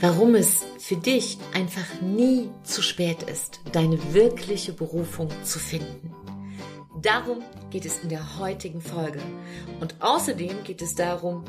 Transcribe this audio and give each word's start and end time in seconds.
warum 0.00 0.34
es 0.34 0.64
für 0.78 0.96
dich 0.96 1.38
einfach 1.52 2.00
nie 2.00 2.50
zu 2.62 2.82
spät 2.82 3.22
ist, 3.24 3.60
deine 3.72 4.14
wirkliche 4.14 4.72
Berufung 4.72 5.28
zu 5.44 5.58
finden. 5.58 6.14
Darum 7.02 7.42
geht 7.70 7.86
es 7.86 8.02
in 8.02 8.08
der 8.08 8.38
heutigen 8.38 8.80
Folge. 8.80 9.20
Und 9.80 9.94
außerdem 10.00 10.64
geht 10.64 10.82
es 10.82 10.94
darum, 10.94 11.44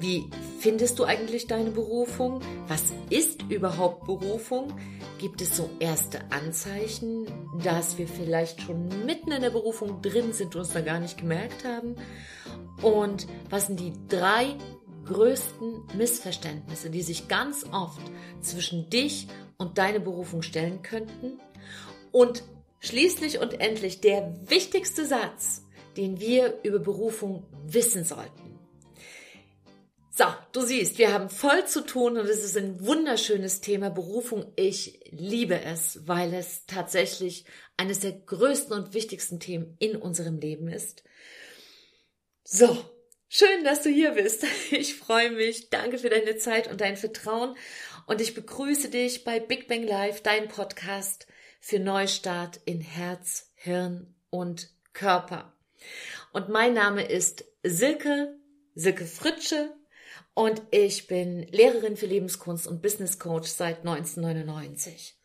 wie 0.00 0.30
findest 0.58 0.98
du 0.98 1.04
eigentlich 1.04 1.46
deine 1.46 1.70
Berufung? 1.70 2.40
Was 2.68 2.92
ist 3.10 3.42
überhaupt 3.50 4.06
Berufung? 4.06 4.72
Gibt 5.18 5.40
es 5.42 5.56
so 5.56 5.68
erste 5.78 6.20
Anzeichen, 6.30 7.26
dass 7.62 7.98
wir 7.98 8.08
vielleicht 8.08 8.62
schon 8.62 8.88
mitten 9.04 9.32
in 9.32 9.42
der 9.42 9.50
Berufung 9.50 10.00
drin 10.00 10.32
sind 10.32 10.54
und 10.54 10.62
uns 10.62 10.72
da 10.72 10.80
gar 10.80 11.00
nicht 11.00 11.18
gemerkt 11.18 11.64
haben? 11.64 11.96
Und 12.82 13.26
was 13.50 13.66
sind 13.66 13.80
die 13.80 13.92
drei 14.08 14.56
größten 15.04 15.82
Missverständnisse, 15.96 16.90
die 16.90 17.02
sich 17.02 17.28
ganz 17.28 17.64
oft 17.72 18.02
zwischen 18.40 18.90
dich 18.90 19.28
und 19.56 19.78
deine 19.78 20.00
Berufung 20.00 20.42
stellen 20.42 20.82
könnten? 20.82 21.40
Und 22.12 22.44
schließlich 22.80 23.38
und 23.40 23.60
endlich 23.60 24.00
der 24.00 24.34
wichtigste 24.48 25.06
Satz, 25.06 25.64
den 25.96 26.20
wir 26.20 26.60
über 26.62 26.78
Berufung 26.78 27.44
wissen 27.66 28.04
sollten. 28.04 28.44
So, 30.16 30.26
du 30.52 30.60
siehst, 30.60 30.98
wir 30.98 31.12
haben 31.12 31.28
voll 31.28 31.66
zu 31.66 31.80
tun 31.80 32.16
und 32.16 32.26
es 32.26 32.44
ist 32.44 32.56
ein 32.56 32.86
wunderschönes 32.86 33.60
Thema 33.60 33.90
Berufung. 33.90 34.52
Ich 34.54 35.00
liebe 35.10 35.60
es, 35.60 36.06
weil 36.06 36.32
es 36.34 36.66
tatsächlich 36.66 37.46
eines 37.76 37.98
der 37.98 38.12
größten 38.12 38.76
und 38.76 38.94
wichtigsten 38.94 39.40
Themen 39.40 39.74
in 39.80 39.96
unserem 39.96 40.38
Leben 40.38 40.68
ist. 40.68 41.02
So, 42.44 42.78
schön, 43.34 43.64
dass 43.64 43.82
du 43.82 43.90
hier 43.90 44.12
bist. 44.12 44.44
Ich 44.70 44.94
freue 44.94 45.30
mich. 45.30 45.68
Danke 45.70 45.98
für 45.98 46.08
deine 46.08 46.36
Zeit 46.36 46.70
und 46.70 46.80
dein 46.80 46.96
Vertrauen 46.96 47.56
und 48.06 48.20
ich 48.20 48.34
begrüße 48.34 48.90
dich 48.90 49.24
bei 49.24 49.40
Big 49.40 49.66
Bang 49.66 49.82
Live, 49.82 50.22
dein 50.22 50.48
Podcast 50.48 51.26
für 51.60 51.80
Neustart 51.80 52.60
in 52.64 52.80
Herz, 52.80 53.50
Hirn 53.54 54.14
und 54.30 54.70
Körper. 54.92 55.52
Und 56.32 56.48
mein 56.48 56.74
Name 56.74 57.02
ist 57.02 57.44
Silke, 57.62 58.36
Silke 58.74 59.06
Fritsche 59.06 59.74
und 60.34 60.62
ich 60.70 61.08
bin 61.08 61.42
Lehrerin 61.48 61.96
für 61.96 62.06
Lebenskunst 62.06 62.68
und 62.68 62.82
Business 62.82 63.18
Coach 63.18 63.48
seit 63.48 63.78
1999. 63.78 65.16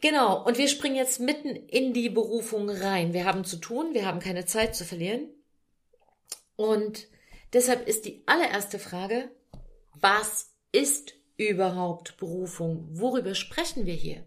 Genau, 0.00 0.44
und 0.44 0.58
wir 0.58 0.68
springen 0.68 0.96
jetzt 0.96 1.20
mitten 1.20 1.48
in 1.54 1.92
die 1.92 2.10
Berufung 2.10 2.68
rein. 2.68 3.12
Wir 3.12 3.24
haben 3.24 3.44
zu 3.44 3.56
tun, 3.56 3.94
wir 3.94 4.04
haben 4.04 4.20
keine 4.20 4.46
Zeit 4.46 4.74
zu 4.74 4.84
verlieren. 4.84 5.28
Und 6.56 7.08
deshalb 7.52 7.86
ist 7.88 8.04
die 8.04 8.22
allererste 8.26 8.78
Frage, 8.78 9.30
was 9.94 10.52
ist 10.72 11.14
überhaupt 11.36 12.16
Berufung? 12.16 12.88
Worüber 12.90 13.34
sprechen 13.34 13.86
wir 13.86 13.94
hier? 13.94 14.24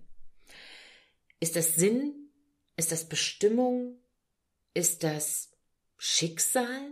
Ist 1.39 1.55
das 1.55 1.75
Sinn? 1.75 2.29
Ist 2.75 2.91
das 2.91 3.07
Bestimmung? 3.07 3.97
Ist 4.73 5.03
das 5.03 5.51
Schicksal? 5.97 6.91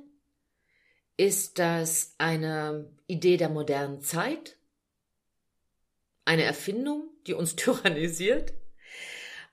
Ist 1.18 1.60
das 1.60 2.16
eine 2.18 2.92
Idee 3.08 3.38
der 3.38 3.50
modernen 3.50 4.02
Zeit? 4.02 4.58
Eine 6.26 6.44
Erfindung, 6.44 7.10
die 7.28 7.34
uns 7.34 7.56
tyrannisiert? 7.56 8.54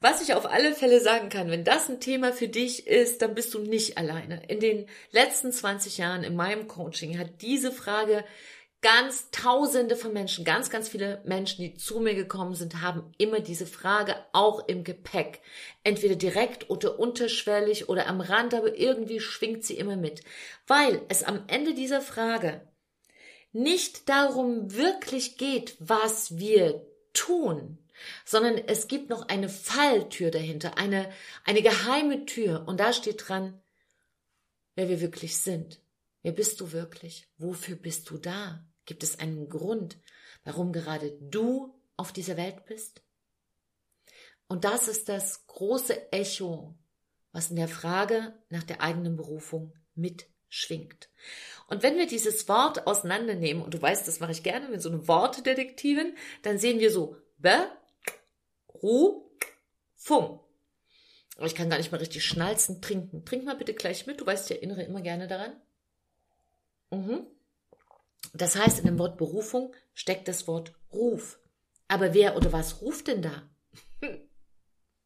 Was 0.03 0.21
ich 0.21 0.35
auf 0.35 0.47
alle 0.47 0.75
Fälle 0.75 1.01
sagen 1.01 1.29
kann, 1.29 1.49
wenn 1.49 1.63
das 1.63 1.89
ein 1.89 2.01
Thema 2.01 2.33
für 2.33 2.49
dich 2.49 2.89
ist, 2.89 3.23
dann 3.23 3.37
bist 3.37 3.55
du 3.55 3.61
nicht 3.61 3.99
alleine. 3.99 4.43
In 4.49 4.59
den 4.59 4.87
letzten 5.13 5.53
20 5.53 5.97
Jahren 5.99 6.25
in 6.25 6.35
meinem 6.35 6.67
Coaching 6.67 7.21
hat 7.21 7.41
diese 7.41 7.71
Frage 7.71 8.25
ganz 8.81 9.31
tausende 9.31 9.95
von 9.95 10.13
Menschen, 10.13 10.45
ganz, 10.45 10.71
ganz 10.71 10.89
viele 10.89 11.23
Menschen, 11.25 11.63
die 11.63 11.75
zu 11.75 12.01
mir 12.01 12.17
gekommen 12.17 12.57
sind, 12.57 12.81
haben 12.83 13.13
immer 13.17 13.39
diese 13.39 13.65
Frage 13.65 14.17
auch 14.33 14.67
im 14.67 14.83
Gepäck. 14.83 15.41
Entweder 15.85 16.17
direkt 16.17 16.69
oder 16.69 16.99
unterschwellig 16.99 17.89
oder 17.89 18.09
am 18.09 18.21
Rand, 18.21 18.55
aber 18.55 18.77
irgendwie 18.77 19.21
schwingt 19.21 19.65
sie 19.65 19.77
immer 19.77 19.97
mit. 19.97 20.23
Weil 20.67 21.03
es 21.11 21.23
am 21.23 21.45
Ende 21.47 21.75
dieser 21.75 22.01
Frage 22.01 22.67
nicht 23.53 24.09
darum 24.09 24.75
wirklich 24.75 25.39
geht, 25.39 25.77
was 25.79 26.39
wir 26.39 26.85
tun, 27.13 27.79
sondern 28.25 28.57
es 28.57 28.89
gibt 28.89 29.11
noch 29.11 29.29
eine 29.29 29.49
Falltür 29.49 30.31
dahinter, 30.31 30.79
eine, 30.79 31.11
eine 31.45 31.63
geheime 31.63 32.25
Tür 32.27 32.65
und 32.67 32.81
da 32.81 32.93
steht 32.93 33.29
dran, 33.29 33.61
wer 34.75 34.89
wir 34.89 35.01
wirklich 35.01 35.39
sind. 35.39 35.81
Wer 36.23 36.33
bist 36.33 36.61
du 36.61 36.73
wirklich? 36.73 37.29
Wofür 37.37 37.77
bist 37.77 38.09
du 38.11 38.19
da? 38.19 38.65
Gibt 38.85 39.03
es 39.03 39.19
einen 39.19 39.49
Grund, 39.49 39.99
warum 40.45 40.73
gerade 40.73 41.13
du 41.21 41.75
auf 41.97 42.13
dieser 42.13 42.37
Welt 42.37 42.65
bist? 42.65 43.03
Und 44.49 44.65
das 44.65 44.89
ist 44.89 45.09
das 45.09 45.47
große 45.47 46.13
Echo, 46.13 46.75
was 47.33 47.51
in 47.51 47.57
der 47.57 47.69
Frage 47.69 48.35
nach 48.51 48.63
der 48.63 48.81
eigenen 48.83 49.17
Berufung 49.17 49.73
mitschwingt. 49.95 51.09
Und 51.69 51.83
wenn 51.83 51.97
wir 51.97 52.07
dieses 52.07 52.49
Wort 52.49 52.87
auseinandernehmen, 52.87 53.63
und 53.63 53.75
du 53.75 53.81
weißt, 53.81 54.07
das 54.07 54.21
mache 54.21 54.33
ich 54.33 54.43
gerne 54.43 54.69
mit 54.69 54.83
so 54.83 54.91
einem 54.91 55.09
Wortdetektiven, 55.09 56.17
dann 56.43 56.59
sehen 56.59 56.81
wir 56.81 56.91
so 56.91 57.17
Berufung. 58.83 60.41
Aber 61.37 61.47
ich 61.47 61.55
kann 61.55 61.71
gar 61.71 61.79
nicht 61.79 61.93
mal 61.93 61.99
richtig 61.99 62.25
schnalzen, 62.25 62.83
trinken. 62.83 63.25
Trink 63.25 63.45
mal 63.45 63.57
bitte 63.57 63.73
gleich 63.73 64.07
mit. 64.07 64.21
Du 64.21 64.27
weißt, 64.27 64.51
ich 64.51 64.57
erinnere 64.59 64.83
immer 64.83 65.01
gerne 65.01 65.29
daran. 65.29 65.61
Mhm. 66.91 67.27
Das 68.35 68.57
heißt, 68.57 68.81
in 68.81 68.87
dem 68.87 68.99
Wort 68.99 69.17
Berufung 69.17 69.75
steckt 69.95 70.29
das 70.29 70.47
Wort 70.47 70.75
Ruf. 70.93 71.39
Aber 71.89 72.13
wer 72.15 72.37
oder 72.37 72.53
was 72.53 72.83
ruft 72.83 73.09
denn 73.09 73.23
da? 73.23 73.49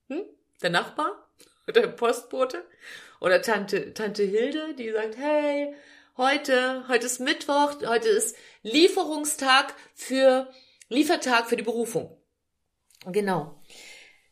Hm? 0.08 0.22
Der 0.62 0.70
Nachbar? 0.70 1.28
Oder 1.66 1.80
der 1.80 1.88
Postbote? 1.88 2.64
Oder 3.20 3.42
Tante, 3.42 3.92
Tante 3.92 4.22
Hilde, 4.22 4.76
die 4.76 4.92
sagt, 4.92 5.16
hey, 5.16 5.74
heute, 6.16 6.86
heute 6.86 7.06
ist 7.06 7.18
Mittwoch, 7.18 7.74
heute 7.84 8.08
ist 8.08 8.36
Lieferungstag 8.62 9.74
für, 9.94 10.48
Liefertag 10.88 11.48
für 11.48 11.56
die 11.56 11.64
Berufung. 11.64 12.16
Genau. 13.06 13.55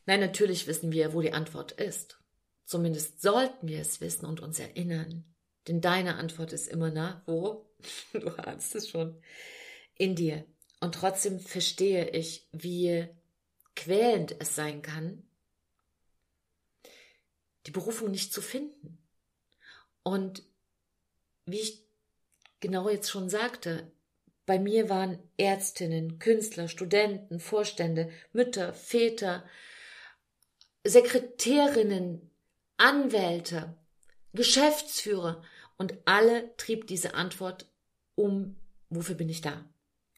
Nein, 0.05 0.19
natürlich 0.19 0.67
wissen 0.67 0.91
wir, 0.91 1.13
wo 1.13 1.21
die 1.21 1.33
Antwort 1.33 1.71
ist. 1.71 2.19
Zumindest 2.65 3.21
sollten 3.21 3.67
wir 3.67 3.79
es 3.79 4.01
wissen 4.01 4.25
und 4.25 4.39
uns 4.39 4.59
erinnern. 4.59 5.23
Denn 5.67 5.81
deine 5.81 6.15
Antwort 6.15 6.53
ist 6.53 6.67
immer, 6.67 6.91
na, 6.91 7.23
wo? 7.25 7.65
Du 8.13 8.27
ahnst 8.37 8.75
es 8.75 8.89
schon. 8.89 9.21
In 9.95 10.15
dir. 10.15 10.45
Und 10.79 10.95
trotzdem 10.95 11.39
verstehe 11.39 12.09
ich, 12.09 12.47
wie 12.51 13.07
quälend 13.75 14.35
es 14.39 14.55
sein 14.55 14.81
kann, 14.81 15.23
die 17.65 17.71
Berufung 17.71 18.11
nicht 18.11 18.33
zu 18.33 18.41
finden. 18.41 18.97
Und 20.03 20.43
wie 21.45 21.59
ich 21.59 21.83
genau 22.59 22.89
jetzt 22.89 23.09
schon 23.09 23.29
sagte, 23.29 23.91
bei 24.45 24.59
mir 24.59 24.89
waren 24.89 25.19
Ärztinnen, 25.37 26.19
Künstler, 26.19 26.67
Studenten, 26.67 27.39
Vorstände, 27.39 28.11
Mütter, 28.31 28.73
Väter, 28.73 29.43
Sekretärinnen, 30.85 32.29
Anwälte, 32.77 33.75
Geschäftsführer 34.33 35.43
und 35.77 35.95
alle 36.05 36.55
trieb 36.57 36.87
diese 36.87 37.15
Antwort 37.15 37.67
um, 38.13 38.55
wofür 38.89 39.15
bin 39.15 39.29
ich 39.29 39.41
da? 39.41 39.65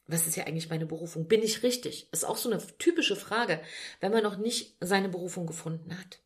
Was 0.06 0.26
ist 0.26 0.36
ja 0.36 0.44
eigentlich 0.44 0.68
meine 0.68 0.86
Berufung? 0.86 1.26
Bin 1.26 1.42
ich 1.42 1.62
richtig? 1.62 2.08
Ist 2.12 2.24
auch 2.24 2.36
so 2.36 2.50
eine 2.50 2.62
typische 2.78 3.16
Frage, 3.16 3.60
wenn 4.00 4.12
man 4.12 4.22
noch 4.22 4.36
nicht 4.36 4.76
seine 4.80 5.08
Berufung 5.08 5.46
gefunden 5.46 5.98
hat. 5.98 6.20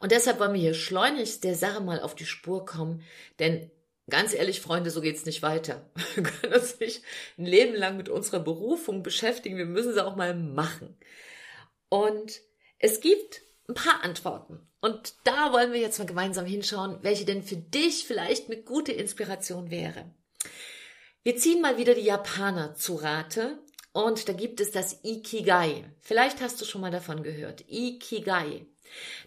Und 0.00 0.12
deshalb 0.12 0.40
wollen 0.40 0.54
wir 0.54 0.60
hier 0.60 0.74
schleunigst 0.74 1.44
der 1.44 1.54
Sache 1.54 1.82
mal 1.82 2.00
auf 2.00 2.14
die 2.14 2.26
Spur 2.26 2.64
kommen, 2.64 3.02
denn 3.38 3.70
ganz 4.10 4.34
ehrlich, 4.34 4.60
Freunde, 4.60 4.90
so 4.90 5.00
geht's 5.00 5.24
nicht 5.24 5.42
weiter. 5.42 5.88
Wir 6.14 6.24
können 6.24 6.52
uns 6.52 6.78
nicht 6.78 7.02
ein 7.38 7.46
Leben 7.46 7.74
lang 7.74 7.96
mit 7.96 8.10
unserer 8.10 8.40
Berufung 8.40 9.02
beschäftigen, 9.02 9.56
wir 9.56 9.64
müssen 9.64 9.94
sie 9.94 10.04
auch 10.04 10.16
mal 10.16 10.34
machen. 10.34 10.94
Und 11.88 12.42
es 12.84 13.00
gibt 13.00 13.40
ein 13.66 13.72
paar 13.72 14.04
Antworten. 14.04 14.60
Und 14.82 15.14
da 15.24 15.54
wollen 15.54 15.72
wir 15.72 15.80
jetzt 15.80 15.98
mal 15.98 16.04
gemeinsam 16.04 16.44
hinschauen, 16.44 16.98
welche 17.00 17.24
denn 17.24 17.42
für 17.42 17.56
dich 17.56 18.04
vielleicht 18.04 18.50
eine 18.50 18.60
gute 18.60 18.92
Inspiration 18.92 19.70
wäre. 19.70 20.14
Wir 21.22 21.34
ziehen 21.38 21.62
mal 21.62 21.78
wieder 21.78 21.94
die 21.94 22.02
Japaner 22.02 22.74
zu 22.74 22.96
Rate 22.96 23.58
und 23.94 24.28
da 24.28 24.34
gibt 24.34 24.60
es 24.60 24.70
das 24.70 25.02
Ikigai. 25.02 25.90
Vielleicht 26.02 26.42
hast 26.42 26.60
du 26.60 26.66
schon 26.66 26.82
mal 26.82 26.90
davon 26.90 27.22
gehört. 27.22 27.64
Ikigai. 27.68 28.66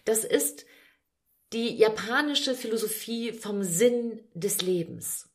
Das 0.04 0.22
ist 0.22 0.64
die 1.52 1.74
japanische 1.74 2.54
Philosophie 2.54 3.32
vom 3.32 3.64
Sinn 3.64 4.20
des 4.34 4.62
Lebens. 4.62 5.28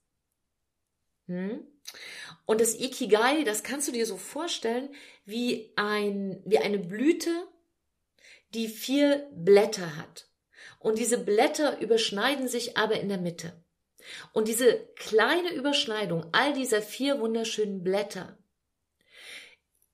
Hm? 1.28 1.68
Und 2.46 2.62
das 2.62 2.80
Ikigai, 2.80 3.44
das 3.44 3.64
kannst 3.64 3.90
du 3.90 3.92
dir 3.92 4.06
so 4.06 4.16
vorstellen 4.16 4.88
wie 5.26 5.74
ein, 5.76 6.42
wie 6.46 6.60
eine 6.60 6.80
Blüte, 6.80 7.30
die 8.54 8.68
vier 8.68 9.28
Blätter 9.32 9.98
hat. 9.98 10.28
Und 10.80 11.00
diese 11.00 11.18
Blätter 11.18 11.80
überschneiden 11.80 12.48
sich 12.48 12.78
aber 12.78 13.00
in 13.00 13.10
der 13.10 13.18
Mitte. 13.18 13.54
Und 14.34 14.48
diese 14.48 14.88
kleine 14.96 15.54
Überschneidung 15.54 16.26
all 16.34 16.54
dieser 16.54 16.82
vier 16.82 17.20
wunderschönen 17.20 17.84
Blätter, 17.84 18.38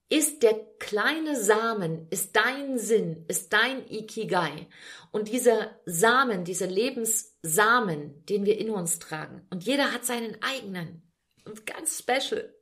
ist 0.09 0.41
der 0.41 0.55
kleine 0.79 1.35
Samen, 1.39 2.07
ist 2.09 2.35
dein 2.35 2.79
Sinn, 2.79 3.25
ist 3.27 3.53
dein 3.53 3.87
Ikigai. 3.87 4.67
Und 5.11 5.27
dieser 5.27 5.79
Samen, 5.85 6.43
dieser 6.43 6.65
Lebenssamen, 6.65 8.25
den 8.25 8.45
wir 8.45 8.57
in 8.57 8.71
uns 8.71 8.97
tragen, 8.97 9.45
und 9.51 9.65
jeder 9.65 9.93
hat 9.93 10.05
seinen 10.05 10.41
eigenen, 10.41 11.03
und 11.45 11.67
ganz 11.67 11.99
special, 11.99 12.53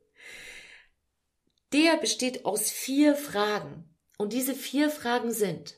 der 1.72 1.96
besteht 1.96 2.44
aus 2.44 2.70
vier 2.70 3.14
Fragen. 3.14 3.84
Und 4.18 4.32
diese 4.32 4.54
vier 4.54 4.90
Fragen 4.90 5.32
sind, 5.32 5.77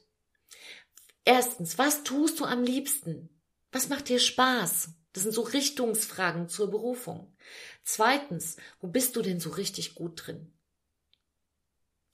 erstens, 1.24 1.78
was 1.78 2.02
tust 2.04 2.40
du 2.40 2.44
am 2.44 2.62
liebsten? 2.62 3.28
Was 3.72 3.88
macht 3.88 4.08
dir 4.08 4.18
Spaß? 4.18 4.90
Das 5.12 5.24
sind 5.24 5.32
so 5.32 5.42
Richtungsfragen 5.42 6.48
zur 6.48 6.70
Berufung. 6.70 7.34
Zweitens, 7.82 8.56
wo 8.80 8.88
bist 8.88 9.16
du 9.16 9.22
denn 9.22 9.40
so 9.40 9.50
richtig 9.50 9.94
gut 9.94 10.26
drin? 10.26 10.52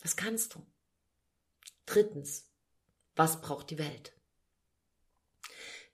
Was 0.01 0.17
kannst 0.17 0.55
du? 0.55 0.67
Drittens, 1.85 2.51
was 3.15 3.41
braucht 3.41 3.71
die 3.71 3.79
Welt? 3.79 4.13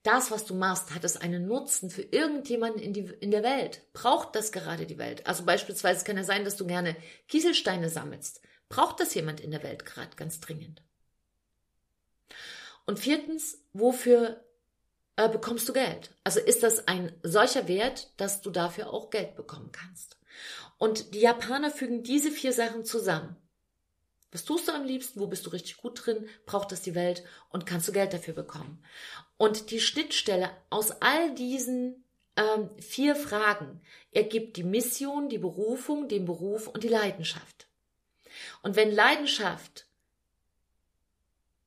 Das, 0.02 0.32
was 0.32 0.44
du 0.44 0.54
machst, 0.54 0.92
hat 0.94 1.04
es 1.04 1.16
einen 1.16 1.46
Nutzen 1.46 1.88
für 1.88 2.02
irgendjemanden 2.02 2.82
in, 2.82 2.92
die, 2.92 3.04
in 3.20 3.30
der 3.30 3.44
Welt? 3.44 3.82
Braucht 3.92 4.34
das 4.34 4.50
gerade 4.50 4.84
die 4.84 4.98
Welt? 4.98 5.26
Also 5.26 5.44
beispielsweise 5.44 6.04
kann 6.04 6.18
es 6.18 6.26
sein, 6.26 6.44
dass 6.44 6.56
du 6.56 6.66
gerne 6.66 6.96
Kieselsteine 7.28 7.88
sammelst. 7.88 8.40
Braucht 8.68 8.98
das 8.98 9.14
jemand 9.14 9.40
in 9.40 9.52
der 9.52 9.62
Welt 9.62 9.84
gerade 9.84 10.16
ganz 10.16 10.40
dringend? 10.40 10.82
Und 12.84 12.98
viertens, 12.98 13.58
wofür 13.72 14.44
äh, 15.16 15.28
bekommst 15.28 15.68
du 15.68 15.72
Geld? 15.72 16.10
Also 16.24 16.40
ist 16.40 16.62
das 16.62 16.88
ein 16.88 17.12
solcher 17.22 17.68
Wert, 17.68 18.12
dass 18.16 18.40
du 18.40 18.50
dafür 18.50 18.92
auch 18.92 19.10
Geld 19.10 19.34
bekommen 19.36 19.70
kannst? 19.72 20.18
Und 20.78 21.14
die 21.14 21.20
Japaner 21.20 21.70
fügen 21.70 22.02
diese 22.02 22.30
vier 22.30 22.52
Sachen 22.52 22.84
zusammen. 22.84 23.36
Was 24.32 24.44
tust 24.44 24.66
du 24.66 24.72
am 24.72 24.84
liebsten? 24.84 25.20
Wo 25.20 25.26
bist 25.26 25.44
du 25.46 25.50
richtig 25.50 25.76
gut 25.76 26.04
drin? 26.04 26.26
Braucht 26.46 26.72
das 26.72 26.80
die 26.80 26.94
Welt? 26.94 27.22
Und 27.50 27.66
kannst 27.66 27.86
du 27.86 27.92
Geld 27.92 28.14
dafür 28.14 28.34
bekommen? 28.34 28.82
Und 29.36 29.70
die 29.70 29.80
Schnittstelle 29.80 30.50
aus 30.70 30.90
all 31.02 31.34
diesen 31.34 32.02
ähm, 32.36 32.70
vier 32.80 33.14
Fragen 33.14 33.82
ergibt 34.10 34.56
die 34.56 34.64
Mission, 34.64 35.28
die 35.28 35.38
Berufung, 35.38 36.08
den 36.08 36.24
Beruf 36.24 36.66
und 36.66 36.82
die 36.82 36.88
Leidenschaft. 36.88 37.68
Und 38.62 38.74
wenn 38.74 38.90
Leidenschaft 38.90 39.86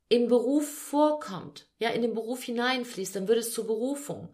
im 0.10 0.28
Beruf 0.28 0.68
vorkommt, 0.68 1.68
ja, 1.80 1.90
in 1.90 2.02
den 2.02 2.14
Beruf 2.14 2.44
hineinfließt, 2.44 3.16
dann 3.16 3.28
wird 3.28 3.40
es 3.40 3.54
zur 3.54 3.68
Berufung. 3.68 4.30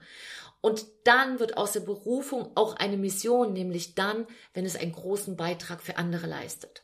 Und 0.59 0.85
dann 1.05 1.39
wird 1.39 1.57
aus 1.57 1.71
der 1.71 1.79
Berufung 1.79 2.51
auch 2.55 2.75
eine 2.75 2.97
Mission, 2.97 3.53
nämlich 3.53 3.95
dann, 3.95 4.27
wenn 4.53 4.65
es 4.65 4.75
einen 4.75 4.91
großen 4.91 5.35
Beitrag 5.35 5.81
für 5.81 5.97
andere 5.97 6.27
leistet. 6.27 6.83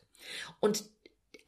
Und 0.58 0.84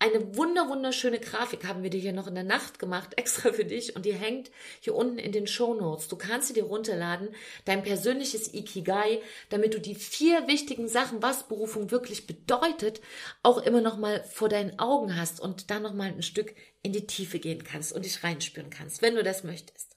eine 0.01 0.37
wunder 0.37 0.69
wunderschöne 0.69 1.21
Grafik 1.21 1.67
haben 1.67 1.83
wir 1.83 1.91
dir 1.91 2.01
hier 2.01 2.13
noch 2.13 2.27
in 2.27 2.35
der 2.35 2.43
Nacht 2.43 2.79
gemacht, 2.79 3.11
extra 3.17 3.53
für 3.53 3.65
dich 3.65 3.95
und 3.95 4.07
die 4.07 4.15
hängt 4.15 4.51
hier 4.81 4.95
unten 4.95 5.19
in 5.19 5.31
den 5.31 5.47
Show 5.47 5.75
Notes. 5.75 6.09
Du 6.09 6.17
kannst 6.17 6.49
sie 6.49 6.55
dir 6.55 6.65
runterladen, 6.65 7.29
dein 7.67 7.83
persönliches 7.83 8.53
Ikigai, 8.53 9.21
damit 9.51 9.75
du 9.75 9.81
die 9.81 9.95
vier 9.95 10.49
wichtigen 10.49 10.89
Sachen, 10.89 11.23
was 11.23 11.47
Berufung 11.47 11.91
wirklich 11.91 12.27
bedeutet, 12.27 13.01
auch 13.43 13.59
immer 13.59 13.83
noch 13.83 13.99
mal 13.99 14.25
vor 14.25 14.49
deinen 14.49 14.79
Augen 14.79 15.17
hast 15.17 15.39
und 15.39 15.71
dann 15.71 15.83
noch 15.83 15.95
mal 15.95 16.09
ein 16.09 16.23
Stück 16.23 16.55
in 16.83 16.93
die 16.93 17.07
Tiefe 17.07 17.39
gehen 17.39 17.63
kannst 17.63 17.93
und 17.93 18.05
dich 18.05 18.25
reinspüren 18.25 18.71
kannst, 18.71 19.03
wenn 19.03 19.15
du 19.15 19.23
das 19.23 19.45
möchtest. 19.45 19.97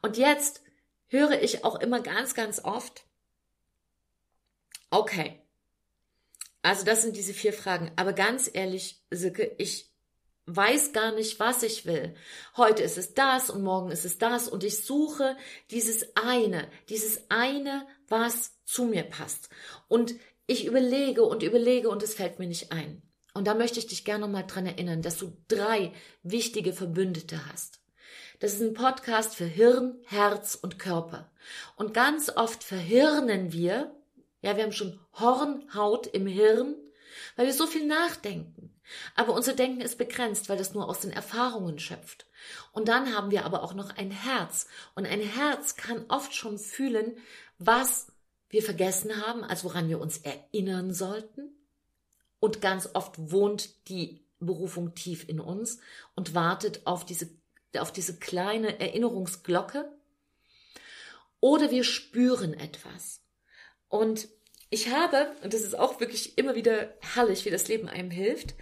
Und 0.00 0.16
jetzt 0.16 0.62
höre 1.08 1.42
ich 1.42 1.64
auch 1.64 1.78
immer 1.80 2.00
ganz 2.00 2.34
ganz 2.34 2.64
oft 2.64 3.04
Okay, 4.94 5.41
also 6.62 6.84
das 6.84 7.02
sind 7.02 7.16
diese 7.16 7.34
vier 7.34 7.52
Fragen. 7.52 7.90
Aber 7.96 8.12
ganz 8.12 8.48
ehrlich, 8.52 9.02
Silke, 9.10 9.54
ich 9.58 9.92
weiß 10.46 10.92
gar 10.92 11.12
nicht, 11.12 11.38
was 11.40 11.62
ich 11.62 11.86
will. 11.86 12.14
Heute 12.56 12.82
ist 12.82 12.98
es 12.98 13.14
das 13.14 13.50
und 13.50 13.62
morgen 13.62 13.90
ist 13.90 14.04
es 14.04 14.18
das 14.18 14.48
und 14.48 14.64
ich 14.64 14.84
suche 14.84 15.36
dieses 15.70 16.16
eine, 16.16 16.68
dieses 16.88 17.30
eine, 17.30 17.86
was 18.08 18.52
zu 18.64 18.84
mir 18.84 19.02
passt. 19.02 19.48
Und 19.88 20.14
ich 20.46 20.66
überlege 20.66 21.22
und 21.24 21.42
überlege 21.42 21.88
und 21.88 22.02
es 22.02 22.14
fällt 22.14 22.38
mir 22.38 22.48
nicht 22.48 22.72
ein. 22.72 23.02
Und 23.34 23.46
da 23.46 23.54
möchte 23.54 23.78
ich 23.78 23.86
dich 23.86 24.04
gerne 24.04 24.26
nochmal 24.26 24.46
dran 24.46 24.66
erinnern, 24.66 25.02
dass 25.02 25.18
du 25.18 25.32
drei 25.48 25.92
wichtige 26.22 26.72
Verbündete 26.72 27.46
hast. 27.50 27.80
Das 28.40 28.54
ist 28.54 28.60
ein 28.60 28.74
Podcast 28.74 29.36
für 29.36 29.44
Hirn, 29.44 30.00
Herz 30.06 30.56
und 30.60 30.78
Körper. 30.78 31.30
Und 31.76 31.94
ganz 31.94 32.28
oft 32.28 32.64
verhirnen 32.64 33.52
wir 33.52 33.94
ja, 34.42 34.56
wir 34.56 34.64
haben 34.64 34.72
schon 34.72 35.00
Hornhaut 35.14 36.08
im 36.08 36.26
Hirn, 36.26 36.74
weil 37.36 37.46
wir 37.46 37.54
so 37.54 37.66
viel 37.66 37.86
nachdenken. 37.86 38.74
Aber 39.14 39.32
unser 39.32 39.54
Denken 39.54 39.80
ist 39.80 39.96
begrenzt, 39.96 40.48
weil 40.48 40.58
das 40.58 40.74
nur 40.74 40.88
aus 40.88 41.00
den 41.00 41.12
Erfahrungen 41.12 41.78
schöpft. 41.78 42.26
Und 42.72 42.88
dann 42.88 43.14
haben 43.14 43.30
wir 43.30 43.44
aber 43.44 43.62
auch 43.62 43.74
noch 43.74 43.96
ein 43.96 44.10
Herz. 44.10 44.66
Und 44.94 45.06
ein 45.06 45.20
Herz 45.20 45.76
kann 45.76 46.04
oft 46.08 46.34
schon 46.34 46.58
fühlen, 46.58 47.16
was 47.58 48.08
wir 48.48 48.62
vergessen 48.62 49.24
haben, 49.24 49.44
als 49.44 49.64
woran 49.64 49.88
wir 49.88 50.00
uns 50.00 50.18
erinnern 50.18 50.92
sollten. 50.92 51.56
Und 52.40 52.60
ganz 52.60 52.90
oft 52.92 53.30
wohnt 53.30 53.88
die 53.88 54.26
Berufung 54.40 54.94
tief 54.94 55.28
in 55.28 55.40
uns 55.40 55.78
und 56.16 56.34
wartet 56.34 56.86
auf 56.86 57.06
diese, 57.06 57.30
auf 57.78 57.92
diese 57.92 58.18
kleine 58.18 58.80
Erinnerungsglocke. 58.80 59.90
Oder 61.40 61.70
wir 61.70 61.84
spüren 61.84 62.52
etwas. 62.52 63.21
Und 63.92 64.28
ich 64.70 64.88
habe, 64.88 65.32
und 65.42 65.52
das 65.52 65.60
ist 65.60 65.78
auch 65.78 66.00
wirklich 66.00 66.38
immer 66.38 66.54
wieder 66.54 66.94
herrlich, 67.00 67.44
wie 67.44 67.50
das 67.50 67.68
Leben 67.68 67.90
einem 67.90 68.10
hilft, 68.10 68.54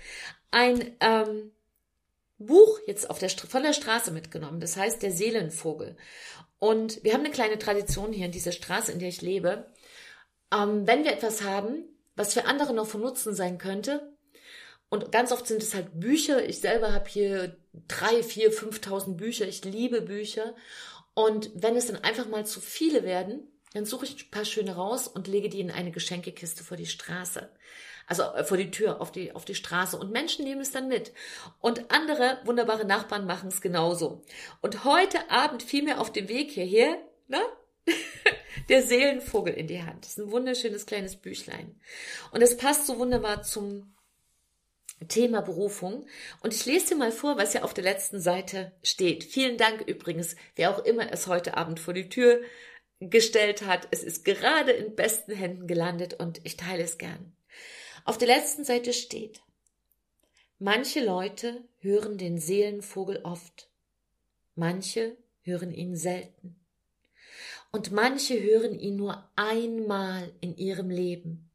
ein 0.50 0.96
ähm, 0.98 1.52
Buch 2.38 2.80
jetzt 2.88 3.08
auf 3.08 3.20
der, 3.20 3.30
von 3.30 3.62
der 3.62 3.72
Straße 3.72 4.10
mitgenommen. 4.10 4.58
Das 4.58 4.76
heißt 4.76 5.00
Der 5.04 5.12
Seelenvogel. 5.12 5.96
Und 6.58 7.04
wir 7.04 7.12
haben 7.12 7.20
eine 7.20 7.30
kleine 7.30 7.60
Tradition 7.60 8.12
hier 8.12 8.26
in 8.26 8.32
dieser 8.32 8.50
Straße, 8.50 8.90
in 8.90 8.98
der 8.98 9.08
ich 9.08 9.22
lebe. 9.22 9.66
Ähm, 10.52 10.88
wenn 10.88 11.04
wir 11.04 11.12
etwas 11.12 11.42
haben, 11.42 11.84
was 12.16 12.34
für 12.34 12.46
andere 12.46 12.74
noch 12.74 12.88
von 12.88 13.00
Nutzen 13.00 13.32
sein 13.32 13.56
könnte, 13.58 14.12
und 14.88 15.12
ganz 15.12 15.30
oft 15.30 15.46
sind 15.46 15.62
es 15.62 15.74
halt 15.74 16.00
Bücher. 16.00 16.44
Ich 16.48 16.58
selber 16.58 16.92
habe 16.92 17.08
hier 17.08 17.56
drei, 17.86 18.24
vier, 18.24 18.50
fünftausend 18.50 19.16
Bücher. 19.16 19.46
Ich 19.46 19.64
liebe 19.64 20.02
Bücher. 20.02 20.56
Und 21.14 21.52
wenn 21.54 21.76
es 21.76 21.86
dann 21.86 21.98
einfach 21.98 22.26
mal 22.26 22.44
zu 22.44 22.60
viele 22.60 23.04
werden, 23.04 23.46
dann 23.72 23.84
suche 23.84 24.06
ich 24.06 24.26
ein 24.26 24.30
paar 24.30 24.44
schöne 24.44 24.74
raus 24.74 25.06
und 25.06 25.28
lege 25.28 25.48
die 25.48 25.60
in 25.60 25.70
eine 25.70 25.92
Geschenkekiste 25.92 26.64
vor 26.64 26.76
die 26.76 26.86
Straße. 26.86 27.48
Also 28.06 28.24
äh, 28.24 28.42
vor 28.42 28.56
die 28.56 28.72
Tür, 28.72 29.00
auf 29.00 29.12
die, 29.12 29.32
auf 29.32 29.44
die 29.44 29.54
Straße. 29.54 29.96
Und 29.96 30.10
Menschen 30.10 30.44
nehmen 30.44 30.60
es 30.60 30.72
dann 30.72 30.88
mit. 30.88 31.12
Und 31.60 31.90
andere 31.92 32.40
wunderbare 32.44 32.84
Nachbarn 32.84 33.26
machen 33.26 33.48
es 33.48 33.60
genauso. 33.60 34.22
Und 34.60 34.84
heute 34.84 35.30
Abend 35.30 35.62
fiel 35.62 35.84
mir 35.84 36.00
auf 36.00 36.12
dem 36.12 36.28
Weg 36.28 36.50
hierher, 36.50 36.98
ne? 37.28 37.40
Der 38.68 38.82
Seelenvogel 38.82 39.54
in 39.54 39.68
die 39.68 39.82
Hand. 39.82 40.04
Das 40.04 40.12
ist 40.12 40.18
ein 40.18 40.32
wunderschönes 40.32 40.86
kleines 40.86 41.16
Büchlein. 41.16 41.80
Und 42.32 42.42
es 42.42 42.56
passt 42.56 42.86
so 42.86 42.98
wunderbar 42.98 43.42
zum 43.42 43.94
Thema 45.08 45.40
Berufung. 45.40 46.06
Und 46.42 46.52
ich 46.52 46.66
lese 46.66 46.88
dir 46.88 46.96
mal 46.96 47.12
vor, 47.12 47.38
was 47.38 47.54
ja 47.54 47.62
auf 47.62 47.74
der 47.74 47.84
letzten 47.84 48.20
Seite 48.20 48.72
steht. 48.82 49.24
Vielen 49.24 49.56
Dank 49.56 49.82
übrigens, 49.86 50.36
wer 50.56 50.70
auch 50.70 50.84
immer 50.84 51.10
es 51.12 51.26
heute 51.26 51.56
Abend 51.56 51.80
vor 51.80 51.94
die 51.94 52.08
Tür 52.08 52.40
gestellt 53.00 53.62
hat. 53.62 53.88
Es 53.90 54.04
ist 54.04 54.24
gerade 54.24 54.72
in 54.72 54.94
besten 54.94 55.32
Händen 55.32 55.66
gelandet 55.66 56.14
und 56.14 56.40
ich 56.44 56.56
teile 56.56 56.82
es 56.82 56.98
gern. 56.98 57.32
Auf 58.04 58.18
der 58.18 58.28
letzten 58.28 58.64
Seite 58.64 58.92
steht, 58.92 59.40
manche 60.58 61.04
Leute 61.04 61.64
hören 61.80 62.18
den 62.18 62.38
Seelenvogel 62.38 63.20
oft, 63.24 63.68
manche 64.54 65.16
hören 65.42 65.72
ihn 65.72 65.96
selten 65.96 66.56
und 67.72 67.92
manche 67.92 68.42
hören 68.42 68.78
ihn 68.78 68.96
nur 68.96 69.30
einmal 69.36 70.32
in 70.40 70.56
ihrem 70.56 70.90
Leben. 70.90 71.50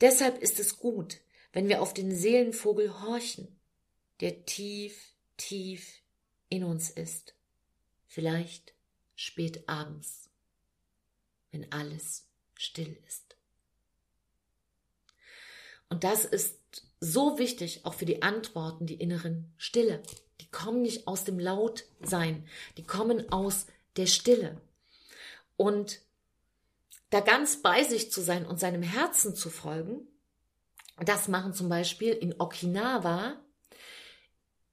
Deshalb 0.00 0.42
ist 0.42 0.60
es 0.60 0.78
gut, 0.78 1.20
wenn 1.52 1.68
wir 1.68 1.80
auf 1.80 1.94
den 1.94 2.14
Seelenvogel 2.14 3.02
horchen, 3.02 3.48
der 4.20 4.44
tief, 4.44 5.14
tief 5.36 6.02
in 6.48 6.64
uns 6.64 6.90
ist. 6.90 7.34
Vielleicht 8.06 8.73
spät 9.14 9.68
abends, 9.68 10.30
wenn 11.50 11.70
alles 11.72 12.26
still 12.56 12.96
ist. 13.06 13.36
Und 15.88 16.04
das 16.04 16.24
ist 16.24 16.58
so 17.00 17.38
wichtig 17.38 17.84
auch 17.84 17.94
für 17.94 18.06
die 18.06 18.22
Antworten, 18.22 18.86
die 18.86 18.94
inneren 18.94 19.52
Stille. 19.56 20.02
Die 20.40 20.50
kommen 20.50 20.82
nicht 20.82 21.06
aus 21.06 21.24
dem 21.24 21.38
Lautsein, 21.38 22.46
die 22.76 22.82
kommen 22.82 23.30
aus 23.30 23.66
der 23.96 24.06
Stille. 24.06 24.60
Und 25.56 26.00
da 27.10 27.20
ganz 27.20 27.62
bei 27.62 27.84
sich 27.84 28.10
zu 28.10 28.22
sein 28.22 28.44
und 28.44 28.58
seinem 28.58 28.82
Herzen 28.82 29.36
zu 29.36 29.50
folgen, 29.50 30.08
das 30.96 31.28
machen 31.28 31.54
zum 31.54 31.68
Beispiel 31.68 32.12
in 32.12 32.40
Okinawa, 32.40 33.40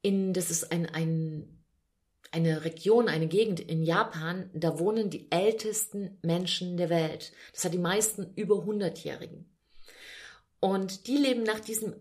in, 0.01 0.33
das 0.33 0.49
ist 0.49 0.71
ein, 0.71 0.87
ein 0.87 1.60
eine 2.31 2.63
Region, 2.63 3.09
eine 3.09 3.27
Gegend 3.27 3.59
in 3.59 3.83
Japan, 3.83 4.49
da 4.53 4.79
wohnen 4.79 5.09
die 5.09 5.29
ältesten 5.31 6.17
Menschen 6.21 6.77
der 6.77 6.89
Welt. 6.89 7.33
Das 7.53 7.65
hat 7.65 7.73
die 7.73 7.77
meisten 7.77 8.31
über 8.35 8.55
100-Jährigen. 8.55 9.45
Und 10.59 11.07
die 11.07 11.17
leben 11.17 11.43
nach 11.43 11.59
diesem 11.59 11.93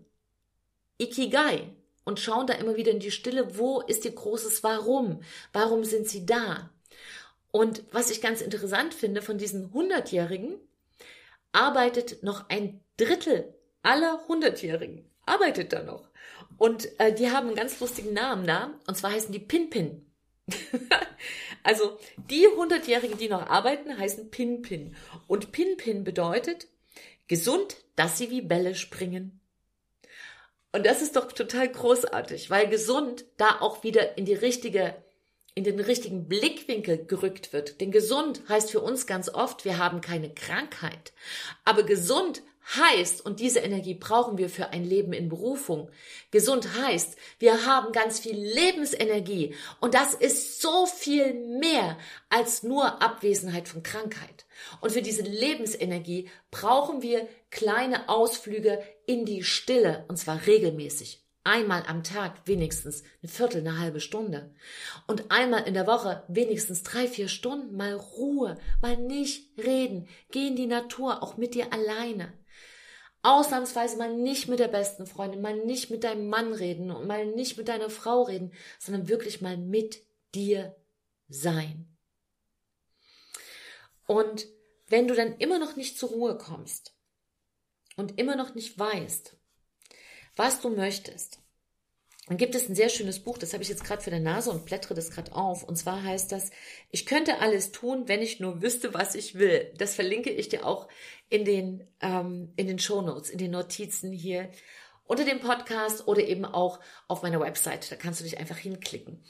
Ikigai 0.97 1.69
und 2.05 2.19
schauen 2.19 2.47
da 2.47 2.53
immer 2.53 2.75
wieder 2.75 2.91
in 2.91 2.99
die 2.99 3.11
Stille, 3.11 3.57
wo 3.57 3.81
ist 3.81 4.05
ihr 4.05 4.13
großes 4.13 4.63
Warum? 4.63 5.21
Warum 5.51 5.83
sind 5.83 6.07
sie 6.07 6.25
da? 6.25 6.69
Und 7.51 7.83
was 7.91 8.09
ich 8.09 8.21
ganz 8.21 8.41
interessant 8.41 8.93
finde, 8.93 9.21
von 9.21 9.37
diesen 9.37 9.73
Hundertjährigen 9.73 10.55
arbeitet 11.51 12.23
noch 12.23 12.49
ein 12.49 12.81
Drittel 12.97 13.53
aller 13.83 14.21
Hundertjährigen, 14.27 15.09
arbeitet 15.25 15.73
da 15.73 15.83
noch. 15.83 16.09
Und 16.57 16.87
äh, 16.99 17.13
die 17.13 17.31
haben 17.31 17.47
einen 17.47 17.55
ganz 17.55 17.79
lustigen 17.79 18.13
Namen 18.13 18.45
da, 18.45 18.79
und 18.87 18.95
zwar 18.95 19.11
heißen 19.11 19.33
die 19.33 19.39
Pin-Pin. 19.39 20.05
also 21.63 21.97
die 22.29 22.47
Hundertjährigen, 22.47 23.17
die 23.17 23.29
noch 23.29 23.47
arbeiten, 23.47 23.97
heißen 23.97 24.31
Pin-Pin. 24.31 24.95
Und 25.27 25.51
Pin-Pin 25.51 26.03
bedeutet 26.03 26.67
gesund, 27.27 27.77
dass 27.95 28.17
sie 28.17 28.29
wie 28.29 28.41
Bälle 28.41 28.75
springen. 28.75 29.39
Und 30.73 30.85
das 30.85 31.01
ist 31.01 31.15
doch 31.15 31.31
total 31.31 31.69
großartig, 31.69 32.49
weil 32.49 32.67
gesund 32.67 33.25
da 33.37 33.59
auch 33.59 33.83
wieder 33.83 34.17
in 34.17 34.25
die 34.25 34.33
richtige 34.33 34.95
in 35.53 35.63
den 35.65 35.79
richtigen 35.79 36.29
Blickwinkel 36.29 37.05
gerückt 37.05 37.51
wird. 37.51 37.81
Denn 37.81 37.91
gesund 37.91 38.41
heißt 38.47 38.71
für 38.71 38.79
uns 38.79 39.05
ganz 39.05 39.27
oft, 39.27 39.65
wir 39.65 39.77
haben 39.77 39.99
keine 39.99 40.33
Krankheit. 40.33 41.11
Aber 41.65 41.83
gesund 41.83 42.41
heißt, 42.75 43.25
und 43.25 43.39
diese 43.39 43.59
Energie 43.59 43.93
brauchen 43.93 44.37
wir 44.37 44.49
für 44.49 44.69
ein 44.69 44.83
Leben 44.83 45.13
in 45.13 45.29
Berufung. 45.29 45.89
Gesund 46.31 46.75
heißt, 46.81 47.15
wir 47.39 47.65
haben 47.65 47.91
ganz 47.91 48.19
viel 48.19 48.35
Lebensenergie. 48.35 49.55
Und 49.79 49.93
das 49.93 50.13
ist 50.13 50.61
so 50.61 50.85
viel 50.85 51.33
mehr 51.33 51.97
als 52.29 52.63
nur 52.63 53.01
Abwesenheit 53.01 53.67
von 53.67 53.83
Krankheit. 53.83 54.45
Und 54.79 54.91
für 54.91 55.01
diese 55.01 55.23
Lebensenergie 55.23 56.29
brauchen 56.51 57.01
wir 57.01 57.27
kleine 57.49 58.09
Ausflüge 58.09 58.81
in 59.05 59.25
die 59.25 59.43
Stille, 59.43 60.05
und 60.07 60.17
zwar 60.17 60.45
regelmäßig. 60.45 61.21
Einmal 61.43 61.83
am 61.87 62.03
Tag 62.03 62.41
wenigstens 62.45 63.03
eine 63.23 63.31
Viertel, 63.31 63.61
eine 63.61 63.79
halbe 63.79 63.99
Stunde. 63.99 64.53
Und 65.07 65.31
einmal 65.31 65.67
in 65.67 65.73
der 65.73 65.87
Woche 65.87 66.23
wenigstens 66.27 66.83
drei, 66.83 67.07
vier 67.07 67.27
Stunden 67.27 67.75
mal 67.75 67.93
Ruhe, 67.93 68.59
mal 68.79 68.95
nicht 68.95 69.57
reden. 69.57 70.07
Geh 70.29 70.47
in 70.47 70.55
die 70.55 70.67
Natur, 70.67 71.23
auch 71.23 71.37
mit 71.37 71.55
dir 71.55 71.73
alleine. 71.73 72.31
Ausnahmsweise 73.23 73.97
mal 73.97 74.15
nicht 74.15 74.47
mit 74.47 74.59
der 74.59 74.67
besten 74.67 75.05
Freundin, 75.05 75.41
mal 75.41 75.55
nicht 75.55 75.91
mit 75.91 76.03
deinem 76.03 76.27
Mann 76.27 76.53
reden 76.53 76.89
und 76.91 77.07
mal 77.07 77.25
nicht 77.25 77.57
mit 77.57 77.67
deiner 77.67 77.89
Frau 77.89 78.23
reden, 78.23 78.51
sondern 78.79 79.07
wirklich 79.07 79.41
mal 79.41 79.57
mit 79.57 80.03
dir 80.33 80.75
sein. 81.29 81.87
Und 84.07 84.47
wenn 84.87 85.07
du 85.07 85.15
dann 85.15 85.37
immer 85.37 85.59
noch 85.59 85.75
nicht 85.75 85.97
zur 85.97 86.09
Ruhe 86.09 86.37
kommst 86.37 86.95
und 87.95 88.17
immer 88.17 88.35
noch 88.35 88.55
nicht 88.55 88.77
weißt, 88.77 89.37
was 90.35 90.61
du 90.61 90.69
möchtest, 90.69 91.40
dann 92.27 92.37
gibt 92.37 92.53
es 92.53 92.69
ein 92.69 92.75
sehr 92.75 92.89
schönes 92.89 93.19
Buch, 93.19 93.37
das 93.37 93.53
habe 93.53 93.63
ich 93.63 93.69
jetzt 93.69 93.83
gerade 93.83 94.01
für 94.01 94.11
der 94.11 94.19
Nase 94.19 94.51
und 94.51 94.65
blättere 94.65 94.93
das 94.93 95.09
gerade 95.09 95.33
auf. 95.35 95.63
Und 95.63 95.75
zwar 95.75 96.03
heißt 96.03 96.31
das, 96.31 96.51
ich 96.91 97.05
könnte 97.05 97.39
alles 97.39 97.71
tun, 97.71 98.07
wenn 98.07 98.21
ich 98.21 98.39
nur 98.39 98.61
wüsste, 98.61 98.93
was 98.93 99.15
ich 99.15 99.35
will. 99.35 99.73
Das 99.77 99.95
verlinke 99.95 100.29
ich 100.29 100.47
dir 100.47 100.65
auch 100.65 100.87
in 101.29 101.45
den, 101.45 101.87
ähm, 101.99 102.53
in 102.57 102.67
den 102.67 102.77
Show 102.77 103.01
Notes, 103.01 103.29
in 103.31 103.39
den 103.39 103.51
Notizen 103.51 104.11
hier 104.11 104.49
unter 105.11 105.25
dem 105.25 105.41
Podcast 105.41 106.07
oder 106.07 106.21
eben 106.21 106.45
auch 106.45 106.79
auf 107.09 107.21
meiner 107.21 107.41
Website. 107.41 107.91
Da 107.91 107.97
kannst 107.97 108.21
du 108.21 108.23
dich 108.23 108.39
einfach 108.39 108.55
hinklicken. 108.55 109.21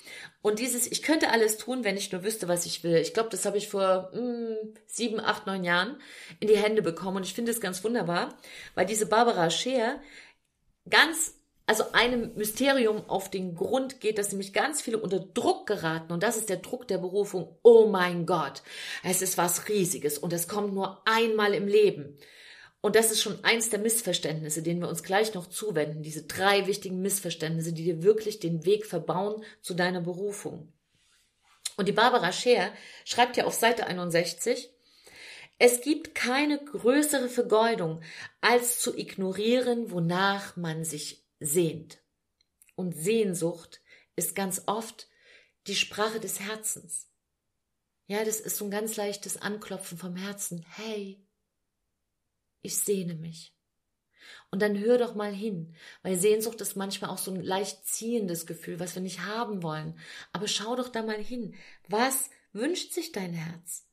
Und 0.44 0.60
dieses, 0.60 0.86
ich 0.86 1.02
könnte 1.02 1.32
alles 1.32 1.58
tun, 1.58 1.84
wenn 1.84 1.98
ich 1.98 2.12
nur 2.12 2.24
wüsste, 2.24 2.48
was 2.48 2.68
ich 2.68 2.84
will. 2.84 2.98
Ich 2.98 3.16
glaube, 3.16 3.30
das 3.30 3.46
habe 3.46 3.58
ich 3.58 3.68
vor 3.68 4.12
mh, 4.14 4.20
hm, 4.20 4.74
sieben, 4.86 5.20
acht, 5.20 5.48
neun 5.48 5.64
Jahren 5.64 6.00
in 6.40 6.50
die 6.50 6.58
Hände 6.58 6.84
bekommen. 6.84 7.18
Und 7.18 7.26
ich 7.26 7.34
finde 7.34 7.52
es 7.52 7.62
ganz 7.62 7.84
wunderbar, 7.84 8.38
weil 8.76 8.86
diese 8.86 9.08
Barbara 9.08 9.50
Scheer 9.50 10.00
ganz 10.88 11.41
also 11.72 11.94
einem 11.94 12.34
Mysterium 12.36 13.10
auf 13.10 13.32
den 13.32 13.56
Grund 13.56 14.02
geht, 14.02 14.18
dass 14.18 14.34
nämlich 14.34 14.52
ganz 14.52 14.82
viele 14.82 14.98
unter 14.98 15.20
Druck 15.20 15.68
geraten 15.68 16.12
und 16.12 16.22
das 16.22 16.36
ist 16.36 16.50
der 16.50 16.58
Druck 16.58 16.86
der 16.90 16.98
Berufung. 16.98 17.56
Oh 17.64 17.88
mein 17.88 18.26
Gott, 18.26 18.62
es 19.06 19.22
ist 19.22 19.38
was 19.38 19.70
Riesiges 19.70 20.18
und 20.18 20.34
es 20.34 20.50
kommt 20.50 20.74
nur 20.74 21.02
einmal 21.06 21.54
im 21.54 21.68
Leben. 21.68 22.18
Und 22.82 22.98
das 22.98 23.10
ist 23.10 23.22
schon 23.22 23.42
eins 23.46 23.70
der 23.70 23.80
Missverständnisse, 23.80 24.62
denen 24.62 24.82
wir 24.82 24.90
uns 24.90 25.02
gleich 25.02 25.34
noch 25.34 25.48
zuwenden. 25.48 26.04
Diese 26.04 26.24
drei 26.24 26.68
wichtigen 26.68 27.02
Missverständnisse, 27.02 27.72
die 27.72 27.86
dir 27.86 28.04
wirklich 28.04 28.42
den 28.42 28.66
Weg 28.66 28.86
verbauen 28.86 29.42
zu 29.62 29.74
deiner 29.74 30.02
Berufung. 30.02 30.74
Und 31.78 31.88
die 31.88 31.94
Barbara 31.94 32.34
Scher 32.34 32.74
schreibt 33.06 33.38
ja 33.38 33.46
auf 33.46 33.54
Seite 33.54 33.88
61, 33.88 34.70
es 35.58 35.80
gibt 35.80 36.16
keine 36.16 36.58
größere 36.58 37.30
Vergeudung, 37.30 38.02
als 38.42 38.82
zu 38.82 38.98
ignorieren, 38.98 39.90
wonach 39.90 40.58
man 40.58 40.84
sich 40.84 41.22
sehnt. 41.42 42.02
Und 42.76 42.96
Sehnsucht 42.96 43.82
ist 44.16 44.36
ganz 44.36 44.64
oft 44.68 45.10
die 45.68 45.76
Sprache 45.76 46.20
des 46.20 46.40
Herzens. 46.40 47.10
Ja, 48.08 48.24
das 48.24 48.40
ist 48.40 48.58
so 48.58 48.66
ein 48.66 48.72
ganz 48.72 48.96
leichtes 48.96 49.38
Anklopfen 49.38 49.98
vom 49.98 50.16
Herzen. 50.16 50.66
Hey, 50.76 51.26
ich 52.62 52.78
sehne 52.78 53.16
mich. 53.16 53.56
Und 54.52 54.62
dann 54.62 54.78
hör 54.78 54.98
doch 54.98 55.16
mal 55.16 55.34
hin, 55.34 55.76
weil 56.04 56.18
Sehnsucht 56.18 56.62
ist 56.62 56.76
manchmal 56.76 57.10
auch 57.10 57.18
so 57.18 57.32
ein 57.32 57.42
leicht 57.42 57.86
ziehendes 57.86 58.46
Gefühl, 58.46 58.80
was 58.80 58.96
wir 58.96 59.02
nicht 59.02 59.22
haben 59.22 59.64
wollen. 59.64 59.98
Aber 60.34 60.48
schau 60.48 60.76
doch 60.76 60.90
da 60.90 61.04
mal 61.04 61.22
hin. 61.22 61.56
Was 61.88 62.30
wünscht 62.54 62.94
sich 62.94 63.12
dein 63.12 63.34
Herz? 63.34 63.88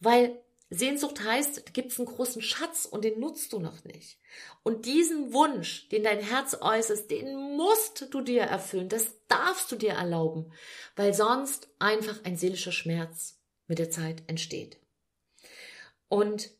Weil 0.00 0.43
Sehnsucht 0.74 1.22
heißt, 1.22 1.58
da 1.58 1.70
gibt's 1.72 1.98
einen 1.98 2.08
großen 2.08 2.42
Schatz 2.42 2.84
und 2.84 3.04
den 3.04 3.20
nutzt 3.20 3.52
du 3.52 3.58
noch 3.58 3.84
nicht. 3.84 4.18
Und 4.62 4.86
diesen 4.86 5.32
Wunsch, 5.32 5.88
den 5.88 6.04
dein 6.04 6.20
Herz 6.20 6.56
äußerst, 6.60 7.10
den 7.10 7.56
musst 7.56 8.06
du 8.12 8.20
dir 8.20 8.42
erfüllen. 8.42 8.88
Das 8.88 9.12
darfst 9.28 9.70
du 9.72 9.76
dir 9.76 9.92
erlauben, 9.92 10.52
weil 10.96 11.14
sonst 11.14 11.68
einfach 11.78 12.24
ein 12.24 12.36
seelischer 12.36 12.72
Schmerz 12.72 13.38
mit 13.66 13.78
der 13.78 13.90
Zeit 13.90 14.22
entsteht. 14.26 14.78
Und 16.08 16.50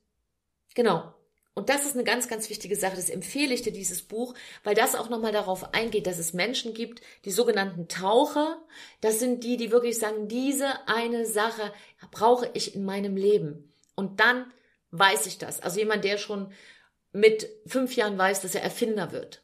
genau, 0.75 1.15
und 1.55 1.69
das 1.69 1.87
ist 1.87 1.95
eine 1.95 2.03
ganz, 2.03 2.29
ganz 2.29 2.51
wichtige 2.51 2.75
Sache. 2.75 2.97
Das 2.97 3.09
empfehle 3.09 3.55
ich 3.55 3.63
dir, 3.63 3.73
dieses 3.73 4.03
Buch, 4.03 4.35
weil 4.65 4.75
das 4.75 4.97
auch 4.97 5.09
nochmal 5.09 5.31
darauf 5.31 5.73
eingeht, 5.73 6.09
dass 6.09 6.19
es 6.19 6.33
Menschen 6.33 6.75
gibt, 6.75 7.01
die 7.25 7.31
sogenannten 7.31 7.87
Taucher. 7.87 8.61
Das 9.01 9.21
sind 9.21 9.45
die, 9.45 9.57
die 9.57 9.71
wirklich 9.71 9.99
sagen, 9.99 10.27
diese 10.27 10.89
eine 10.89 11.27
Sache 11.27 11.73
brauche 12.11 12.51
ich 12.55 12.75
in 12.75 12.85
meinem 12.85 13.17
Leben. 13.17 13.73
Und 13.95 14.21
dann 14.21 14.53
weiß 14.91 15.27
ich 15.27 15.39
das. 15.39 15.61
Also 15.61 15.79
jemand, 15.79 16.05
der 16.05 16.19
schon 16.19 16.53
mit 17.13 17.49
fünf 17.67 17.97
Jahren 17.97 18.19
weiß, 18.19 18.43
dass 18.43 18.55
er 18.55 18.63
Erfinder 18.63 19.13
wird. 19.13 19.43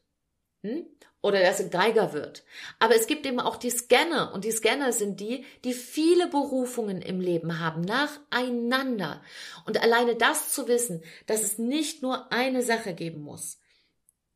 Hm? 0.63 0.87
oder 1.23 1.41
dass 1.41 1.61
er 1.61 1.69
Geiger 1.69 2.13
wird. 2.13 2.45
Aber 2.79 2.95
es 2.95 3.07
gibt 3.07 3.27
eben 3.27 3.41
auch 3.41 3.57
die 3.57 3.71
Scanner 3.71 4.33
und 4.33 4.45
die 4.45 4.53
Scanner 4.53 4.93
sind 4.93 5.21
die, 5.21 5.45
die 5.65 5.75
viele 5.75 6.27
Berufungen 6.29 7.03
im 7.03 7.21
Leben 7.21 7.61
haben, 7.61 7.83
nacheinander. 7.83 9.23
Und 9.67 9.83
alleine 9.83 10.17
das 10.17 10.53
zu 10.53 10.67
wissen, 10.67 11.03
dass 11.27 11.43
es 11.43 11.59
nicht 11.59 12.03
nur 12.03 12.33
eine 12.33 12.63
Sache 12.63 12.95
geben 12.95 13.21
muss, 13.21 13.59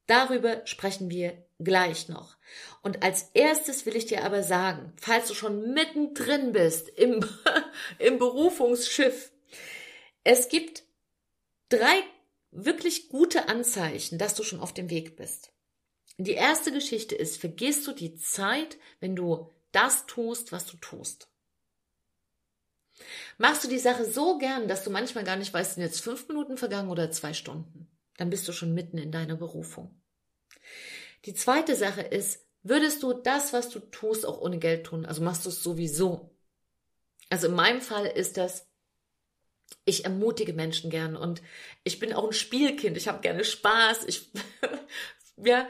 darüber 0.07 0.67
sprechen 0.67 1.11
wir 1.11 1.47
gleich 1.59 2.09
noch. 2.09 2.37
Und 2.83 3.03
als 3.03 3.31
erstes 3.33 3.87
will 3.87 3.97
ich 3.97 4.07
dir 4.07 4.25
aber 4.25 4.43
sagen, 4.43 4.93
falls 5.01 5.29
du 5.29 5.35
schon 5.35 5.73
mittendrin 5.73 6.53
bist 6.53 6.91
im, 6.91 7.25
im 7.99 8.19
Berufungsschiff, 8.19 9.33
es 10.25 10.49
gibt 10.49 10.85
drei 11.69 12.03
wirklich 12.51 13.09
gute 13.09 13.49
Anzeichen, 13.49 14.19
dass 14.19 14.35
du 14.35 14.43
schon 14.43 14.61
auf 14.61 14.73
dem 14.73 14.91
Weg 14.91 15.17
bist. 15.17 15.53
Die 16.17 16.33
erste 16.33 16.73
Geschichte 16.73 17.15
ist, 17.15 17.39
vergisst 17.39 17.87
du 17.87 17.93
die 17.93 18.17
Zeit, 18.17 18.79
wenn 19.01 19.17
du 19.17 19.51
das 19.73 20.07
tust, 20.07 20.53
was 20.53 20.67
du 20.67 20.77
tust. 20.77 21.29
Machst 23.39 23.65
du 23.65 23.69
die 23.69 23.81
Sache 23.81 24.05
so 24.05 24.39
gern, 24.39 24.69
dass 24.69 24.85
du 24.85 24.91
manchmal 24.91 25.25
gar 25.25 25.37
nicht 25.37 25.53
weißt, 25.53 25.75
sind 25.75 25.83
jetzt 25.83 26.01
fünf 26.01 26.29
Minuten 26.29 26.57
vergangen 26.57 26.91
oder 26.91 27.11
zwei 27.11 27.35
Stunden. 27.35 27.89
Dann 28.17 28.31
bist 28.31 28.47
du 28.47 28.53
schon 28.53 28.73
mitten 28.73 28.99
in 28.99 29.11
deiner 29.11 29.35
Berufung. 29.35 30.01
Die 31.25 31.35
zweite 31.35 31.75
Sache 31.75 32.03
ist, 32.03 32.47
würdest 32.63 33.03
du 33.03 33.13
das, 33.13 33.53
was 33.53 33.71
du 33.71 33.81
tust, 33.81 34.25
auch 34.25 34.41
ohne 34.41 34.59
Geld 34.59 34.87
tun? 34.87 35.05
Also 35.05 35.23
machst 35.23 35.45
du 35.45 35.49
es 35.49 35.63
sowieso. 35.63 36.31
Also 37.29 37.49
in 37.49 37.55
meinem 37.55 37.81
Fall 37.81 38.07
ist 38.07 38.37
das, 38.37 38.69
ich 39.85 40.05
ermutige 40.05 40.55
Menschen 40.55 40.91
gern 40.91 41.17
und 41.17 41.43
ich 41.83 41.99
bin 41.99 42.13
auch 42.13 42.25
ein 42.25 42.33
Spielkind. 42.33 42.97
Ich 42.97 43.09
habe 43.09 43.21
gerne 43.21 43.45
Spaß. 43.45 44.05
Ich 44.07 44.31
ja, 45.37 45.69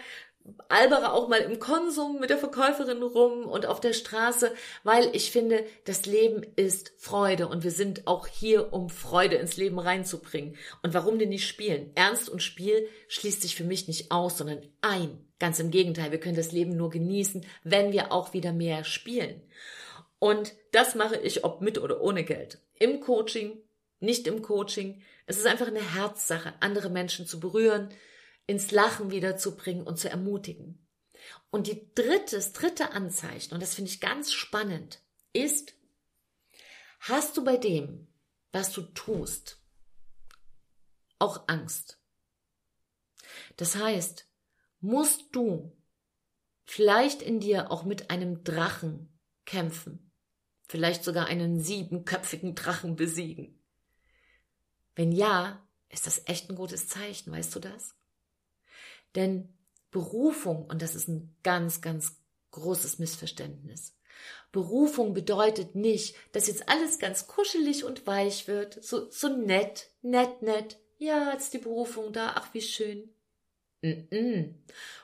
albere 0.68 1.12
auch 1.12 1.28
mal 1.28 1.40
im 1.40 1.58
Konsum 1.58 2.20
mit 2.20 2.30
der 2.30 2.38
Verkäuferin 2.38 3.02
rum 3.02 3.46
und 3.46 3.66
auf 3.66 3.80
der 3.80 3.92
Straße, 3.92 4.52
weil 4.82 5.08
ich 5.14 5.30
finde, 5.30 5.64
das 5.84 6.04
Leben 6.06 6.42
ist 6.56 6.92
Freude 6.98 7.48
und 7.48 7.64
wir 7.64 7.70
sind 7.70 8.06
auch 8.06 8.26
hier, 8.26 8.72
um 8.72 8.90
Freude 8.90 9.36
ins 9.36 9.56
Leben 9.56 9.78
reinzubringen. 9.78 10.56
Und 10.82 10.94
warum 10.94 11.18
denn 11.18 11.30
nicht 11.30 11.48
spielen? 11.48 11.90
Ernst 11.94 12.28
und 12.28 12.42
Spiel 12.42 12.88
schließt 13.08 13.42
sich 13.42 13.56
für 13.56 13.64
mich 13.64 13.88
nicht 13.88 14.12
aus, 14.12 14.38
sondern 14.38 14.62
ein. 14.82 15.26
Ganz 15.38 15.58
im 15.58 15.70
Gegenteil, 15.70 16.12
wir 16.12 16.20
können 16.20 16.36
das 16.36 16.52
Leben 16.52 16.76
nur 16.76 16.90
genießen, 16.90 17.44
wenn 17.64 17.92
wir 17.92 18.12
auch 18.12 18.32
wieder 18.32 18.52
mehr 18.52 18.84
spielen. 18.84 19.42
Und 20.18 20.54
das 20.72 20.94
mache 20.94 21.16
ich, 21.16 21.44
ob 21.44 21.60
mit 21.60 21.78
oder 21.78 22.00
ohne 22.00 22.24
Geld. 22.24 22.58
Im 22.78 23.00
Coaching, 23.00 23.58
nicht 24.00 24.26
im 24.26 24.42
Coaching. 24.42 25.02
Es 25.26 25.38
ist 25.38 25.46
einfach 25.46 25.68
eine 25.68 25.94
Herzsache, 25.94 26.54
andere 26.60 26.90
Menschen 26.90 27.26
zu 27.26 27.40
berühren, 27.40 27.88
ins 28.46 28.70
Lachen 28.70 29.10
wiederzubringen 29.10 29.86
und 29.86 29.98
zu 29.98 30.10
ermutigen. 30.10 30.86
Und 31.50 31.66
die 31.66 31.90
dritte, 31.94 32.36
das 32.36 32.52
dritte 32.52 32.92
Anzeichen, 32.92 33.54
und 33.54 33.62
das 33.62 33.74
finde 33.74 33.90
ich 33.90 34.00
ganz 34.00 34.32
spannend, 34.32 35.00
ist, 35.32 35.74
hast 37.00 37.36
du 37.36 37.44
bei 37.44 37.56
dem, 37.56 38.08
was 38.52 38.72
du 38.72 38.82
tust, 38.82 39.58
auch 41.18 41.48
Angst? 41.48 41.98
Das 43.56 43.76
heißt, 43.76 44.28
musst 44.80 45.28
du 45.32 45.76
vielleicht 46.64 47.22
in 47.22 47.40
dir 47.40 47.70
auch 47.70 47.84
mit 47.84 48.10
einem 48.10 48.44
Drachen 48.44 49.18
kämpfen, 49.44 50.12
vielleicht 50.68 51.04
sogar 51.04 51.26
einen 51.26 51.60
siebenköpfigen 51.60 52.54
Drachen 52.54 52.96
besiegen. 52.96 53.63
Wenn 54.94 55.12
ja, 55.12 55.66
ist 55.88 56.06
das 56.06 56.22
echt 56.26 56.50
ein 56.50 56.56
gutes 56.56 56.88
Zeichen, 56.88 57.32
weißt 57.32 57.54
du 57.54 57.60
das? 57.60 57.94
Denn 59.14 59.56
Berufung, 59.90 60.66
und 60.66 60.82
das 60.82 60.94
ist 60.94 61.08
ein 61.08 61.36
ganz, 61.42 61.80
ganz 61.80 62.16
großes 62.50 62.98
Missverständnis. 62.98 63.96
Berufung 64.52 65.14
bedeutet 65.14 65.74
nicht, 65.74 66.16
dass 66.32 66.46
jetzt 66.46 66.68
alles 66.68 66.98
ganz 66.98 67.26
kuschelig 67.26 67.84
und 67.84 68.06
weich 68.06 68.46
wird, 68.46 68.82
so, 68.82 69.10
so 69.10 69.28
nett, 69.28 69.90
nett, 70.02 70.42
nett. 70.42 70.78
Ja, 70.98 71.32
jetzt 71.32 71.52
die 71.54 71.58
Berufung 71.58 72.12
da, 72.12 72.32
ach 72.36 72.54
wie 72.54 72.60
schön. 72.60 73.10
Mm 73.82 74.08
-mm. 74.10 74.54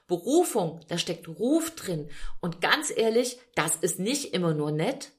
Berufung, 0.06 0.80
da 0.88 0.98
steckt 0.98 1.28
Ruf 1.28 1.74
drin. 1.74 2.08
Und 2.40 2.60
ganz 2.60 2.92
ehrlich, 2.96 3.38
das 3.54 3.76
ist 3.76 3.98
nicht 3.98 4.32
immer 4.32 4.54
nur 4.54 4.72
nett. 4.72 5.12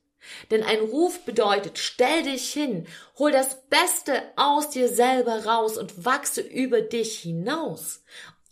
Denn 0.50 0.63
ein 0.63 0.80
Ruf 0.80 1.25
bedeutet, 1.25 1.80
stell 1.80 2.24
dich 2.24 2.51
hin, 2.51 2.88
hol 3.18 3.32
das 3.32 3.68
Beste 3.68 4.22
aus 4.36 4.70
dir 4.70 4.88
selber 4.88 5.46
raus 5.46 5.78
und 5.78 6.06
wachse 6.06 6.42
über 6.42 6.82
dich 6.82 7.20
hinaus. 7.20 8.04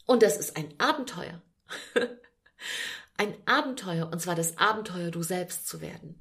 Und 0.05 0.23
das 0.23 0.37
ist 0.37 0.57
ein 0.57 0.73
Abenteuer. 0.79 1.41
ein 3.17 3.35
Abenteuer, 3.45 4.09
und 4.11 4.21
zwar 4.21 4.35
das 4.35 4.57
Abenteuer, 4.57 5.11
du 5.11 5.21
selbst 5.23 5.67
zu 5.67 5.81
werden. 5.81 6.19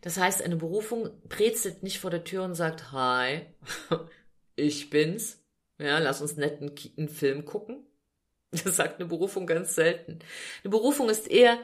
Das 0.00 0.16
heißt, 0.16 0.42
eine 0.42 0.56
Berufung 0.56 1.10
brezelt 1.28 1.82
nicht 1.82 1.98
vor 1.98 2.10
der 2.10 2.24
Tür 2.24 2.44
und 2.44 2.54
sagt, 2.54 2.92
hi, 2.92 3.46
ich 4.56 4.90
bin's. 4.90 5.42
Ja, 5.78 5.98
lass 5.98 6.20
uns 6.20 6.36
nett 6.36 6.60
einen, 6.60 6.74
einen 6.96 7.08
Film 7.08 7.44
gucken. 7.44 7.84
Das 8.64 8.76
sagt 8.76 8.98
eine 8.98 9.06
Berufung 9.06 9.46
ganz 9.46 9.74
selten. 9.74 10.20
Eine 10.64 10.70
Berufung 10.70 11.10
ist 11.10 11.28
eher 11.28 11.58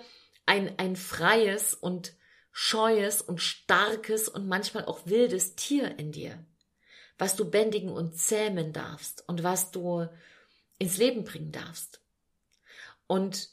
ein, 0.45 0.79
ein 0.79 0.97
freies 0.97 1.73
und 1.73 2.15
scheues 2.57 3.21
und 3.21 3.43
starkes 3.43 4.29
und 4.29 4.47
manchmal 4.47 4.85
auch 4.85 5.07
wildes 5.07 5.57
Tier 5.57 5.99
in 5.99 6.13
dir, 6.13 6.47
was 7.19 7.35
du 7.35 7.51
bändigen 7.51 7.91
und 7.91 8.17
zähmen 8.17 8.73
darfst 8.73 9.29
und 9.29 9.43
was 9.43 9.73
du 9.73 10.09
ins 10.79 10.97
Leben 10.97 11.25
bringen 11.25 11.51
darfst. 11.51 12.01
Und 13.09 13.51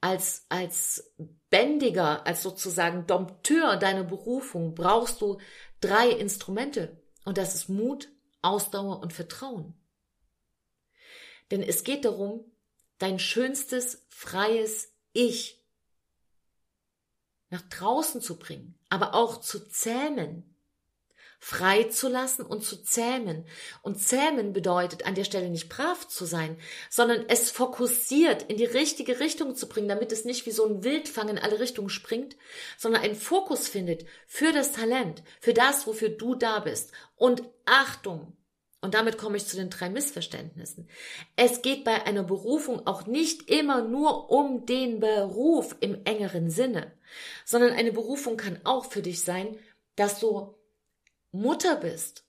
als, 0.00 0.44
als 0.48 1.14
Bändiger, 1.50 2.26
als 2.26 2.42
sozusagen 2.42 3.06
Dompteur 3.06 3.76
deiner 3.76 4.02
Berufung 4.02 4.74
brauchst 4.74 5.20
du 5.20 5.38
drei 5.80 6.10
Instrumente. 6.10 7.00
Und 7.24 7.38
das 7.38 7.54
ist 7.54 7.68
Mut, 7.68 8.10
Ausdauer 8.42 9.02
und 9.02 9.12
Vertrauen. 9.12 9.74
Denn 11.52 11.62
es 11.62 11.84
geht 11.84 12.04
darum, 12.04 12.44
dein 12.98 13.20
schönstes, 13.20 14.04
freies 14.08 14.92
Ich 15.12 15.61
nach 17.52 17.62
draußen 17.62 18.20
zu 18.20 18.38
bringen, 18.38 18.74
aber 18.88 19.14
auch 19.14 19.38
zu 19.38 19.68
zähmen, 19.68 20.52
frei 21.38 21.84
zu 21.84 22.08
lassen 22.08 22.46
und 22.46 22.64
zu 22.64 22.82
zähmen. 22.82 23.44
Und 23.82 24.00
zähmen 24.00 24.52
bedeutet 24.52 25.04
an 25.06 25.14
der 25.14 25.24
Stelle 25.24 25.50
nicht 25.50 25.68
brav 25.68 26.08
zu 26.08 26.24
sein, 26.24 26.56
sondern 26.88 27.24
es 27.28 27.50
fokussiert 27.50 28.44
in 28.44 28.56
die 28.56 28.64
richtige 28.64 29.20
Richtung 29.20 29.54
zu 29.54 29.68
bringen, 29.68 29.88
damit 29.88 30.12
es 30.12 30.24
nicht 30.24 30.46
wie 30.46 30.50
so 30.50 30.64
ein 30.64 30.82
Wildfang 30.82 31.28
in 31.28 31.38
alle 31.38 31.60
Richtungen 31.60 31.90
springt, 31.90 32.36
sondern 32.78 33.02
einen 33.02 33.16
Fokus 33.16 33.68
findet 33.68 34.06
für 34.26 34.52
das 34.52 34.72
Talent, 34.72 35.22
für 35.40 35.52
das, 35.52 35.86
wofür 35.86 36.08
du 36.08 36.34
da 36.34 36.60
bist. 36.60 36.92
Und 37.16 37.42
Achtung, 37.66 38.36
und 38.82 38.94
damit 38.94 39.16
komme 39.16 39.36
ich 39.36 39.46
zu 39.46 39.56
den 39.56 39.70
drei 39.70 39.88
Missverständnissen. 39.88 40.88
Es 41.36 41.62
geht 41.62 41.84
bei 41.84 42.04
einer 42.04 42.24
Berufung 42.24 42.84
auch 42.84 43.06
nicht 43.06 43.48
immer 43.48 43.82
nur 43.82 44.30
um 44.30 44.66
den 44.66 44.98
Beruf 44.98 45.76
im 45.80 46.04
engeren 46.04 46.50
Sinne, 46.50 46.92
sondern 47.44 47.70
eine 47.72 47.92
Berufung 47.92 48.36
kann 48.36 48.60
auch 48.64 48.84
für 48.84 49.00
dich 49.00 49.22
sein, 49.22 49.56
dass 49.94 50.18
du 50.18 50.54
Mutter 51.30 51.76
bist. 51.76 52.24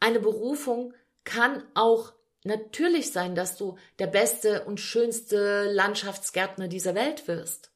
Eine 0.00 0.18
Berufung 0.18 0.94
kann 1.24 1.62
auch 1.74 2.14
natürlich 2.42 3.12
sein, 3.12 3.34
dass 3.34 3.56
du 3.56 3.76
der 3.98 4.06
beste 4.06 4.64
und 4.64 4.80
schönste 4.80 5.70
Landschaftsgärtner 5.70 6.68
dieser 6.68 6.94
Welt 6.94 7.28
wirst. 7.28 7.70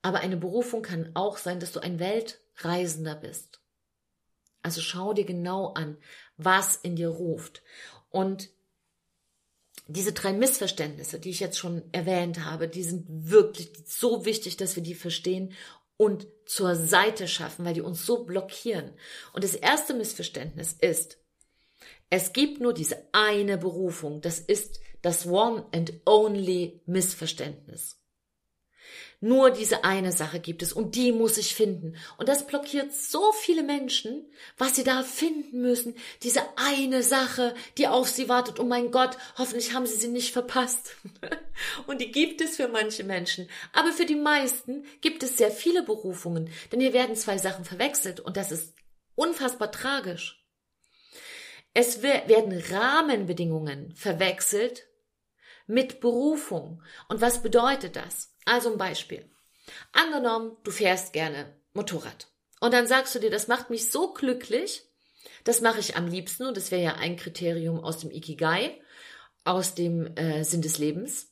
Aber 0.00 0.20
eine 0.20 0.38
Berufung 0.38 0.80
kann 0.80 1.10
auch 1.14 1.36
sein, 1.36 1.60
dass 1.60 1.72
du 1.72 1.80
ein 1.80 1.98
Weltreisender 1.98 3.14
bist. 3.14 3.61
Also 4.62 4.80
schau 4.80 5.12
dir 5.12 5.24
genau 5.24 5.72
an, 5.74 5.96
was 6.36 6.76
in 6.76 6.96
dir 6.96 7.08
ruft. 7.08 7.62
Und 8.10 8.50
diese 9.88 10.12
drei 10.12 10.32
Missverständnisse, 10.32 11.18
die 11.18 11.30
ich 11.30 11.40
jetzt 11.40 11.58
schon 11.58 11.82
erwähnt 11.92 12.44
habe, 12.44 12.68
die 12.68 12.84
sind 12.84 13.06
wirklich 13.08 13.72
so 13.84 14.24
wichtig, 14.24 14.56
dass 14.56 14.76
wir 14.76 14.82
die 14.82 14.94
verstehen 14.94 15.54
und 15.96 16.26
zur 16.46 16.76
Seite 16.76 17.28
schaffen, 17.28 17.64
weil 17.64 17.74
die 17.74 17.80
uns 17.80 18.06
so 18.06 18.24
blockieren. 18.24 18.92
Und 19.32 19.44
das 19.44 19.54
erste 19.54 19.94
Missverständnis 19.94 20.72
ist, 20.80 21.18
es 22.10 22.32
gibt 22.32 22.60
nur 22.60 22.74
diese 22.74 23.08
eine 23.12 23.58
Berufung. 23.58 24.20
Das 24.20 24.38
ist 24.38 24.80
das 25.00 25.26
One 25.26 25.66
and 25.72 25.94
Only 26.04 26.82
Missverständnis. 26.86 28.01
Nur 29.24 29.52
diese 29.52 29.84
eine 29.84 30.10
Sache 30.10 30.40
gibt 30.40 30.64
es 30.64 30.72
und 30.72 30.96
die 30.96 31.12
muss 31.12 31.38
ich 31.38 31.54
finden. 31.54 31.94
Und 32.18 32.28
das 32.28 32.44
blockiert 32.44 32.92
so 32.92 33.30
viele 33.30 33.62
Menschen, 33.62 34.28
was 34.58 34.74
sie 34.74 34.82
da 34.82 35.04
finden 35.04 35.62
müssen. 35.62 35.94
Diese 36.24 36.42
eine 36.56 37.04
Sache, 37.04 37.54
die 37.78 37.86
auf 37.86 38.08
sie 38.08 38.28
wartet. 38.28 38.58
Oh 38.58 38.64
mein 38.64 38.90
Gott, 38.90 39.16
hoffentlich 39.38 39.74
haben 39.74 39.86
sie 39.86 39.94
sie 39.94 40.08
nicht 40.08 40.32
verpasst. 40.32 40.96
und 41.86 42.00
die 42.00 42.10
gibt 42.10 42.40
es 42.40 42.56
für 42.56 42.66
manche 42.66 43.04
Menschen. 43.04 43.48
Aber 43.72 43.92
für 43.92 44.06
die 44.06 44.16
meisten 44.16 44.84
gibt 45.02 45.22
es 45.22 45.38
sehr 45.38 45.52
viele 45.52 45.84
Berufungen. 45.84 46.50
Denn 46.72 46.80
hier 46.80 46.92
werden 46.92 47.14
zwei 47.14 47.38
Sachen 47.38 47.64
verwechselt 47.64 48.18
und 48.18 48.36
das 48.36 48.50
ist 48.50 48.74
unfassbar 49.14 49.70
tragisch. 49.70 50.44
Es 51.74 52.02
werden 52.02 52.60
Rahmenbedingungen 52.72 53.94
verwechselt 53.94 54.88
mit 55.72 56.00
Berufung. 56.00 56.82
Und 57.08 57.20
was 57.20 57.42
bedeutet 57.42 57.96
das? 57.96 58.34
Also 58.44 58.70
ein 58.70 58.78
Beispiel. 58.78 59.28
Angenommen, 59.92 60.56
du 60.64 60.70
fährst 60.70 61.12
gerne 61.12 61.56
Motorrad. 61.72 62.28
Und 62.60 62.74
dann 62.74 62.86
sagst 62.86 63.14
du 63.14 63.18
dir, 63.18 63.30
das 63.30 63.48
macht 63.48 63.70
mich 63.70 63.90
so 63.90 64.12
glücklich, 64.12 64.84
das 65.44 65.60
mache 65.60 65.80
ich 65.80 65.96
am 65.96 66.06
liebsten, 66.06 66.46
und 66.46 66.56
das 66.56 66.70
wäre 66.70 66.82
ja 66.82 66.94
ein 66.94 67.16
Kriterium 67.16 67.82
aus 67.82 67.98
dem 67.98 68.10
Ikigai, 68.10 68.80
aus 69.44 69.74
dem 69.74 70.14
äh, 70.16 70.44
Sinn 70.44 70.62
des 70.62 70.78
Lebens. 70.78 71.28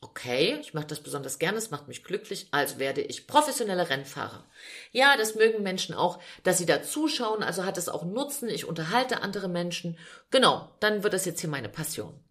Okay, 0.00 0.58
ich 0.60 0.72
mache 0.72 0.86
das 0.86 1.02
besonders 1.02 1.38
gerne, 1.38 1.58
es 1.58 1.70
macht 1.70 1.88
mich 1.88 2.04
glücklich, 2.04 2.48
also 2.52 2.78
werde 2.78 3.00
ich 3.00 3.26
professioneller 3.26 3.90
Rennfahrer. 3.90 4.48
Ja, 4.92 5.16
das 5.16 5.34
mögen 5.34 5.62
Menschen 5.62 5.94
auch, 5.94 6.20
dass 6.44 6.58
sie 6.58 6.66
da 6.66 6.82
zuschauen, 6.82 7.42
also 7.42 7.64
hat 7.64 7.76
es 7.76 7.88
auch 7.88 8.04
Nutzen, 8.04 8.48
ich 8.48 8.66
unterhalte 8.66 9.22
andere 9.22 9.48
Menschen. 9.48 9.98
Genau, 10.30 10.70
dann 10.80 11.02
wird 11.02 11.12
das 11.12 11.24
jetzt 11.24 11.40
hier 11.40 11.50
meine 11.50 11.68
Passion. 11.68 12.22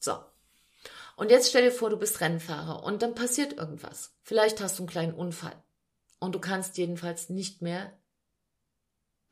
So, 0.00 0.24
und 1.18 1.32
jetzt 1.32 1.48
stell 1.48 1.64
dir 1.64 1.72
vor, 1.72 1.90
du 1.90 1.96
bist 1.96 2.20
Rennfahrer 2.20 2.84
und 2.84 3.02
dann 3.02 3.16
passiert 3.16 3.54
irgendwas. 3.54 4.14
Vielleicht 4.22 4.60
hast 4.60 4.78
du 4.78 4.84
einen 4.84 4.90
kleinen 4.90 5.14
Unfall 5.14 5.60
und 6.20 6.32
du 6.32 6.38
kannst 6.38 6.78
jedenfalls 6.78 7.28
nicht 7.28 7.60
mehr 7.60 7.92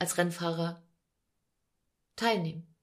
als 0.01 0.19
Rennfahrer 0.19 0.83
teilnehmen. 2.17 2.75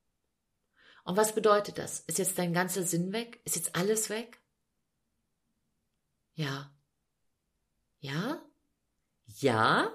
Und 1.04 1.18
was 1.18 1.36
bedeutet 1.36 1.80
das? 1.80 2.00
Ist 2.00 2.18
jetzt 2.18 2.40
dein 2.40 2.54
ganzer 2.54 2.84
Sinn 2.84 3.12
weg? 3.12 3.42
Ist 3.44 3.58
jetzt 3.58 3.76
alles 3.76 4.10
weg? 4.10 4.40
Ja. 6.36 6.74
Ja? 8.00 8.42
Ja? 9.26 9.92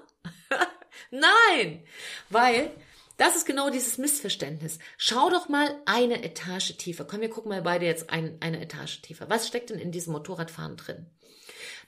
Nein! 1.09 1.83
Weil 2.29 2.71
das 3.19 3.35
ist 3.35 3.45
genau 3.45 3.69
dieses 3.69 3.97
Missverständnis. 3.97 4.79
Schau 4.97 5.29
doch 5.29 5.49
mal 5.49 5.75
eine 5.85 6.23
Etage 6.23 6.77
tiefer. 6.77 7.03
Komm, 7.03 7.19
wir 7.19 7.29
gucken 7.29 7.49
mal 7.49 7.61
beide 7.61 7.85
jetzt 7.85 8.09
ein, 8.09 8.37
eine 8.39 8.61
Etage 8.61 9.01
tiefer. 9.01 9.29
Was 9.29 9.45
steckt 9.45 9.69
denn 9.69 9.77
in 9.77 9.91
diesem 9.91 10.13
Motorradfahren 10.13 10.77
drin? 10.77 11.05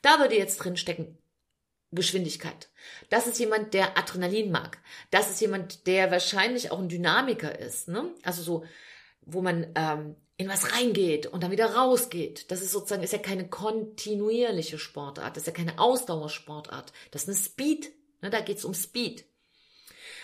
Da 0.01 0.19
würde 0.19 0.37
jetzt 0.37 0.57
drin 0.57 0.75
stecken 0.75 1.17
Geschwindigkeit. 1.91 2.69
Das 3.09 3.27
ist 3.27 3.39
jemand, 3.39 3.73
der 3.73 3.97
Adrenalin 3.97 4.51
mag. 4.51 4.79
Das 5.09 5.29
ist 5.29 5.39
jemand, 5.39 5.87
der 5.87 6.11
wahrscheinlich 6.11 6.69
auch 6.69 6.79
ein 6.79 6.89
Dynamiker 6.89 7.57
ist. 7.57 7.87
Ne? 7.87 8.13
Also 8.23 8.43
so, 8.43 8.65
wo 9.21 9.41
man 9.41 9.67
ähm, 9.75 10.17
in 10.35 10.49
was 10.49 10.73
reingeht 10.73 11.27
und 11.27 11.43
dann 11.43 11.51
wieder 11.51 11.75
rausgeht. 11.75 12.51
Das 12.51 12.61
ist 12.61 12.71
sozusagen, 12.71 13.03
ist 13.03 13.13
ja 13.13 13.19
keine 13.19 13.47
kontinuierliche 13.47 14.79
Sportart. 14.79 15.37
Das 15.37 15.43
ist 15.43 15.47
ja 15.47 15.53
keine 15.53 15.79
Ausdauersportart. 15.79 16.91
Das 17.11 17.23
ist 17.23 17.29
eine 17.29 17.37
Speed. 17.37 17.93
Ne? 18.21 18.29
Da 18.29 18.41
geht 18.41 18.57
es 18.57 18.65
um 18.65 18.73
Speed. 18.73 19.30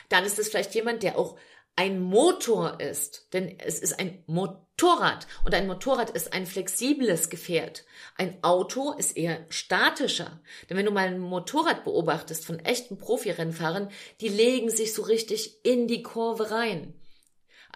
Dann 0.09 0.25
ist 0.25 0.39
es 0.39 0.49
vielleicht 0.49 0.75
jemand, 0.75 1.03
der 1.03 1.17
auch 1.17 1.37
ein 1.75 2.01
Motor 2.01 2.79
ist, 2.79 3.27
denn 3.33 3.59
es 3.59 3.77
ist 3.77 3.99
ein 3.99 4.23
Motorrad 4.25 5.27
und 5.45 5.53
ein 5.53 5.67
Motorrad 5.67 6.09
ist 6.09 6.33
ein 6.33 6.47
flexibles 6.47 7.29
Gefährt. 7.29 7.85
Ein 8.17 8.43
Auto 8.43 8.93
ist 8.93 9.15
eher 9.15 9.45
statischer. 9.49 10.41
Denn 10.69 10.77
wenn 10.77 10.87
du 10.87 10.91
mal 10.91 11.07
ein 11.07 11.19
Motorrad 11.19 11.83
beobachtest 11.83 12.45
von 12.45 12.57
echten 12.59 12.97
Profirennfahrern, 12.97 13.91
die 14.21 14.29
legen 14.29 14.71
sich 14.71 14.93
so 14.93 15.03
richtig 15.03 15.63
in 15.63 15.87
die 15.87 16.01
Kurve 16.01 16.49
rein. 16.49 16.95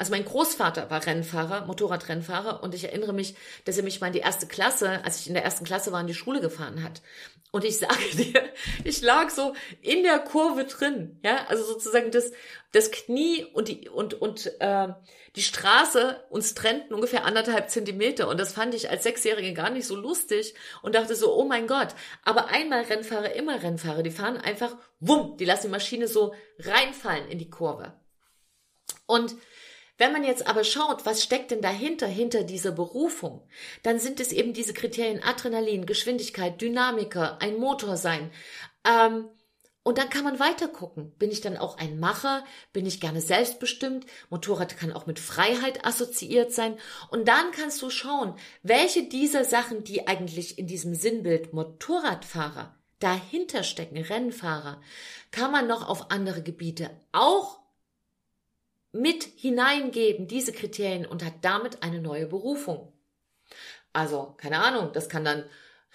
Also 0.02 0.14
mein 0.14 0.26
Großvater 0.26 0.90
war 0.90 1.06
Rennfahrer, 1.06 1.68
Motorradrennfahrer 1.68 2.64
und 2.64 2.74
ich 2.74 2.86
erinnere 2.86 3.14
mich, 3.14 3.36
dass 3.66 3.78
er 3.78 3.84
mich 3.84 4.02
mal 4.02 4.08
in 4.08 4.14
die 4.14 4.20
erste 4.22 4.48
Klasse, 4.48 5.00
als 5.06 5.20
ich 5.20 5.28
in 5.28 5.36
der 5.36 5.44
ersten 5.44 5.64
Klasse 5.64 5.92
war, 5.92 6.02
in 6.02 6.08
die 6.08 6.16
Schule 6.16 6.42
gefahren 6.42 6.82
hat. 6.82 7.04
Und 7.52 7.66
ich 7.66 7.78
sage 7.78 8.04
dir, 8.16 8.50
ich 8.84 9.04
lag 9.04 9.30
so 9.30 9.54
in 9.80 10.02
der 10.02 10.18
Kurve 10.18 10.66
drin, 10.66 11.20
ja, 11.24 11.46
also 11.50 11.64
sozusagen 11.64 12.10
das, 12.10 12.32
das 12.72 12.90
Knie 12.90 13.46
und 13.54 13.68
die 13.68 13.90
und 13.90 14.16
und 14.16 14.52
äh, 14.60 14.88
die 15.36 15.44
Straße 15.44 16.24
uns 16.32 16.56
trennten 16.56 16.96
ungefähr 16.96 17.24
anderthalb 17.24 17.70
Zentimeter 17.70 18.28
und 18.28 18.40
das 18.40 18.54
fand 18.54 18.74
ich 18.74 18.90
als 18.90 19.04
Sechsjährige 19.04 19.54
gar 19.54 19.70
nicht 19.70 19.86
so 19.86 19.96
lustig 19.96 20.56
und 20.82 20.96
dachte 20.96 21.16
so, 21.16 21.32
oh 21.32 21.44
mein 21.44 21.68
Gott. 21.68 21.90
Aber 22.26 22.48
einmal 22.48 22.82
Rennfahrer, 22.82 23.36
immer 23.36 23.62
Rennfahrer, 23.62 24.02
die 24.02 24.10
fahren 24.10 24.38
einfach, 24.38 24.76
wumm, 25.00 25.38
die 25.38 25.46
lassen 25.46 25.68
die 25.68 25.74
Maschine 25.74 26.08
so 26.08 26.34
reinfallen 26.58 27.28
in 27.28 27.38
die 27.38 27.52
Kurve. 27.52 27.94
Und 29.06 29.36
wenn 30.02 30.14
man 30.14 30.24
jetzt 30.24 30.48
aber 30.48 30.64
schaut, 30.64 31.06
was 31.06 31.22
steckt 31.22 31.52
denn 31.52 31.62
dahinter, 31.62 32.08
hinter 32.08 32.44
dieser 32.44 32.72
Berufung, 32.72 33.48
dann 33.84 34.00
sind 34.00 34.20
es 34.20 34.32
eben 34.32 34.52
diese 34.52 34.74
Kriterien 34.74 35.22
Adrenalin, 35.22 35.86
Geschwindigkeit, 35.86 36.60
Dynamiker, 36.60 37.40
ein 37.40 37.60
Motor 37.60 37.98
sein. 37.98 38.32
Ähm, 38.84 39.30
und 39.84 40.00
dann 40.00 40.10
kann 40.10 40.24
man 40.24 40.40
weiter 40.40 40.68
gucken. 40.68 41.12
Bin 41.20 41.30
ich 41.30 41.42
dann 41.42 41.56
auch 41.56 41.78
ein 41.78 42.00
Macher? 42.00 42.44
Bin 42.74 42.88
ich 42.88 43.00
gerne 43.00 43.22
selbstbestimmt? 43.22 44.08
Motorrad 44.32 44.76
kann 44.76 44.92
auch 44.92 45.06
mit 45.06 45.20
Freiheit 45.20 45.86
assoziiert 45.86 46.52
sein. 46.52 46.80
Und 47.12 47.28
dann 47.28 47.52
kannst 47.52 47.80
du 47.84 47.92
schauen, 47.92 48.34
welche 48.64 49.04
dieser 49.04 49.46
Sachen, 49.46 49.84
die 49.84 50.08
eigentlich 50.08 50.58
in 50.58 50.66
diesem 50.66 50.96
Sinnbild 50.96 51.54
Motorradfahrer 51.54 52.76
dahinter 52.98 53.62
stecken, 53.62 54.02
Rennfahrer, 54.02 54.82
kann 55.30 55.52
man 55.52 55.68
noch 55.68 55.88
auf 55.88 56.10
andere 56.10 56.42
Gebiete 56.42 56.90
auch 57.12 57.61
mit 58.92 59.24
hineingeben, 59.24 60.28
diese 60.28 60.52
Kriterien, 60.52 61.06
und 61.06 61.24
hat 61.24 61.36
damit 61.42 61.84
eine 61.84 62.02
neue 62.02 62.28
Berufung. 62.28 62.92
Also, 63.94 64.36
keine 64.38 64.60
Ahnung, 64.60 64.92
das 64.94 65.10
kann 65.10 65.26
dann 65.26 65.46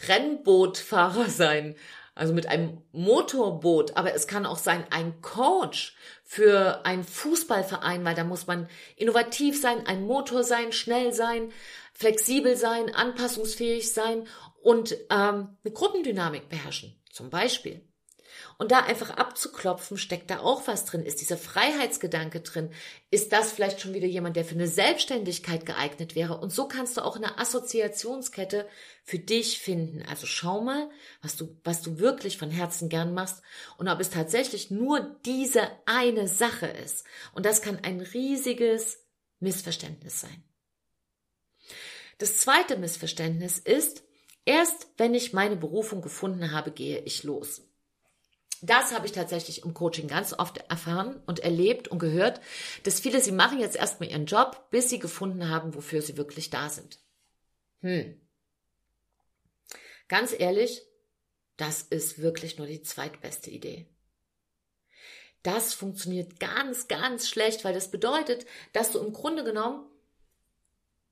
Rennbootfahrer 0.09 1.25
sein, 1.29 1.77
also 2.15 2.33
mit 2.33 2.47
einem 2.47 2.83
Motorboot, 2.93 3.97
aber 3.97 4.15
es 4.15 4.27
kann 4.27 4.47
auch 4.47 4.57
sein 4.57 4.85
ein 4.91 5.21
Coach 5.21 5.95
für 6.25 6.85
einen 6.87 7.05
Fußballverein, 7.05 8.05
weil 8.05 8.15
da 8.15 8.25
muss 8.25 8.47
man 8.47 8.69
innovativ 8.97 9.61
sein, 9.61 9.87
ein 9.87 10.07
Motor 10.07 10.43
sein, 10.43 10.73
schnell 10.73 11.13
sein, 11.13 11.53
flexibel 11.93 12.57
sein, 12.57 12.95
anpassungsfähig 12.95 13.93
sein 13.93 14.27
und 14.63 14.97
ähm, 15.11 15.57
eine 15.63 15.73
Gruppendynamik 15.73 16.49
beherrschen, 16.49 16.99
zum 17.13 17.29
Beispiel. 17.29 17.83
Und 18.59 18.73
da 18.73 18.81
einfach 18.81 19.11
abzuklopfen, 19.11 19.99
steckt 19.99 20.31
da 20.31 20.41
auch 20.41 20.67
was 20.67 20.87
drin? 20.87 21.05
Ist 21.05 21.21
dieser 21.21 21.37
Freiheitsgedanke 21.37 22.41
drin? 22.41 22.71
Ist 23.11 23.33
das 23.33 23.53
vielleicht 23.53 23.81
schon 23.81 23.93
wieder 23.93 24.07
jemand, 24.07 24.37
der 24.37 24.47
für 24.47 24.55
eine 24.55 24.67
Selbstständigkeit 24.69 25.67
geeignet 25.67 26.15
wäre? 26.15 26.39
Und 26.39 26.51
so 26.51 26.67
kannst 26.67 26.97
du 26.97 27.03
auch 27.03 27.17
eine 27.17 27.39
Assoziationskette 27.39 28.67
für 29.05 29.19
dich 29.19 29.59
finden. 29.59 30.03
Also 30.09 30.27
schau 30.27 30.63
mal, 30.63 30.89
was 31.21 31.37
du, 31.37 31.61
was 31.65 31.83
du 31.83 31.99
wirklich 31.99 32.39
von 32.39 32.51
Herzen 32.51 32.89
gern 32.89 33.13
machst 33.13 33.43
und 33.77 33.89
ob 33.89 34.01
es 34.01 34.09
tatsächlich 34.09 34.71
nur 34.71 35.01
diese 35.27 35.71
eine 35.85 36.27
Sache 36.27 36.67
ist. 36.67 37.05
Und 37.35 37.45
das 37.45 37.61
kann 37.61 37.81
ein 37.83 38.01
riesiges 38.01 39.05
Missverständnis 39.39 40.21
sein. 40.23 40.43
Das 42.17 42.39
zweite 42.39 42.79
Missverständnis 42.79 43.59
ist, 43.59 44.03
erst 44.47 44.89
wenn 44.97 45.13
ich 45.13 45.35
meine 45.35 45.57
Berufung 45.57 46.01
gefunden 46.01 46.53
habe, 46.53 46.71
gehe 46.71 47.01
ich 47.01 47.23
los. 47.23 47.63
Das 48.63 48.95
habe 48.95 49.07
ich 49.07 49.13
tatsächlich 49.13 49.65
im 49.65 49.75
Coaching 49.75 50.09
ganz 50.09 50.33
oft 50.33 50.59
erfahren 50.71 51.23
und 51.27 51.41
erlebt 51.41 51.89
und 51.89 51.99
gehört, 51.99 52.41
dass 52.85 53.01
viele, 53.01 53.21
sie 53.21 53.33
machen 53.33 53.61
jetzt 53.61 53.77
erstmal 53.77 54.11
ihren 54.11 54.27
Job, 54.27 54.69
bis 54.71 54.89
sie 54.89 54.99
gefunden 54.99 55.49
haben, 55.49 55.75
wofür 55.75 56.01
sie 56.01 56.17
wirklich 56.17 56.51
da 56.51 56.69
sind. 56.69 56.99
Hm. 57.81 58.21
Ganz 60.09 60.35
ehrlich, 60.39 60.83
das 61.57 61.83
ist 61.83 62.21
wirklich 62.21 62.59
nur 62.59 62.67
die 62.67 62.83
zweitbeste 62.83 63.51
Idee. 63.51 63.87
Das 65.43 65.75
funktioniert 65.75 66.41
ganz, 66.41 66.89
ganz 66.89 67.29
schlecht, 67.29 67.65
weil 67.65 67.75
das 67.75 67.91
bedeutet, 67.91 68.47
dass 68.73 68.91
du 68.91 68.99
im 68.99 69.13
Grunde 69.13 69.45
genommen 69.45 69.87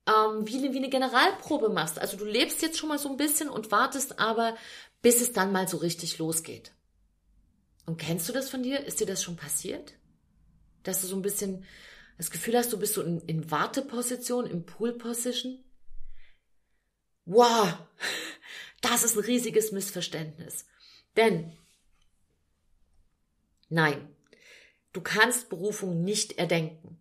ähm, 0.07 0.47
wie, 0.47 0.73
wie 0.73 0.79
eine 0.79 0.91
Generalprobe 0.91 1.69
machst. 1.69 1.99
Also 1.99 2.17
du 2.17 2.25
lebst 2.25 2.63
jetzt 2.63 2.79
schon 2.79 2.89
mal 2.89 2.99
so 2.99 3.09
ein 3.09 3.17
bisschen 3.17 3.49
und 3.49 3.71
wartest 3.71 4.19
aber, 4.19 4.57
bis 5.03 5.21
es 5.21 5.33
dann 5.33 5.53
mal 5.53 5.69
so 5.69 5.77
richtig 5.77 6.19
losgeht. 6.19 6.73
Und 7.87 7.99
kennst 7.99 8.29
du 8.29 8.33
das 8.33 8.49
von 8.49 8.63
dir? 8.63 8.85
Ist 8.85 9.01
dir 9.01 9.07
das 9.07 9.23
schon 9.23 9.37
passiert? 9.37 9.95
Dass 10.83 11.01
du 11.01 11.07
so 11.07 11.17
ein 11.17 11.23
bisschen 11.23 11.65
das 12.17 12.31
Gefühl 12.31 12.57
hast, 12.57 12.73
du 12.73 12.79
bist 12.79 12.95
so 12.95 13.03
in, 13.03 13.21
in 13.23 13.51
Warteposition, 13.51 14.47
in 14.47 14.65
Pool-Position? 14.65 15.63
Wow, 17.27 17.79
das 18.81 19.03
ist 19.03 19.17
ein 19.17 19.25
riesiges 19.25 19.73
Missverständnis. 19.73 20.67
Denn, 21.17 21.53
nein, 23.69 24.09
du 24.93 25.01
kannst 25.01 25.49
Berufung 25.49 26.03
nicht 26.05 26.39
erdenken. 26.39 26.99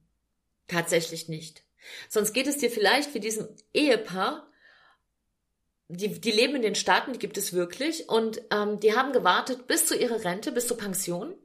Tatsächlich 0.68 1.28
nicht. 1.28 1.64
Sonst 2.10 2.34
geht 2.34 2.48
es 2.48 2.58
dir 2.58 2.72
vielleicht 2.72 3.14
wie 3.14 3.20
diesem 3.20 3.50
Ehepaar, 3.74 4.50
die, 5.88 6.20
die 6.20 6.32
leben 6.32 6.56
in 6.56 6.62
den 6.62 6.76
Staaten, 6.76 7.14
die 7.14 7.20
gibt 7.20 7.38
es 7.38 7.54
wirklich, 7.54 8.10
und 8.10 8.42
ähm, 8.52 8.80
die 8.80 8.96
haben 8.96 9.14
gewartet 9.14 9.68
bis 9.68 9.86
zu 9.86 9.96
ihrer 9.98 10.24
Rente, 10.24 10.52
bis 10.52 10.68
zur 10.68 10.78
Pension, 10.78 11.36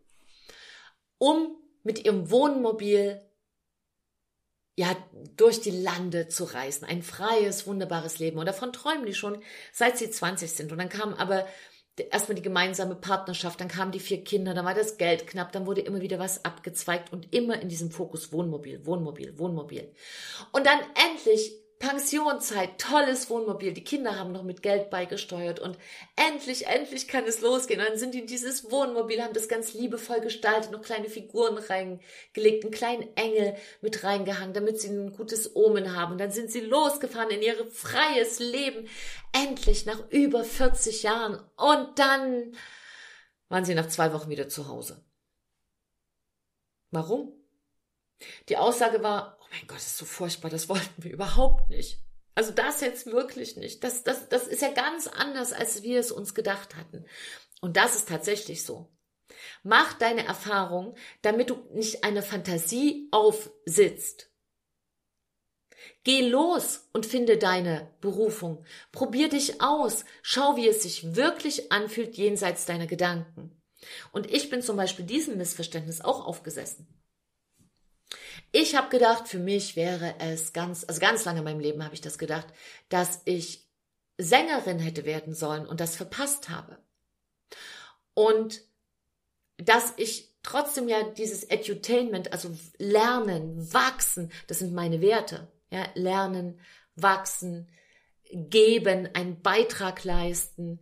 um 1.18 1.56
mit 1.82 2.04
ihrem 2.04 2.30
Wohnmobil 2.30 3.20
ja 4.76 4.96
durch 5.36 5.60
die 5.60 5.72
Lande 5.72 6.28
zu 6.28 6.44
reisen. 6.44 6.84
Ein 6.84 7.02
freies, 7.02 7.66
wunderbares 7.66 8.20
Leben. 8.20 8.38
Und 8.38 8.46
davon 8.46 8.72
träumen 8.72 9.06
die 9.06 9.14
schon, 9.14 9.42
seit 9.72 9.98
sie 9.98 10.08
20 10.08 10.52
sind. 10.52 10.70
Und 10.70 10.78
dann 10.78 10.88
kam 10.88 11.14
aber 11.14 11.46
erstmal 12.04 12.36
die 12.36 12.42
gemeinsame 12.42 12.94
Partnerschaft, 12.94 13.60
dann 13.60 13.66
kamen 13.66 13.90
die 13.90 13.98
vier 13.98 14.22
Kinder, 14.22 14.54
dann 14.54 14.64
war 14.64 14.74
das 14.74 14.96
Geld 14.98 15.26
knapp, 15.26 15.50
dann 15.50 15.66
wurde 15.66 15.80
immer 15.80 16.00
wieder 16.00 16.20
was 16.20 16.44
abgezweigt 16.44 17.12
und 17.12 17.34
immer 17.34 17.60
in 17.60 17.68
diesem 17.68 17.90
Fokus 17.90 18.32
Wohnmobil, 18.32 18.86
Wohnmobil, 18.86 19.36
Wohnmobil. 19.36 19.92
Und 20.52 20.64
dann 20.64 20.78
endlich 21.10 21.52
Pensionszeit, 21.78 22.78
tolles 22.78 23.30
Wohnmobil, 23.30 23.72
die 23.72 23.84
Kinder 23.84 24.18
haben 24.18 24.32
noch 24.32 24.42
mit 24.42 24.62
Geld 24.62 24.90
beigesteuert 24.90 25.60
und 25.60 25.78
endlich, 26.16 26.66
endlich 26.66 27.06
kann 27.06 27.24
es 27.24 27.40
losgehen. 27.40 27.80
Und 27.80 27.88
dann 27.88 27.98
sind 27.98 28.14
die 28.14 28.20
in 28.20 28.26
dieses 28.26 28.70
Wohnmobil, 28.70 29.22
haben 29.22 29.32
das 29.32 29.48
ganz 29.48 29.74
liebevoll 29.74 30.20
gestaltet, 30.20 30.72
noch 30.72 30.82
kleine 30.82 31.08
Figuren 31.08 31.56
reingelegt, 31.56 32.64
einen 32.64 32.72
kleinen 32.72 33.16
Engel 33.16 33.56
mit 33.80 34.02
reingehangen, 34.02 34.54
damit 34.54 34.80
sie 34.80 34.88
ein 34.88 35.12
gutes 35.12 35.54
Omen 35.54 35.94
haben. 35.94 36.12
Und 36.12 36.18
dann 36.18 36.32
sind 36.32 36.50
sie 36.50 36.60
losgefahren 36.60 37.30
in 37.30 37.42
ihr 37.42 37.70
freies 37.70 38.40
Leben, 38.40 38.88
endlich 39.32 39.86
nach 39.86 40.10
über 40.10 40.42
40 40.42 41.04
Jahren. 41.04 41.40
Und 41.56 41.98
dann 41.98 42.56
waren 43.48 43.64
sie 43.64 43.74
nach 43.74 43.88
zwei 43.88 44.12
Wochen 44.12 44.30
wieder 44.30 44.48
zu 44.48 44.68
Hause. 44.68 45.04
Warum? 46.90 47.32
Die 48.48 48.56
Aussage 48.56 49.02
war, 49.02 49.37
mein 49.50 49.66
Gott, 49.66 49.76
das 49.76 49.86
ist 49.86 49.98
so 49.98 50.04
furchtbar, 50.04 50.50
das 50.50 50.68
wollten 50.68 51.02
wir 51.02 51.12
überhaupt 51.12 51.70
nicht. 51.70 52.00
Also 52.34 52.52
das 52.52 52.80
jetzt 52.80 53.06
wirklich 53.06 53.56
nicht. 53.56 53.82
Das, 53.82 54.04
das, 54.04 54.28
das 54.28 54.46
ist 54.46 54.62
ja 54.62 54.70
ganz 54.70 55.08
anders, 55.08 55.52
als 55.52 55.82
wir 55.82 55.98
es 55.98 56.12
uns 56.12 56.34
gedacht 56.34 56.76
hatten. 56.76 57.04
Und 57.60 57.76
das 57.76 57.96
ist 57.96 58.08
tatsächlich 58.08 58.62
so. 58.62 58.88
Mach 59.62 59.94
deine 59.94 60.24
Erfahrung, 60.24 60.94
damit 61.22 61.50
du 61.50 61.56
nicht 61.72 62.04
eine 62.04 62.22
Fantasie 62.22 63.08
aufsitzt. 63.10 64.30
Geh 66.04 66.28
los 66.28 66.88
und 66.92 67.06
finde 67.06 67.38
deine 67.38 67.92
Berufung. 68.00 68.64
Probier 68.92 69.28
dich 69.28 69.60
aus. 69.60 70.04
Schau, 70.22 70.56
wie 70.56 70.68
es 70.68 70.82
sich 70.82 71.16
wirklich 71.16 71.72
anfühlt 71.72 72.16
jenseits 72.16 72.66
deiner 72.66 72.86
Gedanken. 72.86 73.60
Und 74.12 74.30
ich 74.30 74.50
bin 74.50 74.62
zum 74.62 74.76
Beispiel 74.76 75.04
diesem 75.04 75.38
Missverständnis 75.38 76.00
auch 76.00 76.24
aufgesessen. 76.24 76.86
Ich 78.52 78.74
habe 78.74 78.88
gedacht, 78.88 79.28
für 79.28 79.38
mich 79.38 79.76
wäre 79.76 80.14
es 80.20 80.52
ganz, 80.52 80.84
also 80.88 81.00
ganz 81.00 81.24
lange 81.24 81.40
in 81.40 81.44
meinem 81.44 81.60
Leben 81.60 81.84
habe 81.84 81.94
ich 81.94 82.00
das 82.00 82.18
gedacht, 82.18 82.46
dass 82.88 83.20
ich 83.24 83.66
Sängerin 84.16 84.78
hätte 84.78 85.04
werden 85.04 85.34
sollen 85.34 85.66
und 85.66 85.80
das 85.80 85.96
verpasst 85.96 86.48
habe. 86.48 86.78
Und 88.14 88.62
dass 89.58 89.92
ich 89.96 90.34
trotzdem 90.42 90.88
ja 90.88 91.02
dieses 91.02 91.44
Edutainment, 91.44 92.32
also 92.32 92.50
lernen, 92.78 93.72
wachsen, 93.72 94.32
das 94.46 94.60
sind 94.60 94.72
meine 94.72 95.00
Werte. 95.00 95.52
Ja, 95.70 95.86
lernen, 95.94 96.60
wachsen, 96.96 97.68
geben, 98.24 99.08
einen 99.14 99.42
Beitrag 99.42 100.04
leisten. 100.04 100.80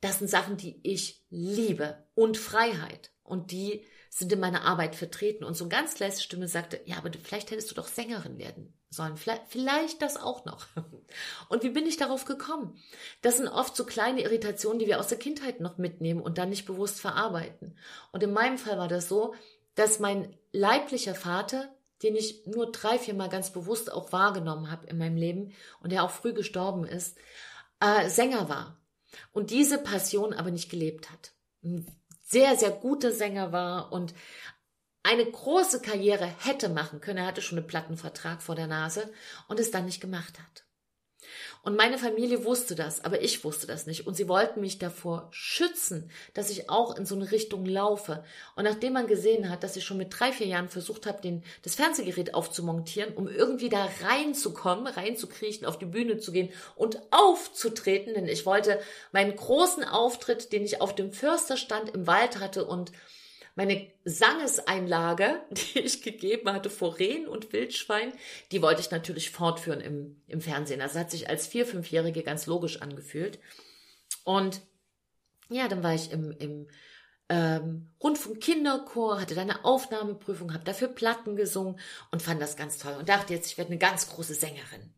Das 0.00 0.18
sind 0.18 0.28
Sachen, 0.28 0.56
die 0.56 0.80
ich 0.82 1.24
liebe. 1.30 2.04
Und 2.14 2.36
Freiheit. 2.36 3.12
Und 3.22 3.52
die 3.52 3.84
sind 4.16 4.30
in 4.30 4.38
meiner 4.38 4.62
Arbeit 4.62 4.94
vertreten. 4.94 5.42
Und 5.42 5.56
so 5.56 5.64
eine 5.64 5.72
ganz 5.72 5.98
leise 5.98 6.22
Stimme 6.22 6.46
sagte, 6.46 6.80
ja, 6.84 6.98
aber 6.98 7.10
vielleicht 7.20 7.50
hättest 7.50 7.72
du 7.72 7.74
doch 7.74 7.88
Sängerin 7.88 8.38
werden 8.38 8.72
sollen. 8.88 9.16
Vielleicht, 9.16 9.48
vielleicht 9.48 10.02
das 10.02 10.16
auch 10.16 10.44
noch. 10.44 10.68
Und 11.48 11.64
wie 11.64 11.70
bin 11.70 11.84
ich 11.84 11.96
darauf 11.96 12.24
gekommen? 12.24 12.78
Das 13.22 13.38
sind 13.38 13.48
oft 13.48 13.74
so 13.74 13.84
kleine 13.84 14.22
Irritationen, 14.22 14.78
die 14.78 14.86
wir 14.86 15.00
aus 15.00 15.08
der 15.08 15.18
Kindheit 15.18 15.58
noch 15.58 15.78
mitnehmen 15.78 16.20
und 16.20 16.38
dann 16.38 16.50
nicht 16.50 16.64
bewusst 16.64 17.00
verarbeiten. 17.00 17.76
Und 18.12 18.22
in 18.22 18.32
meinem 18.32 18.56
Fall 18.56 18.78
war 18.78 18.86
das 18.86 19.08
so, 19.08 19.34
dass 19.74 19.98
mein 19.98 20.38
leiblicher 20.52 21.16
Vater, 21.16 21.74
den 22.04 22.14
ich 22.14 22.46
nur 22.46 22.70
drei, 22.70 23.00
vier 23.00 23.14
Mal 23.14 23.28
ganz 23.28 23.52
bewusst 23.52 23.92
auch 23.92 24.12
wahrgenommen 24.12 24.70
habe 24.70 24.86
in 24.86 24.96
meinem 24.96 25.16
Leben 25.16 25.54
und 25.80 25.90
der 25.90 26.04
auch 26.04 26.12
früh 26.12 26.32
gestorben 26.32 26.84
ist, 26.84 27.18
äh, 27.80 28.08
Sänger 28.08 28.48
war 28.48 28.80
und 29.32 29.50
diese 29.50 29.78
Passion 29.78 30.32
aber 30.32 30.52
nicht 30.52 30.70
gelebt 30.70 31.10
hat. 31.10 31.32
Sehr, 32.26 32.56
sehr 32.56 32.70
guter 32.70 33.12
Sänger 33.12 33.52
war 33.52 33.92
und 33.92 34.14
eine 35.02 35.30
große 35.30 35.82
Karriere 35.82 36.26
hätte 36.26 36.70
machen 36.70 37.00
können. 37.00 37.18
Er 37.18 37.26
hatte 37.26 37.42
schon 37.42 37.58
einen 37.58 37.66
Plattenvertrag 37.66 38.42
vor 38.42 38.54
der 38.54 38.66
Nase 38.66 39.12
und 39.46 39.60
es 39.60 39.70
dann 39.70 39.84
nicht 39.84 40.00
gemacht 40.00 40.40
hat. 40.40 40.64
Und 41.64 41.76
meine 41.76 41.96
Familie 41.96 42.44
wusste 42.44 42.74
das, 42.74 43.02
aber 43.04 43.22
ich 43.22 43.42
wusste 43.42 43.66
das 43.66 43.86
nicht. 43.86 44.06
Und 44.06 44.14
sie 44.14 44.28
wollten 44.28 44.60
mich 44.60 44.78
davor 44.78 45.28
schützen, 45.30 46.10
dass 46.34 46.50
ich 46.50 46.68
auch 46.68 46.94
in 46.94 47.06
so 47.06 47.14
eine 47.14 47.30
Richtung 47.30 47.64
laufe. 47.64 48.22
Und 48.54 48.64
nachdem 48.64 48.92
man 48.92 49.06
gesehen 49.06 49.48
hat, 49.48 49.64
dass 49.64 49.74
ich 49.74 49.84
schon 49.84 49.96
mit 49.96 50.14
drei, 50.18 50.30
vier 50.30 50.46
Jahren 50.46 50.68
versucht 50.68 51.06
habe, 51.06 51.22
den, 51.22 51.42
das 51.62 51.74
Fernsehgerät 51.74 52.34
aufzumontieren, 52.34 53.14
um 53.14 53.28
irgendwie 53.28 53.70
da 53.70 53.88
reinzukommen, 54.02 54.86
reinzukriechen, 54.86 55.66
auf 55.66 55.78
die 55.78 55.86
Bühne 55.86 56.18
zu 56.18 56.32
gehen 56.32 56.50
und 56.76 57.00
aufzutreten, 57.10 58.12
denn 58.12 58.28
ich 58.28 58.44
wollte 58.44 58.78
meinen 59.12 59.34
großen 59.34 59.84
Auftritt, 59.84 60.52
den 60.52 60.64
ich 60.64 60.82
auf 60.82 60.94
dem 60.94 61.14
Försterstand 61.14 61.94
im 61.94 62.06
Wald 62.06 62.40
hatte 62.40 62.66
und 62.66 62.92
meine 63.54 63.90
Sangeseinlage, 64.04 65.42
die 65.50 65.80
ich 65.80 66.02
gegeben 66.02 66.52
hatte 66.52 66.70
vor 66.70 66.98
Rehen 66.98 67.26
und 67.26 67.52
Wildschwein, 67.52 68.12
die 68.52 68.62
wollte 68.62 68.80
ich 68.80 68.90
natürlich 68.90 69.30
fortführen 69.30 69.80
im, 69.80 70.20
im 70.26 70.40
Fernsehen. 70.40 70.80
Das 70.80 70.94
hat 70.94 71.10
sich 71.10 71.28
als 71.28 71.46
Vier-, 71.46 71.66
Fünfjährige 71.66 72.22
ganz 72.22 72.46
logisch 72.46 72.82
angefühlt. 72.82 73.38
Und 74.24 74.60
ja, 75.50 75.68
dann 75.68 75.82
war 75.82 75.94
ich 75.94 76.10
im, 76.10 76.32
im 76.32 76.68
ähm, 77.28 77.90
Rundfunk 78.02 78.40
Kinderchor, 78.40 79.20
hatte 79.20 79.34
da 79.34 79.42
eine 79.42 79.64
Aufnahmeprüfung, 79.64 80.52
habe 80.52 80.64
dafür 80.64 80.88
Platten 80.88 81.36
gesungen 81.36 81.78
und 82.10 82.22
fand 82.22 82.40
das 82.40 82.56
ganz 82.56 82.78
toll 82.78 82.94
und 82.98 83.08
dachte 83.08 83.32
jetzt, 83.32 83.46
ich 83.46 83.58
werde 83.58 83.70
eine 83.70 83.78
ganz 83.78 84.08
große 84.08 84.34
Sängerin. 84.34 84.92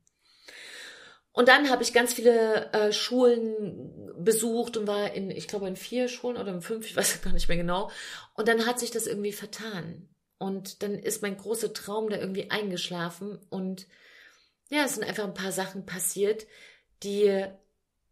Und 1.36 1.48
dann 1.48 1.68
habe 1.68 1.82
ich 1.82 1.92
ganz 1.92 2.14
viele 2.14 2.72
äh, 2.72 2.92
Schulen 2.94 4.14
besucht 4.16 4.78
und 4.78 4.86
war 4.86 5.12
in, 5.12 5.30
ich 5.30 5.46
glaube, 5.46 5.68
in 5.68 5.76
vier 5.76 6.08
Schulen 6.08 6.38
oder 6.38 6.50
in 6.50 6.62
fünf, 6.62 6.86
ich 6.86 6.96
weiß 6.96 7.20
gar 7.22 7.34
nicht 7.34 7.46
mehr 7.48 7.58
genau. 7.58 7.90
Und 8.32 8.48
dann 8.48 8.64
hat 8.64 8.80
sich 8.80 8.90
das 8.90 9.06
irgendwie 9.06 9.32
vertan. 9.32 10.08
Und 10.38 10.82
dann 10.82 10.94
ist 10.94 11.20
mein 11.20 11.36
großer 11.36 11.74
Traum 11.74 12.08
da 12.08 12.16
irgendwie 12.16 12.50
eingeschlafen. 12.50 13.38
Und 13.50 13.86
ja, 14.70 14.86
es 14.86 14.94
sind 14.94 15.04
einfach 15.04 15.24
ein 15.24 15.34
paar 15.34 15.52
Sachen 15.52 15.84
passiert, 15.84 16.46
die 17.02 17.44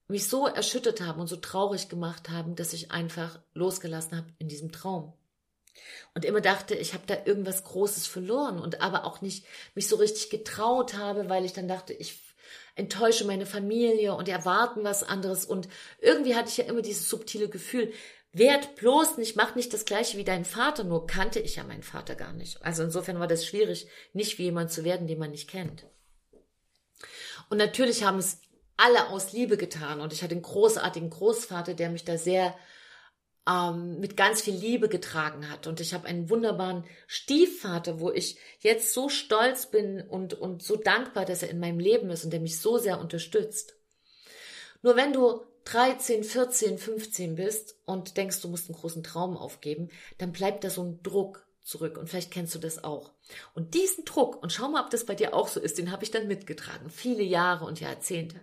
mich 0.07 0.29
so 0.29 0.47
erschüttert 0.47 1.01
haben 1.01 1.19
und 1.19 1.27
so 1.27 1.37
traurig 1.37 1.89
gemacht 1.89 2.29
haben, 2.29 2.57
dass 2.57 2.75
ich 2.75 2.91
einfach 2.91 3.41
losgelassen 3.55 4.19
habe 4.19 4.35
in 4.39 4.49
diesem 4.49 4.71
Traum. 4.71 5.15
Und 6.13 6.27
immer 6.27 6.43
dachte, 6.43 6.75
ich 6.75 6.93
habe 6.93 7.05
da 7.07 7.17
irgendwas 7.25 7.65
Großes 7.65 8.07
verloren 8.07 8.61
und 8.61 8.83
aber 8.83 9.07
auch 9.07 9.23
nicht 9.23 9.47
mich 9.75 9.89
so 9.89 9.97
richtig 9.97 10.29
getraut 10.29 10.93
habe, 10.93 11.31
weil 11.31 11.47
ich 11.47 11.55
dann 11.55 11.69
dachte, 11.69 11.95
ich 11.95 12.24
enttäusche 12.77 13.25
meine 13.25 13.47
Familie 13.47 14.15
und 14.15 14.29
erwarten 14.29 14.85
was 14.85 15.03
anderes. 15.03 15.45
Und 15.45 15.69
irgendwie 16.01 16.35
hatte 16.35 16.49
ich 16.49 16.57
ja 16.57 16.65
immer 16.65 16.83
dieses 16.83 17.09
subtile 17.09 17.49
Gefühl, 17.49 17.93
werd 18.33 18.75
bloß 18.75 19.17
nicht, 19.17 19.37
mach 19.37 19.55
nicht 19.55 19.73
das 19.73 19.85
gleiche 19.85 20.19
wie 20.19 20.25
dein 20.25 20.45
Vater, 20.45 20.83
nur 20.83 21.07
kannte 21.07 21.39
ich 21.39 21.57
ja 21.57 21.65
meinen 21.65 21.85
Vater 21.85 22.17
gar 22.17 22.33
nicht. 22.33 22.61
Also 22.63 22.83
insofern 22.83 23.21
war 23.21 23.29
das 23.29 23.47
schwierig, 23.47 23.87
nicht 24.13 24.39
wie 24.39 24.45
jemand 24.45 24.73
zu 24.73 24.85
werden, 24.85 25.07
den 25.07 25.19
man 25.19 25.31
nicht 25.31 25.49
kennt. 25.49 25.87
Und 27.49 27.59
natürlich 27.59 28.03
haben 28.03 28.19
es 28.19 28.41
alle 28.77 29.09
aus 29.09 29.33
Liebe 29.33 29.57
getan 29.57 30.01
und 30.01 30.13
ich 30.13 30.23
hatte 30.23 30.33
einen 30.33 30.43
großartigen 30.43 31.11
Großvater, 31.11 31.75
der 31.75 31.91
mich 31.91 32.05
da 32.05 32.19
sehr 32.19 32.57
ähm, 33.49 34.01
mit 34.01 34.17
ganz 34.17 34.41
viel 34.41 34.55
Liebe 34.55 34.89
getragen 34.89 35.51
hat. 35.51 35.67
Und 35.67 35.81
ich 35.81 35.95
habe 35.95 36.07
einen 36.07 36.31
wunderbaren 36.31 36.85
Stiefvater, 37.07 38.01
wo 38.01 38.11
ich 38.11 38.39
jetzt 38.61 38.93
so 38.93 39.09
stolz 39.09 39.67
bin 39.67 40.01
und, 40.01 40.35
und 40.35 40.63
so 40.63 40.77
dankbar, 40.77 41.25
dass 41.25 41.43
er 41.43 41.51
in 41.51 41.61
meinem 41.61 41.79
Leben 41.79 42.11
ist 42.11 42.25
und 42.25 42.33
der 42.33 42.41
mich 42.41 42.59
so 42.59 42.79
sehr 42.79 43.01
unterstützt. 43.01 43.77
Nur 44.83 44.97
wenn 44.97 45.13
du 45.13 45.41
13, 45.65 46.25
14, 46.25 46.79
15 46.79 47.37
bist 47.37 47.77
und 47.87 48.17
denkst, 48.17 48.41
du 48.43 48.49
musst 48.49 48.69
einen 48.69 48.79
großen 48.79 49.03
Traum 49.03 49.37
aufgeben, 49.37 49.89
dann 50.19 50.33
bleibt 50.33 50.63
da 50.65 50.71
so 50.71 50.83
ein 50.83 51.03
Druck 51.03 51.44
zurück. 51.65 51.97
Und 51.99 52.09
vielleicht 52.09 52.31
kennst 52.31 52.55
du 52.55 52.59
das 52.59 52.85
auch. 52.85 53.11
Und 53.55 53.75
diesen 53.75 54.05
Druck, 54.05 54.43
und 54.43 54.53
schau 54.53 54.69
mal, 54.69 54.85
ob 54.85 54.91
das 54.91 55.07
bei 55.07 55.15
dir 55.15 55.35
auch 55.35 55.49
so 55.49 55.59
ist, 55.59 55.79
den 55.79 55.91
habe 55.91 56.05
ich 56.05 56.11
dann 56.11 56.29
mitgetragen. 56.29 56.91
Viele 56.91 57.23
Jahre 57.23 57.65
und 57.65 57.81
Jahrzehnte. 57.81 58.41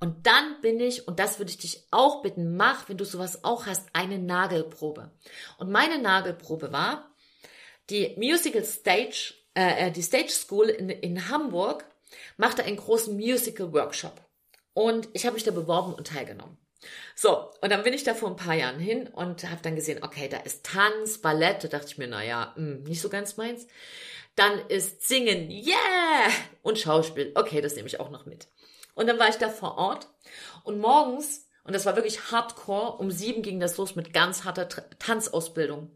Und 0.00 0.26
dann 0.26 0.60
bin 0.62 0.80
ich, 0.80 1.06
und 1.08 1.18
das 1.18 1.38
würde 1.38 1.50
ich 1.50 1.58
dich 1.58 1.86
auch 1.90 2.22
bitten, 2.22 2.56
mach, 2.56 2.88
wenn 2.88 2.96
du 2.96 3.04
sowas 3.04 3.44
auch 3.44 3.66
hast, 3.66 3.88
eine 3.92 4.18
Nagelprobe. 4.18 5.10
Und 5.58 5.70
meine 5.70 5.98
Nagelprobe 5.98 6.72
war, 6.72 7.10
die 7.90 8.14
Musical 8.16 8.64
Stage, 8.64 9.34
äh, 9.54 9.88
äh 9.88 9.90
die 9.90 10.02
Stage 10.02 10.30
School 10.30 10.68
in, 10.68 10.88
in 10.88 11.28
Hamburg 11.28 11.84
machte 12.36 12.64
einen 12.64 12.76
großen 12.76 13.14
Musical 13.14 13.72
Workshop. 13.72 14.20
Und 14.72 15.08
ich 15.12 15.26
habe 15.26 15.34
mich 15.34 15.44
da 15.44 15.50
beworben 15.50 15.94
und 15.94 16.06
teilgenommen. 16.06 16.56
So, 17.14 17.50
und 17.60 17.70
dann 17.70 17.82
bin 17.82 17.94
ich 17.94 18.04
da 18.04 18.14
vor 18.14 18.28
ein 18.28 18.36
paar 18.36 18.54
Jahren 18.54 18.78
hin 18.78 19.08
und 19.08 19.48
habe 19.50 19.60
dann 19.62 19.76
gesehen, 19.76 20.02
okay, 20.02 20.28
da 20.28 20.38
ist 20.38 20.64
Tanz, 20.64 21.18
Ballett, 21.18 21.64
da 21.64 21.68
dachte 21.68 21.86
ich 21.88 21.98
mir, 21.98 22.08
naja, 22.08 22.52
hm, 22.56 22.82
nicht 22.84 23.00
so 23.00 23.08
ganz 23.08 23.36
meins. 23.36 23.66
Dann 24.36 24.58
ist 24.68 25.06
Singen, 25.06 25.50
yeah! 25.50 26.30
Und 26.62 26.78
Schauspiel, 26.78 27.32
okay, 27.34 27.60
das 27.60 27.76
nehme 27.76 27.86
ich 27.86 28.00
auch 28.00 28.10
noch 28.10 28.26
mit. 28.26 28.48
Und 28.94 29.06
dann 29.06 29.18
war 29.18 29.28
ich 29.28 29.36
da 29.36 29.48
vor 29.48 29.76
Ort 29.78 30.08
und 30.64 30.78
morgens, 30.78 31.48
und 31.64 31.74
das 31.74 31.86
war 31.86 31.96
wirklich 31.96 32.30
hardcore, 32.30 32.98
um 32.98 33.10
sieben 33.10 33.42
ging 33.42 33.60
das 33.60 33.76
los 33.76 33.94
mit 33.96 34.12
ganz 34.12 34.44
harter 34.44 34.68
Tanzausbildung. 34.98 35.90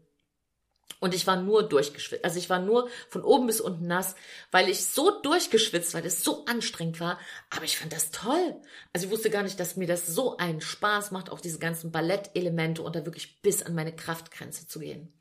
Und 0.99 1.13
ich 1.13 1.27
war 1.27 1.37
nur 1.37 1.63
durchgeschwitzt. 1.63 2.25
Also 2.25 2.39
ich 2.39 2.49
war 2.49 2.59
nur 2.59 2.89
von 3.07 3.23
oben 3.23 3.47
bis 3.47 3.61
unten 3.61 3.87
nass, 3.87 4.15
weil 4.51 4.67
ich 4.67 4.85
so 4.85 5.21
durchgeschwitzt, 5.21 5.93
weil 5.93 6.05
es 6.05 6.23
so 6.23 6.45
anstrengend 6.45 6.99
war. 6.99 7.19
Aber 7.49 7.63
ich 7.63 7.77
fand 7.77 7.93
das 7.93 8.11
toll. 8.11 8.55
Also 8.91 9.05
ich 9.05 9.11
wusste 9.11 9.29
gar 9.29 9.43
nicht, 9.43 9.59
dass 9.59 9.77
mir 9.77 9.87
das 9.87 10.07
so 10.07 10.37
einen 10.37 10.59
Spaß 10.59 11.11
macht, 11.11 11.29
auch 11.29 11.39
diese 11.39 11.59
ganzen 11.59 11.91
Ballettelemente 11.91 12.81
und 12.81 12.95
da 12.95 13.05
wirklich 13.05 13.41
bis 13.41 13.63
an 13.63 13.75
meine 13.75 13.95
Kraftgrenze 13.95 14.67
zu 14.67 14.79
gehen. 14.79 15.13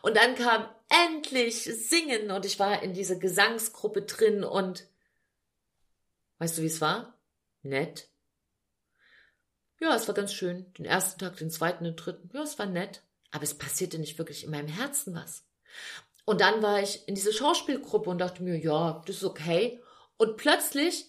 Und 0.00 0.16
dann 0.16 0.34
kam 0.34 0.66
endlich 1.06 1.62
Singen 1.64 2.30
und 2.30 2.46
ich 2.46 2.58
war 2.58 2.82
in 2.82 2.94
dieser 2.94 3.16
Gesangsgruppe 3.16 4.02
drin 4.02 4.44
und 4.44 4.86
weißt 6.38 6.58
du, 6.58 6.62
wie 6.62 6.66
es 6.66 6.80
war? 6.80 7.18
Nett. 7.62 8.08
Ja, 9.78 9.94
es 9.94 10.08
war 10.08 10.14
ganz 10.14 10.32
schön. 10.32 10.72
Den 10.74 10.84
ersten 10.84 11.18
Tag, 11.18 11.36
den 11.36 11.50
zweiten, 11.50 11.84
den 11.84 11.96
dritten. 11.96 12.30
Ja, 12.32 12.42
es 12.42 12.58
war 12.58 12.66
nett 12.66 13.02
aber 13.32 13.42
es 13.42 13.54
passierte 13.54 13.98
nicht 13.98 14.18
wirklich 14.18 14.44
in 14.44 14.50
meinem 14.50 14.68
Herzen 14.68 15.14
was. 15.14 15.44
Und 16.24 16.40
dann 16.40 16.62
war 16.62 16.80
ich 16.80 17.06
in 17.08 17.14
diese 17.14 17.32
Schauspielgruppe 17.32 18.08
und 18.08 18.18
dachte 18.18 18.42
mir, 18.42 18.56
ja, 18.56 19.02
das 19.06 19.16
ist 19.16 19.24
okay. 19.24 19.82
Und 20.16 20.36
plötzlich 20.36 21.06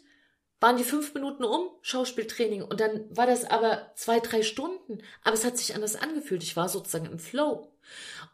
waren 0.60 0.78
die 0.78 0.86
fünf 0.86 1.14
Minuten 1.14 1.44
um, 1.44 1.70
Schauspieltraining, 1.82 2.64
und 2.64 2.80
dann 2.80 3.06
war 3.16 3.28
das 3.28 3.44
aber 3.44 3.92
zwei, 3.96 4.22
drei 4.22 4.42
Stunden. 4.42 5.04
Aber 5.24 5.36
es 5.36 5.46
hat 5.46 5.58
sich 5.58 5.76
anders 5.76 5.96
angefühlt. 5.96 6.42
Ich 6.42 6.56
war 6.56 6.70
sozusagen 6.70 7.06
im 7.06 7.20
Flow. 7.20 7.70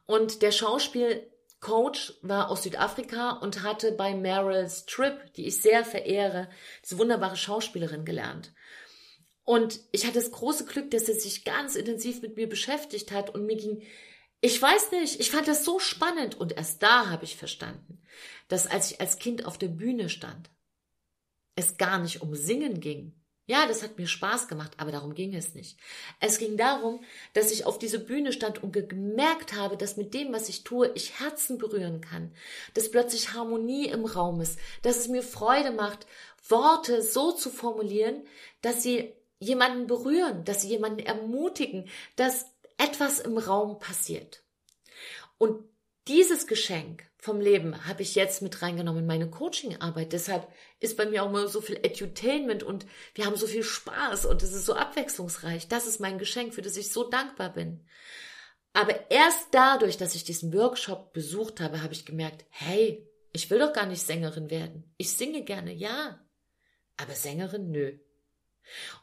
Und 0.05 0.43
der 0.43 0.51
Schauspielcoach 0.51 2.13
war 2.21 2.49
aus 2.49 2.63
Südafrika 2.63 3.31
und 3.31 3.63
hatte 3.63 3.91
bei 3.91 4.13
Meryl 4.13 4.69
Streep, 4.69 5.33
die 5.33 5.47
ich 5.47 5.59
sehr 5.59 5.83
verehre, 5.83 6.49
diese 6.83 6.99
wunderbare 6.99 7.35
Schauspielerin 7.35 8.05
gelernt. 8.05 8.53
Und 9.49 9.79
ich 9.91 10.05
hatte 10.05 10.19
das 10.19 10.29
große 10.29 10.65
Glück, 10.65 10.91
dass 10.91 11.09
er 11.09 11.15
sich 11.15 11.43
ganz 11.43 11.73
intensiv 11.73 12.21
mit 12.21 12.35
mir 12.35 12.47
beschäftigt 12.47 13.11
hat 13.11 13.33
und 13.33 13.47
mir 13.47 13.55
ging, 13.55 13.81
ich 14.41 14.61
weiß 14.61 14.91
nicht, 14.91 15.19
ich 15.19 15.31
fand 15.31 15.47
das 15.47 15.65
so 15.65 15.79
spannend 15.79 16.39
und 16.39 16.51
erst 16.51 16.83
da 16.83 17.09
habe 17.09 17.25
ich 17.25 17.35
verstanden, 17.35 17.99
dass 18.47 18.67
als 18.67 18.91
ich 18.91 19.01
als 19.01 19.17
Kind 19.17 19.45
auf 19.45 19.57
der 19.57 19.69
Bühne 19.69 20.09
stand, 20.09 20.51
es 21.55 21.77
gar 21.77 21.97
nicht 21.97 22.21
um 22.21 22.35
Singen 22.35 22.79
ging. 22.79 23.19
Ja, 23.47 23.65
das 23.65 23.81
hat 23.81 23.97
mir 23.97 24.05
Spaß 24.05 24.49
gemacht, 24.49 24.73
aber 24.77 24.91
darum 24.91 25.15
ging 25.15 25.33
es 25.33 25.55
nicht. 25.55 25.79
Es 26.19 26.37
ging 26.37 26.55
darum, 26.55 27.03
dass 27.33 27.49
ich 27.49 27.65
auf 27.65 27.79
diese 27.79 27.97
Bühne 27.97 28.31
stand 28.31 28.61
und 28.61 28.73
gemerkt 28.73 29.55
habe, 29.55 29.77
dass 29.77 29.97
mit 29.97 30.13
dem, 30.13 30.31
was 30.31 30.47
ich 30.49 30.63
tue, 30.63 30.91
ich 30.93 31.19
Herzen 31.19 31.57
berühren 31.57 32.01
kann, 32.01 32.35
dass 32.75 32.91
plötzlich 32.91 33.33
Harmonie 33.33 33.87
im 33.87 34.05
Raum 34.05 34.41
ist, 34.41 34.59
dass 34.83 34.97
es 34.97 35.07
mir 35.07 35.23
Freude 35.23 35.71
macht, 35.71 36.05
Worte 36.47 37.01
so 37.01 37.31
zu 37.31 37.49
formulieren, 37.49 38.27
dass 38.61 38.83
sie 38.83 39.15
jemanden 39.39 39.87
berühren, 39.87 40.43
dass 40.43 40.61
sie 40.61 40.69
jemanden 40.69 40.99
ermutigen, 40.99 41.89
dass 42.15 42.45
etwas 42.77 43.19
im 43.19 43.37
Raum 43.37 43.79
passiert. 43.79 44.43
Und 45.37 45.63
dieses 46.07 46.47
Geschenk 46.47 47.09
vom 47.17 47.41
Leben 47.41 47.85
habe 47.85 48.01
ich 48.01 48.15
jetzt 48.15 48.41
mit 48.41 48.61
reingenommen 48.61 49.01
in 49.01 49.07
meine 49.07 49.29
Coachingarbeit. 49.29 50.13
Deshalb 50.13 50.47
ist 50.79 50.97
bei 50.97 51.05
mir 51.05 51.23
auch 51.23 51.29
immer 51.29 51.47
so 51.47 51.61
viel 51.61 51.77
Edutainment 51.77 52.63
und 52.63 52.85
wir 53.13 53.25
haben 53.25 53.35
so 53.35 53.45
viel 53.45 53.63
Spaß 53.63 54.25
und 54.25 54.41
es 54.41 54.53
ist 54.53 54.65
so 54.65 54.73
abwechslungsreich. 54.73 55.67
Das 55.67 55.85
ist 55.85 55.99
mein 55.99 56.17
Geschenk, 56.17 56.53
für 56.53 56.61
das 56.61 56.77
ich 56.77 56.91
so 56.91 57.09
dankbar 57.09 57.53
bin. 57.53 57.85
Aber 58.73 59.11
erst 59.11 59.47
dadurch, 59.51 59.97
dass 59.97 60.15
ich 60.15 60.23
diesen 60.23 60.53
Workshop 60.53 61.13
besucht 61.13 61.59
habe, 61.59 61.83
habe 61.83 61.93
ich 61.93 62.05
gemerkt, 62.05 62.45
hey, 62.49 63.05
ich 63.33 63.49
will 63.49 63.59
doch 63.59 63.73
gar 63.73 63.85
nicht 63.85 64.01
Sängerin 64.01 64.49
werden. 64.49 64.93
Ich 64.97 65.11
singe 65.11 65.43
gerne, 65.43 65.73
ja. 65.73 66.25
Aber 66.97 67.13
Sängerin, 67.13 67.71
nö. 67.71 67.99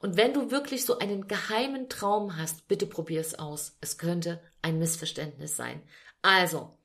Und 0.01 0.17
wenn 0.17 0.33
du 0.33 0.51
wirklich 0.51 0.85
so 0.85 0.99
einen 0.99 1.29
geheimen 1.29 1.89
Traum 1.89 2.37
hast, 2.37 2.69
bitte 2.69 2.87
probier 2.87 3.21
es 3.21 3.39
aus. 3.39 3.77
Es 3.81 3.99
könnte 3.99 4.41
ein 4.63 4.79
Missverständnis 4.79 5.57
sein. 5.57 5.83
Also, 6.23 6.77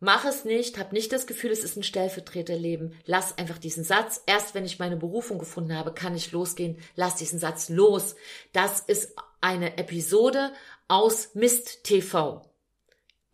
mach 0.00 0.24
es 0.24 0.44
nicht, 0.44 0.78
hab 0.78 0.92
nicht 0.92 1.12
das 1.12 1.26
Gefühl, 1.26 1.50
es 1.50 1.64
ist 1.64 1.76
ein 1.76 1.82
Stellvertreterleben. 1.82 2.94
Lass 3.04 3.38
einfach 3.38 3.58
diesen 3.58 3.84
Satz. 3.84 4.22
Erst 4.26 4.54
wenn 4.54 4.64
ich 4.64 4.78
meine 4.78 4.96
Berufung 4.96 5.38
gefunden 5.38 5.76
habe, 5.76 5.92
kann 5.92 6.14
ich 6.14 6.32
losgehen. 6.32 6.78
Lass 6.94 7.16
diesen 7.16 7.38
Satz 7.38 7.68
los. 7.68 8.16
Das 8.52 8.80
ist 8.80 9.14
eine 9.40 9.76
Episode 9.76 10.52
aus 10.88 11.34
Mist 11.34 11.84
TV. 11.84 12.42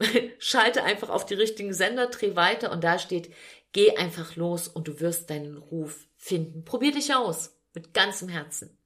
Schalte 0.38 0.82
einfach 0.82 1.10
auf 1.10 1.26
die 1.26 1.34
richtigen 1.34 1.74
Sender, 1.74 2.06
dreh 2.06 2.36
weiter 2.36 2.72
und 2.72 2.82
da 2.82 2.98
steht, 2.98 3.32
geh 3.72 3.96
einfach 3.96 4.36
los 4.36 4.68
und 4.68 4.88
du 4.88 5.00
wirst 5.00 5.30
deinen 5.30 5.56
Ruf 5.56 6.06
finden. 6.16 6.64
Probier 6.64 6.92
dich 6.92 7.14
aus. 7.14 7.56
Mit 7.74 7.94
ganzem 7.94 8.28
Herzen. 8.28 8.76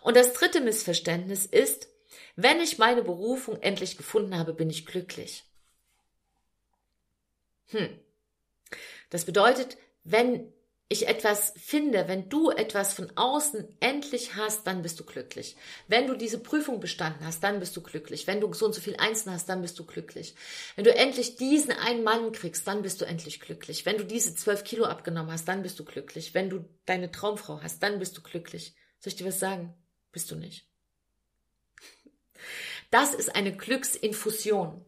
Und 0.00 0.16
das 0.16 0.32
dritte 0.32 0.60
Missverständnis 0.60 1.46
ist, 1.46 1.88
wenn 2.34 2.60
ich 2.60 2.78
meine 2.78 3.02
Berufung 3.02 3.60
endlich 3.62 3.96
gefunden 3.96 4.36
habe, 4.36 4.52
bin 4.52 4.70
ich 4.70 4.86
glücklich. 4.86 5.44
Hm. 7.68 7.98
Das 9.10 9.24
bedeutet, 9.24 9.76
wenn 10.04 10.52
ich 10.88 11.08
etwas 11.08 11.52
finde, 11.56 12.06
wenn 12.06 12.28
du 12.28 12.50
etwas 12.50 12.94
von 12.94 13.10
außen 13.16 13.66
endlich 13.80 14.36
hast, 14.36 14.68
dann 14.68 14.82
bist 14.82 15.00
du 15.00 15.04
glücklich. 15.04 15.56
Wenn 15.88 16.06
du 16.06 16.16
diese 16.16 16.38
Prüfung 16.38 16.78
bestanden 16.78 17.26
hast, 17.26 17.42
dann 17.42 17.58
bist 17.58 17.76
du 17.76 17.82
glücklich. 17.82 18.28
Wenn 18.28 18.40
du 18.40 18.52
so 18.54 18.66
und 18.66 18.74
so 18.74 18.80
viel 18.80 18.96
Einsen 18.96 19.32
hast, 19.32 19.48
dann 19.48 19.62
bist 19.62 19.78
du 19.80 19.84
glücklich. 19.84 20.36
Wenn 20.76 20.84
du 20.84 20.94
endlich 20.94 21.36
diesen 21.36 21.72
einen 21.72 22.04
Mann 22.04 22.30
kriegst, 22.30 22.68
dann 22.68 22.82
bist 22.82 23.00
du 23.00 23.04
endlich 23.04 23.40
glücklich. 23.40 23.84
Wenn 23.84 23.98
du 23.98 24.04
diese 24.04 24.36
zwölf 24.36 24.62
Kilo 24.62 24.84
abgenommen 24.84 25.32
hast, 25.32 25.48
dann 25.48 25.62
bist 25.62 25.76
du 25.80 25.84
glücklich. 25.84 26.34
Wenn 26.34 26.50
du 26.50 26.64
deine 26.84 27.10
Traumfrau 27.10 27.60
hast, 27.62 27.82
dann 27.82 27.98
bist 27.98 28.16
du 28.16 28.22
glücklich. 28.22 28.74
Soll 29.00 29.12
ich 29.12 29.16
dir 29.16 29.26
was 29.26 29.40
sagen? 29.40 29.74
Bist 30.12 30.30
du 30.30 30.36
nicht. 30.36 30.68
Das 32.92 33.12
ist 33.12 33.34
eine 33.34 33.56
Glücksinfusion. 33.56 34.84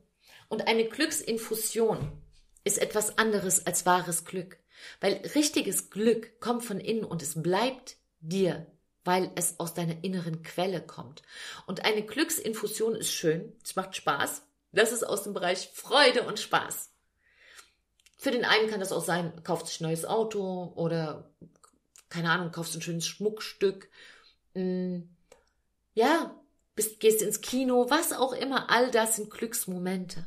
Und 0.49 0.69
eine 0.69 0.85
Glücksinfusion 0.85 2.23
ist 2.63 2.79
etwas 2.79 3.19
anderes 3.19 3.67
als 3.67 3.85
wahres 3.85 4.25
Glück. 4.25 4.59
Weil 5.01 5.14
richtiges 5.35 5.91
Glück 5.91 6.41
kommt 6.41 6.64
von 6.64 6.81
innen 6.81 7.05
und 7.05 7.23
es 7.23 7.41
bleibt 7.41 7.97
dir, 8.21 8.67
weil 9.05 9.31
es 9.37 9.59
aus 9.59 9.75
deiner 9.75 10.03
inneren 10.05 10.43
Quelle 10.43 10.81
kommt. 10.81 11.23
Und 11.67 11.85
eine 11.85 12.05
Glücksinfusion 12.05 12.95
ist 12.95 13.12
schön, 13.12 13.57
es 13.64 13.77
macht 13.77 13.97
Spaß. 13.97 14.43
Das 14.73 14.93
ist 14.93 15.05
aus 15.05 15.23
dem 15.23 15.33
Bereich 15.33 15.71
Freude 15.73 16.25
und 16.25 16.38
Spaß. 16.38 16.91
Für 18.19 18.31
den 18.31 18.45
einen 18.45 18.69
kann 18.69 18.81
das 18.81 18.93
auch 18.93 19.05
sein, 19.05 19.43
kauft 19.45 19.69
sich 19.69 19.81
ein 19.81 19.85
neues 19.85 20.05
Auto 20.05 20.73
oder 20.75 21.31
keine 22.09 22.31
Ahnung, 22.31 22.51
kaufst 22.53 22.75
ein 22.75 22.83
schönes 22.83 23.07
Schmuckstück. 23.07 23.88
Mm, 24.55 25.03
ja, 25.95 26.35
bist, 26.75 27.01
gehst 27.01 27.23
ins 27.23 27.41
Kino, 27.41 27.87
was 27.88 28.12
auch 28.12 28.33
immer, 28.33 28.71
all 28.71 28.91
das 28.91 29.17
sind 29.17 29.31
Glücksmomente. 29.31 30.27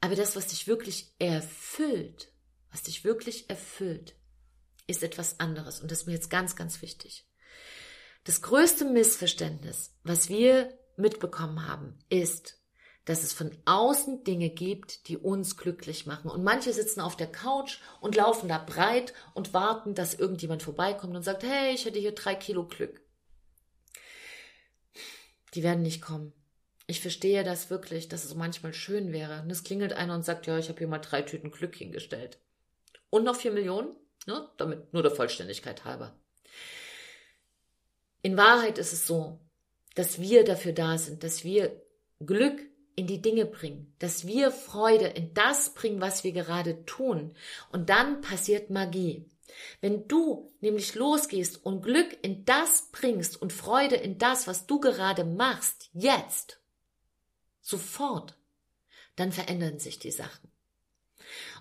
Aber 0.00 0.14
das, 0.14 0.36
was 0.36 0.48
dich 0.48 0.66
wirklich 0.66 1.12
erfüllt, 1.18 2.29
was 2.70 2.82
dich 2.82 3.04
wirklich 3.04 3.50
erfüllt, 3.50 4.14
ist 4.86 5.02
etwas 5.02 5.40
anderes. 5.40 5.80
Und 5.80 5.90
das 5.90 6.00
ist 6.00 6.06
mir 6.06 6.12
jetzt 6.12 6.30
ganz, 6.30 6.56
ganz 6.56 6.82
wichtig. 6.82 7.26
Das 8.24 8.42
größte 8.42 8.84
Missverständnis, 8.84 9.96
was 10.02 10.28
wir 10.28 10.76
mitbekommen 10.96 11.66
haben, 11.66 11.98
ist, 12.10 12.58
dass 13.06 13.22
es 13.22 13.32
von 13.32 13.50
außen 13.64 14.24
Dinge 14.24 14.50
gibt, 14.50 15.08
die 15.08 15.16
uns 15.16 15.56
glücklich 15.56 16.06
machen. 16.06 16.30
Und 16.30 16.44
manche 16.44 16.72
sitzen 16.72 17.00
auf 17.00 17.16
der 17.16 17.32
Couch 17.32 17.78
und 18.00 18.14
laufen 18.14 18.48
da 18.48 18.58
breit 18.58 19.14
und 19.32 19.54
warten, 19.54 19.94
dass 19.94 20.14
irgendjemand 20.14 20.62
vorbeikommt 20.62 21.16
und 21.16 21.22
sagt, 21.22 21.42
hey, 21.42 21.74
ich 21.74 21.86
hätte 21.86 21.98
hier 21.98 22.14
drei 22.14 22.34
Kilo 22.34 22.66
Glück. 22.66 23.00
Die 25.54 25.62
werden 25.62 25.82
nicht 25.82 26.02
kommen. 26.02 26.32
Ich 26.86 27.00
verstehe 27.00 27.42
das 27.42 27.70
wirklich, 27.70 28.08
dass 28.08 28.24
es 28.24 28.34
manchmal 28.34 28.74
schön 28.74 29.12
wäre. 29.12 29.42
Und 29.42 29.50
es 29.50 29.64
klingelt 29.64 29.92
einer 29.92 30.14
und 30.14 30.24
sagt, 30.24 30.46
ja, 30.46 30.58
ich 30.58 30.68
habe 30.68 30.78
hier 30.78 30.88
mal 30.88 30.98
drei 30.98 31.22
Tüten 31.22 31.50
Glück 31.50 31.74
hingestellt 31.74 32.38
und 33.10 33.24
noch 33.24 33.36
vier 33.36 33.52
Millionen, 33.52 33.94
ne, 34.26 34.48
damit 34.56 34.92
nur 34.92 35.02
der 35.02 35.12
Vollständigkeit 35.12 35.84
halber. 35.84 36.14
In 38.22 38.36
Wahrheit 38.36 38.78
ist 38.78 38.92
es 38.92 39.06
so, 39.06 39.38
dass 39.94 40.20
wir 40.20 40.44
dafür 40.44 40.72
da 40.72 40.98
sind, 40.98 41.24
dass 41.24 41.44
wir 41.44 41.82
Glück 42.24 42.60
in 42.96 43.06
die 43.06 43.22
Dinge 43.22 43.46
bringen, 43.46 43.94
dass 43.98 44.26
wir 44.26 44.50
Freude 44.50 45.06
in 45.06 45.32
das 45.32 45.74
bringen, 45.74 46.00
was 46.00 46.22
wir 46.22 46.32
gerade 46.32 46.84
tun. 46.84 47.34
Und 47.72 47.88
dann 47.88 48.20
passiert 48.20 48.70
Magie. 48.70 49.26
Wenn 49.80 50.06
du 50.06 50.52
nämlich 50.60 50.94
losgehst 50.94 51.64
und 51.64 51.82
Glück 51.82 52.16
in 52.22 52.44
das 52.44 52.90
bringst 52.92 53.40
und 53.40 53.52
Freude 53.52 53.96
in 53.96 54.18
das, 54.18 54.46
was 54.46 54.66
du 54.66 54.80
gerade 54.80 55.24
machst, 55.24 55.88
jetzt, 55.92 56.60
sofort, 57.60 58.36
dann 59.16 59.32
verändern 59.32 59.78
sich 59.78 59.98
die 59.98 60.12
Sachen. 60.12 60.49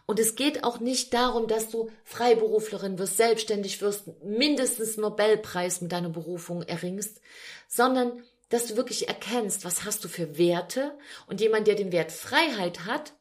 Und 0.10 0.18
es 0.18 0.34
geht 0.34 0.64
auch 0.64 0.80
nicht 0.80 1.14
darum, 1.14 1.46
dass 1.46 1.70
du 1.70 1.92
Freiberuflerin 2.04 2.98
wirst, 2.98 3.18
selbstständig 3.18 3.80
wirst, 3.80 4.08
mindestens 4.24 4.98
Nobelpreis 4.98 5.82
mit 5.82 5.92
deiner 5.92 6.10
Berufung 6.10 6.64
erringst, 6.64 7.22
sondern 7.68 8.24
dass 8.50 8.66
du 8.66 8.76
wirklich 8.76 9.08
erkennst, 9.08 9.66
was 9.66 9.84
hast 9.84 10.04
du 10.04 10.08
für 10.08 10.40
Werte 10.40 10.98
und 11.28 11.42
jemand, 11.42 11.68
der 11.68 11.76
den 11.76 11.92
Wert 11.92 12.12
Freiheit 12.12 12.86
hat, 12.86 13.14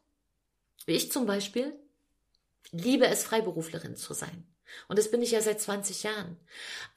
wie 0.87 0.93
ich 0.93 1.11
zum 1.11 1.27
Beispiel, 1.27 1.77
liebe 2.71 3.05
es, 3.05 3.21
Freiberuflerin 3.21 3.95
zu 3.95 4.15
sein. 4.15 4.47
Und 4.87 4.97
das 4.97 5.11
bin 5.11 5.21
ich 5.21 5.31
ja 5.31 5.41
seit 5.41 5.61
20 5.61 6.03
Jahren. 6.03 6.37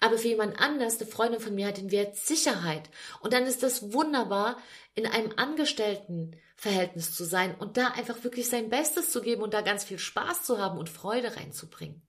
Aber 0.00 0.18
für 0.18 0.28
jemand 0.28 0.60
anders, 0.60 1.00
eine 1.00 1.10
Freundin 1.10 1.40
von 1.40 1.54
mir 1.54 1.68
hat 1.68 1.78
den 1.78 1.90
Wert 1.90 2.16
Sicherheit. 2.16 2.88
Und 3.20 3.32
dann 3.32 3.46
ist 3.46 3.62
das 3.62 3.92
wunderbar, 3.92 4.56
in 4.94 5.06
einem 5.06 5.32
Angestelltenverhältnis 5.36 7.14
zu 7.14 7.24
sein 7.24 7.54
und 7.54 7.76
da 7.76 7.88
einfach 7.88 8.22
wirklich 8.24 8.48
sein 8.48 8.68
Bestes 8.68 9.10
zu 9.10 9.22
geben 9.22 9.42
und 9.42 9.54
da 9.54 9.62
ganz 9.62 9.84
viel 9.84 9.98
Spaß 9.98 10.42
zu 10.44 10.58
haben 10.58 10.78
und 10.78 10.90
Freude 10.90 11.36
reinzubringen. 11.36 12.02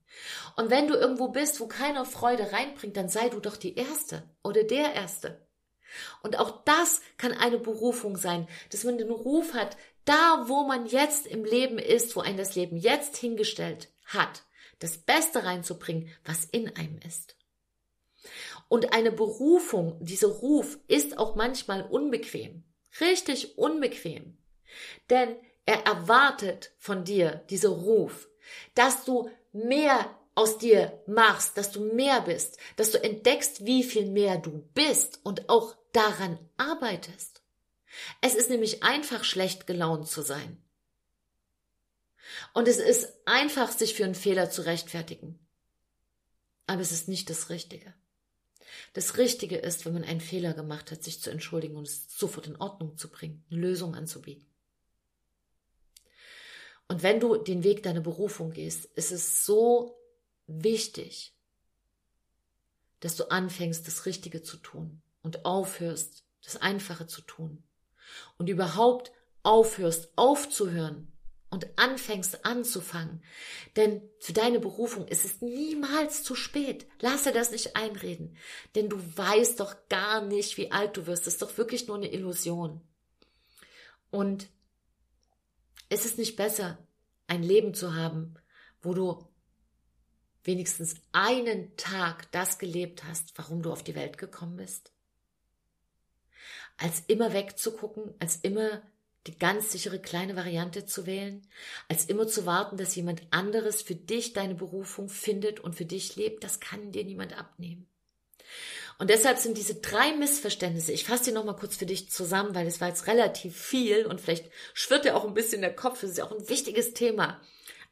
Und 0.56 0.70
wenn 0.70 0.86
du 0.86 0.94
irgendwo 0.94 1.28
bist, 1.28 1.60
wo 1.60 1.66
keiner 1.66 2.04
Freude 2.04 2.52
reinbringt, 2.52 2.96
dann 2.96 3.08
sei 3.08 3.28
du 3.28 3.40
doch 3.40 3.56
die 3.56 3.74
Erste 3.74 4.22
oder 4.42 4.64
der 4.64 4.94
Erste. 4.94 5.46
Und 6.22 6.38
auch 6.38 6.64
das 6.64 7.00
kann 7.16 7.32
eine 7.32 7.58
Berufung 7.58 8.16
sein, 8.16 8.48
dass 8.70 8.84
man 8.84 8.98
den 8.98 9.10
Ruf 9.10 9.54
hat, 9.54 9.76
da 10.04 10.44
wo 10.48 10.64
man 10.64 10.86
jetzt 10.86 11.26
im 11.26 11.44
Leben 11.44 11.78
ist, 11.78 12.14
wo 12.16 12.20
ein 12.20 12.36
das 12.36 12.54
Leben 12.54 12.76
jetzt 12.76 13.16
hingestellt 13.16 13.88
hat, 14.04 14.42
das 14.78 14.98
Beste 14.98 15.44
reinzubringen, 15.44 16.10
was 16.24 16.44
in 16.44 16.74
einem 16.76 16.98
ist. 16.98 17.36
Und 18.68 18.92
eine 18.92 19.12
Berufung, 19.12 19.98
dieser 20.00 20.28
Ruf 20.28 20.78
ist 20.88 21.18
auch 21.18 21.34
manchmal 21.34 21.82
unbequem. 21.82 22.64
Richtig 23.00 23.58
unbequem. 23.58 24.38
Denn 25.10 25.36
er 25.66 25.84
erwartet 25.86 26.72
von 26.78 27.04
dir, 27.04 27.44
dieser 27.50 27.70
Ruf, 27.70 28.28
dass 28.74 29.04
du 29.04 29.30
mehr 29.52 30.18
aus 30.34 30.58
dir 30.58 31.02
machst, 31.06 31.56
dass 31.56 31.70
du 31.70 31.80
mehr 31.80 32.20
bist, 32.20 32.58
dass 32.76 32.90
du 32.90 33.02
entdeckst, 33.02 33.64
wie 33.64 33.84
viel 33.84 34.06
mehr 34.06 34.38
du 34.38 34.68
bist 34.74 35.20
und 35.22 35.48
auch 35.48 35.76
daran 35.92 36.38
arbeitest. 36.56 37.42
Es 38.20 38.34
ist 38.34 38.50
nämlich 38.50 38.82
einfach 38.82 39.24
schlecht 39.24 39.66
gelaunt 39.66 40.08
zu 40.08 40.22
sein. 40.22 40.60
Und 42.52 42.68
es 42.68 42.78
ist 42.78 43.08
einfach, 43.24 43.72
sich 43.72 43.94
für 43.94 44.04
einen 44.04 44.14
Fehler 44.14 44.50
zu 44.50 44.62
rechtfertigen. 44.62 45.38
Aber 46.66 46.80
es 46.80 46.92
ist 46.92 47.08
nicht 47.08 47.30
das 47.30 47.50
Richtige. 47.50 47.94
Das 48.92 49.16
Richtige 49.16 49.56
ist, 49.56 49.84
wenn 49.84 49.92
man 49.92 50.04
einen 50.04 50.20
Fehler 50.20 50.54
gemacht 50.54 50.90
hat, 50.90 51.02
sich 51.02 51.20
zu 51.20 51.30
entschuldigen 51.30 51.76
und 51.76 51.86
es 51.86 52.06
sofort 52.16 52.46
in 52.46 52.56
Ordnung 52.56 52.96
zu 52.96 53.10
bringen, 53.10 53.44
eine 53.50 53.60
Lösung 53.60 53.94
anzubieten. 53.94 54.46
Und 56.88 57.02
wenn 57.02 57.20
du 57.20 57.36
den 57.36 57.64
Weg 57.64 57.82
deiner 57.82 58.00
Berufung 58.00 58.50
gehst, 58.50 58.84
ist 58.84 59.10
es 59.10 59.44
so 59.44 59.98
wichtig, 60.46 61.34
dass 63.00 63.16
du 63.16 63.30
anfängst, 63.30 63.86
das 63.86 64.06
Richtige 64.06 64.42
zu 64.42 64.56
tun 64.56 65.02
und 65.22 65.44
aufhörst, 65.44 66.24
das 66.42 66.56
Einfache 66.56 67.06
zu 67.06 67.22
tun 67.22 67.62
und 68.38 68.48
überhaupt 68.48 69.12
aufhörst, 69.42 70.10
aufzuhören, 70.16 71.12
und 71.54 71.78
anfängst 71.78 72.44
anzufangen. 72.44 73.22
Denn 73.76 74.02
für 74.20 74.32
deine 74.32 74.60
Berufung 74.60 75.08
ist 75.08 75.24
es 75.24 75.40
niemals 75.40 76.22
zu 76.22 76.34
spät. 76.34 76.86
Lasse 77.00 77.32
das 77.32 77.50
nicht 77.50 77.76
einreden. 77.76 78.36
Denn 78.74 78.88
du 78.88 78.98
weißt 79.16 79.60
doch 79.60 79.74
gar 79.88 80.22
nicht, 80.22 80.56
wie 80.58 80.72
alt 80.72 80.96
du 80.96 81.06
wirst. 81.06 81.26
Das 81.26 81.34
ist 81.34 81.42
doch 81.42 81.56
wirklich 81.56 81.86
nur 81.86 81.96
eine 81.96 82.12
Illusion. 82.12 82.82
Und 84.10 84.48
ist 85.88 86.04
es 86.04 86.18
nicht 86.18 86.36
besser, 86.36 86.78
ein 87.26 87.42
Leben 87.42 87.72
zu 87.72 87.94
haben, 87.94 88.34
wo 88.82 88.92
du 88.92 89.26
wenigstens 90.42 90.96
einen 91.12 91.76
Tag 91.76 92.30
das 92.32 92.58
gelebt 92.58 93.04
hast, 93.04 93.32
warum 93.38 93.62
du 93.62 93.72
auf 93.72 93.82
die 93.82 93.94
Welt 93.94 94.18
gekommen 94.18 94.56
bist? 94.56 94.94
als 96.76 97.00
immer 97.06 97.32
wegzugucken, 97.32 98.14
als 98.18 98.36
immer 98.36 98.82
die 99.26 99.38
ganz 99.38 99.72
sichere 99.72 100.00
kleine 100.00 100.36
Variante 100.36 100.84
zu 100.84 101.06
wählen, 101.06 101.46
als 101.88 102.06
immer 102.06 102.26
zu 102.26 102.46
warten, 102.46 102.76
dass 102.76 102.94
jemand 102.94 103.22
anderes 103.30 103.82
für 103.82 103.94
dich 103.94 104.32
deine 104.32 104.54
Berufung 104.54 105.08
findet 105.08 105.60
und 105.60 105.74
für 105.74 105.86
dich 105.86 106.16
lebt, 106.16 106.44
das 106.44 106.60
kann 106.60 106.92
dir 106.92 107.04
niemand 107.04 107.38
abnehmen. 107.38 107.88
Und 108.98 109.10
deshalb 109.10 109.38
sind 109.38 109.58
diese 109.58 109.76
drei 109.76 110.12
Missverständnisse, 110.12 110.92
ich 110.92 111.04
fasse 111.04 111.24
die 111.24 111.32
nochmal 111.32 111.56
kurz 111.56 111.76
für 111.76 111.86
dich 111.86 112.10
zusammen, 112.10 112.54
weil 112.54 112.66
es 112.66 112.80
war 112.80 112.88
jetzt 112.88 113.06
relativ 113.06 113.56
viel 113.56 114.06
und 114.06 114.20
vielleicht 114.20 114.50
schwirrt 114.72 115.04
dir 115.04 115.16
auch 115.16 115.24
ein 115.24 115.34
bisschen 115.34 115.62
der 115.62 115.74
Kopf, 115.74 116.00
das 116.00 116.10
ist 116.10 116.18
ja 116.18 116.24
auch 116.24 116.32
ein 116.32 116.48
wichtiges 116.48 116.94
Thema. 116.94 117.40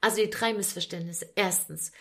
Also 0.01 0.16
die 0.16 0.30
drei 0.30 0.53
Missverständnisse. 0.53 1.33
Erstens, 1.37 1.93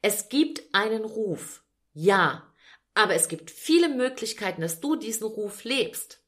es 0.00 0.28
gibt 0.28 0.62
einen 0.72 1.04
Ruf. 1.04 1.64
Ja, 1.92 2.52
aber 2.94 3.14
es 3.14 3.28
gibt 3.28 3.50
viele 3.50 3.88
Möglichkeiten, 3.88 4.60
dass 4.60 4.80
du 4.80 4.96
diesen 4.96 5.26
Ruf 5.26 5.64
lebst. 5.64 6.20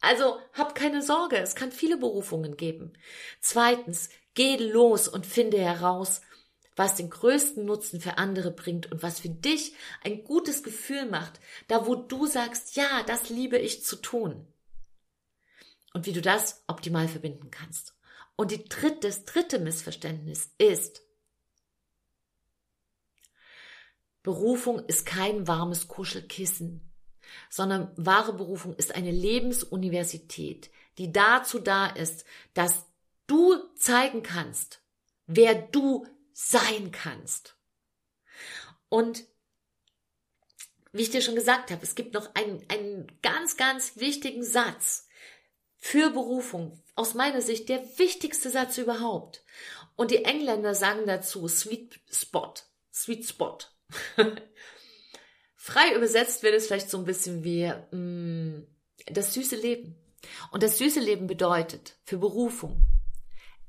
Also 0.00 0.38
hab 0.54 0.74
keine 0.74 1.02
Sorge, 1.02 1.36
es 1.36 1.54
kann 1.54 1.72
viele 1.72 1.98
Berufungen 1.98 2.56
geben. 2.56 2.92
Zweitens, 3.40 4.08
geh 4.34 4.56
los 4.56 5.08
und 5.08 5.26
finde 5.26 5.58
heraus, 5.58 6.22
was 6.76 6.94
den 6.94 7.10
größten 7.10 7.64
Nutzen 7.66 8.00
für 8.00 8.16
andere 8.16 8.50
bringt 8.50 8.90
und 8.90 9.02
was 9.02 9.20
für 9.20 9.28
dich 9.28 9.74
ein 10.02 10.24
gutes 10.24 10.62
Gefühl 10.62 11.04
macht, 11.04 11.40
da 11.68 11.86
wo 11.86 11.94
du 11.94 12.26
sagst, 12.26 12.76
ja, 12.76 13.02
das 13.06 13.28
liebe 13.28 13.58
ich 13.58 13.84
zu 13.84 13.96
tun. 13.96 14.46
Und 15.92 16.06
wie 16.06 16.12
du 16.12 16.22
das 16.22 16.64
optimal 16.68 17.08
verbinden 17.08 17.50
kannst. 17.50 17.94
Und 18.36 18.52
die 18.52 18.64
dritte, 18.64 19.08
das 19.08 19.24
dritte 19.26 19.58
Missverständnis 19.58 20.50
ist, 20.56 21.02
Berufung 24.22 24.78
ist 24.86 25.04
kein 25.04 25.46
warmes 25.46 25.88
Kuschelkissen, 25.88 26.89
sondern 27.48 27.92
wahre 27.96 28.32
Berufung 28.32 28.74
ist 28.76 28.94
eine 28.94 29.10
Lebensuniversität, 29.10 30.70
die 30.98 31.12
dazu 31.12 31.58
da 31.58 31.86
ist, 31.86 32.24
dass 32.54 32.86
du 33.26 33.56
zeigen 33.76 34.22
kannst, 34.22 34.80
wer 35.26 35.54
du 35.54 36.06
sein 36.32 36.90
kannst. 36.90 37.56
Und 38.88 39.24
wie 40.92 41.02
ich 41.02 41.10
dir 41.10 41.22
schon 41.22 41.36
gesagt 41.36 41.70
habe, 41.70 41.82
es 41.82 41.94
gibt 41.94 42.14
noch 42.14 42.34
einen, 42.34 42.64
einen 42.68 43.06
ganz, 43.22 43.56
ganz 43.56 43.96
wichtigen 43.96 44.42
Satz 44.42 45.06
für 45.78 46.10
Berufung. 46.10 46.82
Aus 46.94 47.14
meiner 47.14 47.40
Sicht 47.40 47.68
der 47.68 47.82
wichtigste 47.98 48.50
Satz 48.50 48.76
überhaupt. 48.78 49.44
Und 49.96 50.10
die 50.10 50.24
Engländer 50.24 50.74
sagen 50.74 51.06
dazu 51.06 51.46
Sweet 51.46 52.00
Spot. 52.10 52.54
Sweet 52.92 53.26
Spot. 53.26 53.58
Frei 55.62 55.94
übersetzt 55.94 56.42
wird 56.42 56.54
es 56.54 56.68
vielleicht 56.68 56.88
so 56.88 56.96
ein 56.96 57.04
bisschen 57.04 57.44
wie 57.44 57.66
mh, 57.66 57.96
mm, 57.98 58.66
das 59.12 59.34
süße 59.34 59.56
Leben. 59.56 59.94
Und 60.52 60.62
das 60.62 60.78
süße 60.78 61.00
Leben 61.00 61.26
bedeutet 61.26 61.98
für 62.02 62.16
Berufung, 62.16 62.80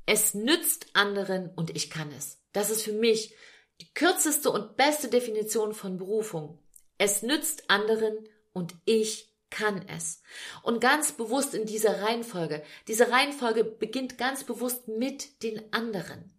es 0.06 0.32
nützt 0.32 0.86
anderen 0.94 1.50
und 1.50 1.76
ich 1.76 1.90
kann 1.90 2.10
es. 2.12 2.38
Das 2.54 2.70
ist 2.70 2.80
für 2.80 2.94
mich 2.94 3.34
die 3.82 3.92
kürzeste 3.92 4.50
und 4.50 4.78
beste 4.78 5.08
Definition 5.08 5.74
von 5.74 5.98
Berufung. 5.98 6.58
Es 6.96 7.20
nützt 7.20 7.68
anderen 7.68 8.26
und 8.54 8.74
ich 8.86 9.30
kann 9.50 9.86
es. 9.86 10.22
Und 10.62 10.80
ganz 10.80 11.12
bewusst 11.12 11.52
in 11.52 11.66
dieser 11.66 12.00
Reihenfolge. 12.00 12.62
Diese 12.88 13.10
Reihenfolge 13.10 13.64
beginnt 13.64 14.16
ganz 14.16 14.44
bewusst 14.44 14.88
mit 14.88 15.42
den 15.42 15.70
anderen. 15.74 16.32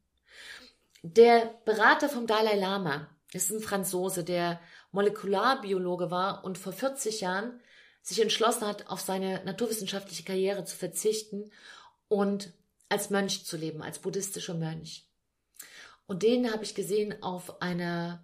Der 1.03 1.53
Berater 1.63 2.09
vom 2.09 2.25
Dalai 2.25 2.55
Lama 2.55 3.15
ist 3.33 3.51
ein 3.51 3.59
Franzose, 3.59 4.23
der 4.23 4.59
Molekularbiologe 4.93 6.11
war 6.11 6.45
und 6.45 6.57
vor 6.57 6.71
40 6.71 7.21
Jahren 7.21 7.59
sich 8.01 8.21
entschlossen 8.21 8.67
hat, 8.67 8.87
auf 8.87 9.01
seine 9.01 9.43
naturwissenschaftliche 9.43 10.23
Karriere 10.23 10.65
zu 10.65 10.77
verzichten 10.77 11.51
und 12.07 12.53
als 12.89 13.09
Mönch 13.09 13.45
zu 13.45 13.57
leben, 13.57 13.81
als 13.81 13.99
buddhistischer 13.99 14.53
Mönch. 14.53 15.07
Und 16.05 16.21
den 16.21 16.51
habe 16.51 16.63
ich 16.63 16.75
gesehen 16.75 17.23
auf 17.23 17.61
einer, 17.61 18.23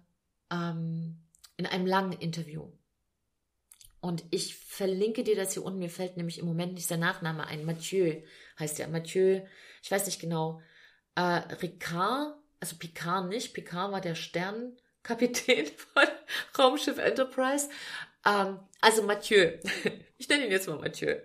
ähm, 0.50 1.18
in 1.56 1.66
einem 1.66 1.86
langen 1.86 2.12
Interview. 2.12 2.70
Und 4.00 4.24
ich 4.30 4.56
verlinke 4.56 5.24
dir 5.24 5.34
das 5.34 5.54
hier 5.54 5.64
unten. 5.64 5.80
Mir 5.80 5.90
fällt 5.90 6.16
nämlich 6.16 6.38
im 6.38 6.46
Moment 6.46 6.74
nicht 6.74 6.86
sein 6.86 7.00
Nachname 7.00 7.46
ein. 7.46 7.64
Mathieu 7.64 8.22
heißt 8.58 8.80
er. 8.80 8.88
Mathieu, 8.88 9.40
ich 9.82 9.90
weiß 9.90 10.06
nicht 10.06 10.20
genau. 10.20 10.62
Äh, 11.16 11.42
Ricard, 11.60 12.36
also 12.60 12.76
Picard 12.76 13.28
nicht. 13.28 13.54
Picard 13.54 13.92
war 13.92 14.00
der 14.00 14.14
Sternkapitän 15.02 15.66
von 15.94 16.06
Raumschiff 16.58 16.98
Enterprise. 16.98 17.68
Ähm, 18.24 18.60
also 18.80 19.02
Mathieu. 19.02 19.58
Ich 20.18 20.28
nenne 20.28 20.44
ihn 20.44 20.50
jetzt 20.50 20.68
mal 20.68 20.78
Mathieu. 20.78 21.16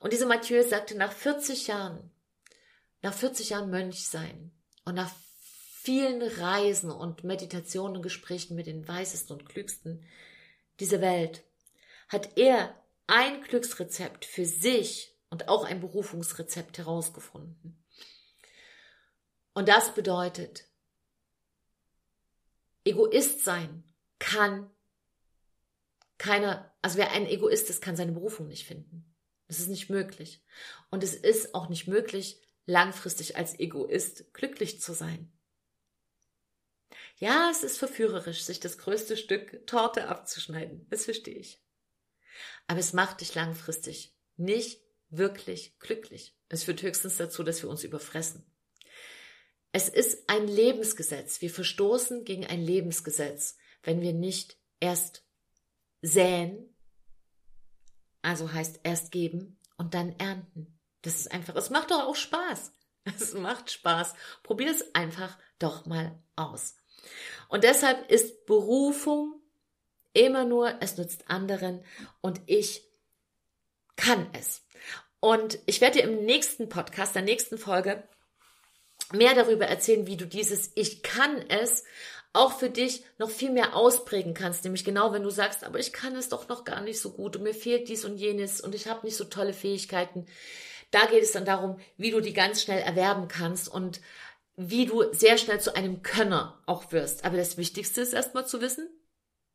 Und 0.00 0.14
dieser 0.14 0.24
Mathieu 0.24 0.62
sagte, 0.62 0.96
nach 0.96 1.12
40 1.12 1.66
Jahren, 1.66 2.10
nach 3.02 3.12
40 3.12 3.50
Jahren 3.50 3.68
Mönch 3.68 4.08
sein 4.08 4.52
und 4.86 4.94
nach 4.94 5.10
vielen 5.82 6.22
Reisen 6.22 6.90
und 6.90 7.24
Meditationen 7.24 7.98
und 7.98 8.02
Gesprächen 8.02 8.56
mit 8.56 8.66
den 8.66 8.88
Weisesten 8.88 9.34
und 9.34 9.46
Klügsten 9.46 10.02
dieser 10.80 11.02
Welt 11.02 11.44
hat 12.08 12.38
er 12.38 12.74
ein 13.06 13.42
Glücksrezept 13.42 14.24
für 14.24 14.46
sich 14.46 15.14
und 15.28 15.48
auch 15.48 15.64
ein 15.64 15.80
Berufungsrezept 15.80 16.78
herausgefunden. 16.78 17.84
Und 19.52 19.68
das 19.68 19.94
bedeutet, 19.94 20.69
Egoist 22.90 23.44
sein 23.44 23.84
kann 24.18 24.70
keiner, 26.18 26.70
also 26.82 26.98
wer 26.98 27.12
ein 27.12 27.26
Egoist 27.26 27.70
ist, 27.70 27.80
kann 27.82 27.96
seine 27.96 28.12
Berufung 28.12 28.46
nicht 28.46 28.66
finden. 28.66 29.14
Das 29.48 29.58
ist 29.58 29.68
nicht 29.68 29.88
möglich. 29.88 30.44
Und 30.90 31.02
es 31.02 31.14
ist 31.14 31.54
auch 31.54 31.68
nicht 31.68 31.86
möglich, 31.86 32.40
langfristig 32.66 33.36
als 33.36 33.58
Egoist 33.58 34.32
glücklich 34.34 34.80
zu 34.80 34.92
sein. 34.92 35.32
Ja, 37.16 37.48
es 37.50 37.62
ist 37.62 37.78
verführerisch, 37.78 38.42
sich 38.42 38.60
das 38.60 38.78
größte 38.78 39.16
Stück 39.16 39.66
Torte 39.66 40.08
abzuschneiden. 40.08 40.86
Das 40.88 41.04
verstehe 41.04 41.38
ich. 41.38 41.62
Aber 42.66 42.80
es 42.80 42.92
macht 42.92 43.20
dich 43.20 43.34
langfristig 43.34 44.14
nicht 44.36 44.80
wirklich 45.10 45.78
glücklich. 45.78 46.36
Es 46.48 46.64
führt 46.64 46.82
höchstens 46.82 47.16
dazu, 47.16 47.42
dass 47.42 47.62
wir 47.62 47.70
uns 47.70 47.84
überfressen. 47.84 48.49
Es 49.72 49.88
ist 49.88 50.28
ein 50.28 50.48
Lebensgesetz. 50.48 51.40
Wir 51.40 51.50
verstoßen 51.50 52.24
gegen 52.24 52.46
ein 52.46 52.60
Lebensgesetz, 52.60 53.56
wenn 53.82 54.00
wir 54.00 54.12
nicht 54.12 54.56
erst 54.80 55.24
säen, 56.02 56.74
also 58.22 58.52
heißt 58.52 58.80
erst 58.82 59.12
geben 59.12 59.58
und 59.76 59.94
dann 59.94 60.18
ernten. 60.18 60.78
Das 61.02 61.16
ist 61.16 61.32
einfach, 61.32 61.54
es 61.56 61.70
macht 61.70 61.90
doch 61.90 62.04
auch 62.06 62.16
Spaß. 62.16 62.72
Es 63.18 63.32
macht 63.32 63.70
Spaß. 63.70 64.12
Probier 64.42 64.70
es 64.70 64.94
einfach 64.94 65.38
doch 65.58 65.86
mal 65.86 66.22
aus. 66.36 66.76
Und 67.48 67.64
deshalb 67.64 68.10
ist 68.10 68.44
Berufung 68.44 69.40
immer 70.12 70.44
nur, 70.44 70.82
es 70.82 70.98
nützt 70.98 71.30
anderen 71.30 71.82
und 72.20 72.42
ich 72.44 72.84
kann 73.96 74.28
es. 74.34 74.66
Und 75.18 75.58
ich 75.64 75.80
werde 75.80 75.98
dir 75.98 76.04
im 76.04 76.26
nächsten 76.26 76.68
Podcast, 76.68 77.14
der 77.14 77.22
nächsten 77.22 77.56
Folge, 77.56 78.06
mehr 79.12 79.34
darüber 79.34 79.66
erzählen, 79.66 80.06
wie 80.06 80.16
du 80.16 80.26
dieses 80.26 80.70
Ich 80.74 81.02
kann 81.02 81.36
es 81.48 81.84
auch 82.32 82.58
für 82.58 82.70
dich 82.70 83.04
noch 83.18 83.30
viel 83.30 83.50
mehr 83.50 83.74
ausprägen 83.74 84.34
kannst. 84.34 84.64
Nämlich 84.64 84.84
genau, 84.84 85.12
wenn 85.12 85.22
du 85.22 85.30
sagst, 85.30 85.64
aber 85.64 85.78
ich 85.78 85.92
kann 85.92 86.14
es 86.14 86.28
doch 86.28 86.48
noch 86.48 86.64
gar 86.64 86.80
nicht 86.80 87.00
so 87.00 87.10
gut 87.10 87.36
und 87.36 87.42
mir 87.42 87.54
fehlt 87.54 87.88
dies 87.88 88.04
und 88.04 88.16
jenes 88.16 88.60
und 88.60 88.74
ich 88.74 88.86
habe 88.86 89.04
nicht 89.04 89.16
so 89.16 89.24
tolle 89.24 89.52
Fähigkeiten. 89.52 90.26
Da 90.92 91.06
geht 91.06 91.22
es 91.22 91.32
dann 91.32 91.44
darum, 91.44 91.78
wie 91.96 92.10
du 92.10 92.20
die 92.20 92.32
ganz 92.32 92.62
schnell 92.62 92.80
erwerben 92.80 93.28
kannst 93.28 93.68
und 93.68 94.00
wie 94.56 94.86
du 94.86 95.12
sehr 95.12 95.38
schnell 95.38 95.60
zu 95.60 95.74
einem 95.74 96.02
Könner 96.02 96.62
auch 96.66 96.92
wirst. 96.92 97.24
Aber 97.24 97.36
das 97.36 97.56
Wichtigste 97.56 98.00
ist 98.00 98.12
erstmal 98.12 98.46
zu 98.46 98.60
wissen, 98.60 98.88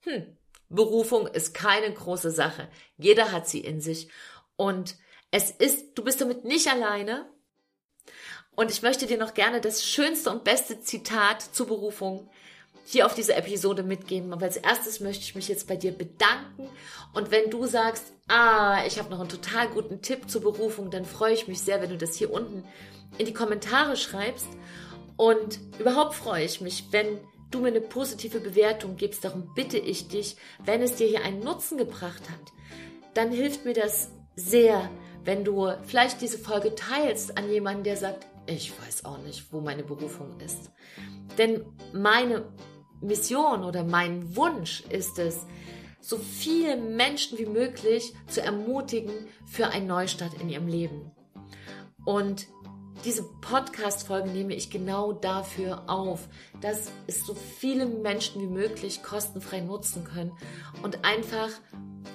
hm, 0.01 0.37
Berufung 0.69 1.27
ist 1.27 1.53
keine 1.53 1.93
große 1.93 2.31
Sache. 2.31 2.67
Jeder 2.97 3.31
hat 3.31 3.47
sie 3.47 3.59
in 3.59 3.81
sich. 3.81 4.09
Und 4.55 4.95
es 5.31 5.51
ist, 5.51 5.97
du 5.97 6.03
bist 6.03 6.21
damit 6.21 6.43
nicht 6.45 6.67
alleine. 6.67 7.29
Und 8.55 8.71
ich 8.71 8.81
möchte 8.81 9.05
dir 9.05 9.17
noch 9.17 9.33
gerne 9.33 9.61
das 9.61 9.85
schönste 9.85 10.31
und 10.31 10.43
beste 10.43 10.79
Zitat 10.79 11.41
zur 11.41 11.67
Berufung 11.67 12.29
hier 12.85 13.05
auf 13.05 13.15
diese 13.15 13.35
Episode 13.35 13.83
mitgeben. 13.83 14.31
Aber 14.31 14.45
als 14.45 14.57
erstes 14.57 14.99
möchte 14.99 15.23
ich 15.23 15.35
mich 15.35 15.47
jetzt 15.47 15.67
bei 15.67 15.75
dir 15.75 15.91
bedanken. 15.91 16.69
Und 17.13 17.31
wenn 17.31 17.49
du 17.49 17.65
sagst, 17.65 18.05
ah, 18.27 18.85
ich 18.85 18.99
habe 18.99 19.09
noch 19.09 19.19
einen 19.19 19.29
total 19.29 19.67
guten 19.69 20.01
Tipp 20.01 20.29
zur 20.29 20.41
Berufung, 20.41 20.91
dann 20.91 21.05
freue 21.05 21.33
ich 21.33 21.47
mich 21.47 21.61
sehr, 21.61 21.81
wenn 21.81 21.89
du 21.89 21.97
das 21.97 22.15
hier 22.15 22.31
unten 22.31 22.63
in 23.17 23.25
die 23.25 23.33
Kommentare 23.33 23.97
schreibst. 23.97 24.47
Und 25.17 25.59
überhaupt 25.79 26.13
freue 26.13 26.45
ich 26.45 26.61
mich, 26.61 26.85
wenn 26.91 27.19
du 27.51 27.59
mir 27.59 27.69
eine 27.69 27.81
positive 27.81 28.39
Bewertung 28.39 28.95
gibst. 28.95 29.23
Darum 29.23 29.53
bitte 29.55 29.77
ich 29.77 30.07
dich, 30.07 30.35
wenn 30.63 30.81
es 30.81 30.95
dir 30.95 31.07
hier 31.07 31.23
einen 31.23 31.39
Nutzen 31.39 31.77
gebracht 31.77 32.29
hat, 32.29 32.53
dann 33.13 33.31
hilft 33.31 33.65
mir 33.65 33.73
das 33.73 34.09
sehr, 34.35 34.89
wenn 35.23 35.43
du 35.43 35.71
vielleicht 35.83 36.21
diese 36.21 36.37
Folge 36.37 36.75
teilst 36.75 37.37
an 37.37 37.49
jemanden, 37.49 37.83
der 37.83 37.97
sagt, 37.97 38.27
ich 38.47 38.71
weiß 38.79 39.05
auch 39.05 39.17
nicht, 39.19 39.51
wo 39.51 39.61
meine 39.61 39.83
Berufung 39.83 40.39
ist. 40.39 40.71
Denn 41.37 41.65
meine 41.93 42.45
Mission 43.01 43.63
oder 43.63 43.83
mein 43.83 44.35
Wunsch 44.35 44.81
ist 44.89 45.19
es, 45.19 45.45
so 45.99 46.17
viele 46.17 46.77
Menschen 46.77 47.37
wie 47.39 47.47
möglich 47.47 48.13
zu 48.27 48.41
ermutigen 48.41 49.13
für 49.45 49.69
einen 49.69 49.87
Neustart 49.87 50.35
in 50.39 50.49
ihrem 50.49 50.67
Leben. 50.67 51.11
Und 52.05 52.47
diese 53.03 53.23
Podcast-Folgen 53.23 54.31
nehme 54.31 54.53
ich 54.53 54.69
genau 54.69 55.13
dafür 55.13 55.89
auf, 55.89 56.27
dass 56.61 56.91
es 57.07 57.25
so 57.25 57.33
viele 57.33 57.85
Menschen 57.85 58.41
wie 58.41 58.47
möglich 58.47 59.03
kostenfrei 59.03 59.61
nutzen 59.61 60.03
können 60.03 60.31
und 60.83 61.03
einfach 61.05 61.49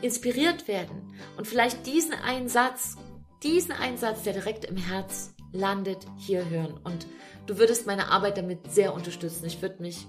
inspiriert 0.02 0.68
werden 0.68 1.12
und 1.36 1.46
vielleicht 1.46 1.86
diesen 1.86 2.14
einen 2.14 2.48
Satz, 2.48 2.96
diesen 3.42 3.72
einen 3.72 3.98
Satz, 3.98 4.22
der 4.22 4.32
direkt 4.32 4.64
im 4.64 4.76
Herz 4.76 5.34
landet, 5.52 6.06
hier 6.16 6.48
hören. 6.48 6.78
Und 6.84 7.06
du 7.46 7.58
würdest 7.58 7.86
meine 7.86 8.08
Arbeit 8.08 8.38
damit 8.38 8.70
sehr 8.70 8.94
unterstützen. 8.94 9.46
Ich 9.46 9.60
würde 9.62 9.82
mich 9.82 10.06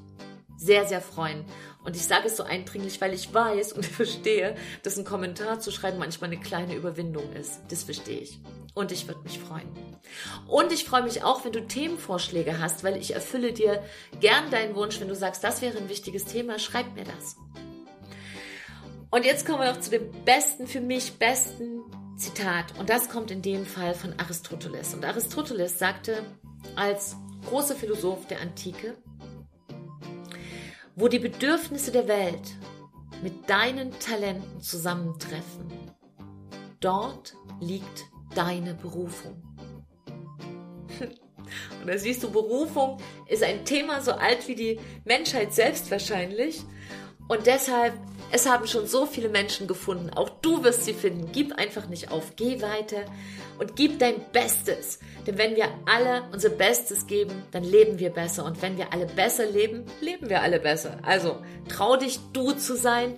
sehr, 0.62 0.86
sehr 0.86 1.02
freuen. 1.02 1.44
Und 1.84 1.96
ich 1.96 2.04
sage 2.04 2.28
es 2.28 2.38
so 2.38 2.44
eindringlich, 2.44 3.02
weil 3.02 3.14
ich 3.16 3.34
weiß 3.34 3.74
und 3.74 3.86
verstehe, 3.86 4.56
dass 4.84 4.98
ein 4.98 5.06
Kommentar 5.06 5.60
zu 5.60 5.72
schreiben 5.72 5.98
manchmal 5.98 6.30
eine 6.30 6.40
kleine 6.40 6.76
Überwindung 6.76 7.34
ist. 7.34 7.62
Das 7.70 7.84
verstehe 7.84 8.20
ich. 8.20 8.40
Und 8.76 8.92
ich 8.92 9.08
würde 9.08 9.22
mich 9.22 9.40
freuen. 9.40 9.68
Und 10.48 10.72
ich 10.72 10.86
freue 10.86 11.04
mich 11.04 11.24
auch, 11.24 11.44
wenn 11.44 11.52
du 11.52 11.66
Themenvorschläge 11.66 12.60
hast, 12.60 12.84
weil 12.84 12.96
ich 12.96 13.16
erfülle 13.16 13.54
dir 13.54 13.84
gern 14.20 14.52
deinen 14.52 14.76
Wunsch. 14.76 15.00
Wenn 15.02 15.08
du 15.08 15.16
sagst, 15.16 15.44
das 15.44 15.62
wäre 15.62 15.78
ein 15.78 15.90
wichtiges 15.90 16.26
Thema, 16.26 16.60
schreib 16.60 16.94
mir 16.94 17.04
das. 17.04 17.36
Und 19.10 19.26
jetzt 19.26 19.46
kommen 19.46 19.60
wir 19.60 19.74
noch 19.74 19.82
zu 19.82 19.90
dem 19.90 20.10
besten, 20.24 20.68
für 20.68 20.80
mich 20.80 21.14
besten 21.14 21.82
Zitat. 22.22 22.78
Und 22.78 22.90
das 22.90 23.10
kommt 23.10 23.32
in 23.32 23.42
dem 23.42 23.66
Fall 23.66 23.94
von 23.94 24.14
Aristoteles. 24.18 24.94
Und 24.94 25.04
Aristoteles 25.04 25.78
sagte 25.80 26.24
als 26.76 27.16
großer 27.48 27.76
Philosoph 27.76 28.28
der 28.28 28.40
Antike, 28.42 28.96
wo 30.96 31.08
die 31.08 31.20
Bedürfnisse 31.20 31.92
der 31.92 32.08
Welt 32.08 32.56
mit 33.24 33.50
deinen 33.50 33.92
Talenten 34.00 34.62
zusammentreffen, 34.62 35.72
dort 36.80 37.36
liegt 37.60 38.06
deine 38.36 38.76
Berufung. 38.76 39.42
Und 41.82 41.88
da 41.88 41.98
siehst 41.98 42.24
du, 42.24 42.32
Berufung 42.32 42.98
ist 43.28 43.44
ein 43.44 43.66
Thema 43.66 44.02
so 44.02 44.12
alt 44.12 44.48
wie 44.48 44.56
die 44.56 44.80
Menschheit 45.04 45.54
selbst 45.54 45.90
wahrscheinlich. 45.90 46.62
Und 47.28 47.48
deshalb, 47.48 47.94
es 48.32 48.48
haben 48.48 48.66
schon 48.68 48.88
so 48.88 49.06
viele 49.06 49.30
Menschen 49.30 49.68
gefunden. 49.68 50.10
Auch 50.10 50.30
du 50.42 50.64
wirst 50.64 50.86
sie 50.86 50.94
finden. 50.94 51.32
Gib 51.32 51.54
einfach 51.54 51.88
nicht 51.88 52.12
auf. 52.12 52.36
Geh 52.36 52.62
weiter 52.62 53.06
und 53.60 53.76
gib 53.76 54.00
dein 54.00 54.16
Bestes. 54.32 55.00
Denn 55.28 55.38
wenn 55.38 55.56
wir 55.56 55.70
alle 55.86 56.24
unser 56.32 56.50
Bestes 56.50 57.08
geben, 57.08 57.44
dann 57.52 57.64
leben 57.64 58.00
wir 58.00 58.10
besser. 58.10 58.46
Und 58.46 58.62
wenn 58.62 58.78
wir 58.78 58.94
alle 58.94 59.06
besser 59.06 59.46
leben, 59.46 59.86
leben 60.00 60.30
wir 60.30 60.42
alle 60.42 60.60
besser. 60.60 60.98
Also 61.04 61.38
trau 61.70 61.98
dich, 61.98 62.20
du 62.34 62.54
zu 62.54 62.76
sein. 62.76 63.18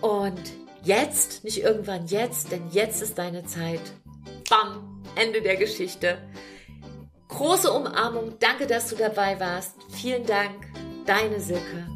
Und 0.00 0.40
jetzt, 0.82 1.44
nicht 1.44 1.62
irgendwann 1.62 2.06
jetzt, 2.06 2.50
denn 2.50 2.70
jetzt 2.70 3.02
ist 3.02 3.18
deine 3.18 3.44
Zeit. 3.44 3.82
Bam, 4.48 5.02
Ende 5.16 5.42
der 5.42 5.56
Geschichte. 5.56 6.18
Große 7.28 7.70
Umarmung. 7.70 8.34
Danke, 8.40 8.66
dass 8.66 8.88
du 8.88 8.96
dabei 8.96 9.38
warst. 9.38 9.74
Vielen 9.90 10.26
Dank. 10.26 10.66
Deine 11.06 11.40
Silke. 11.40 11.86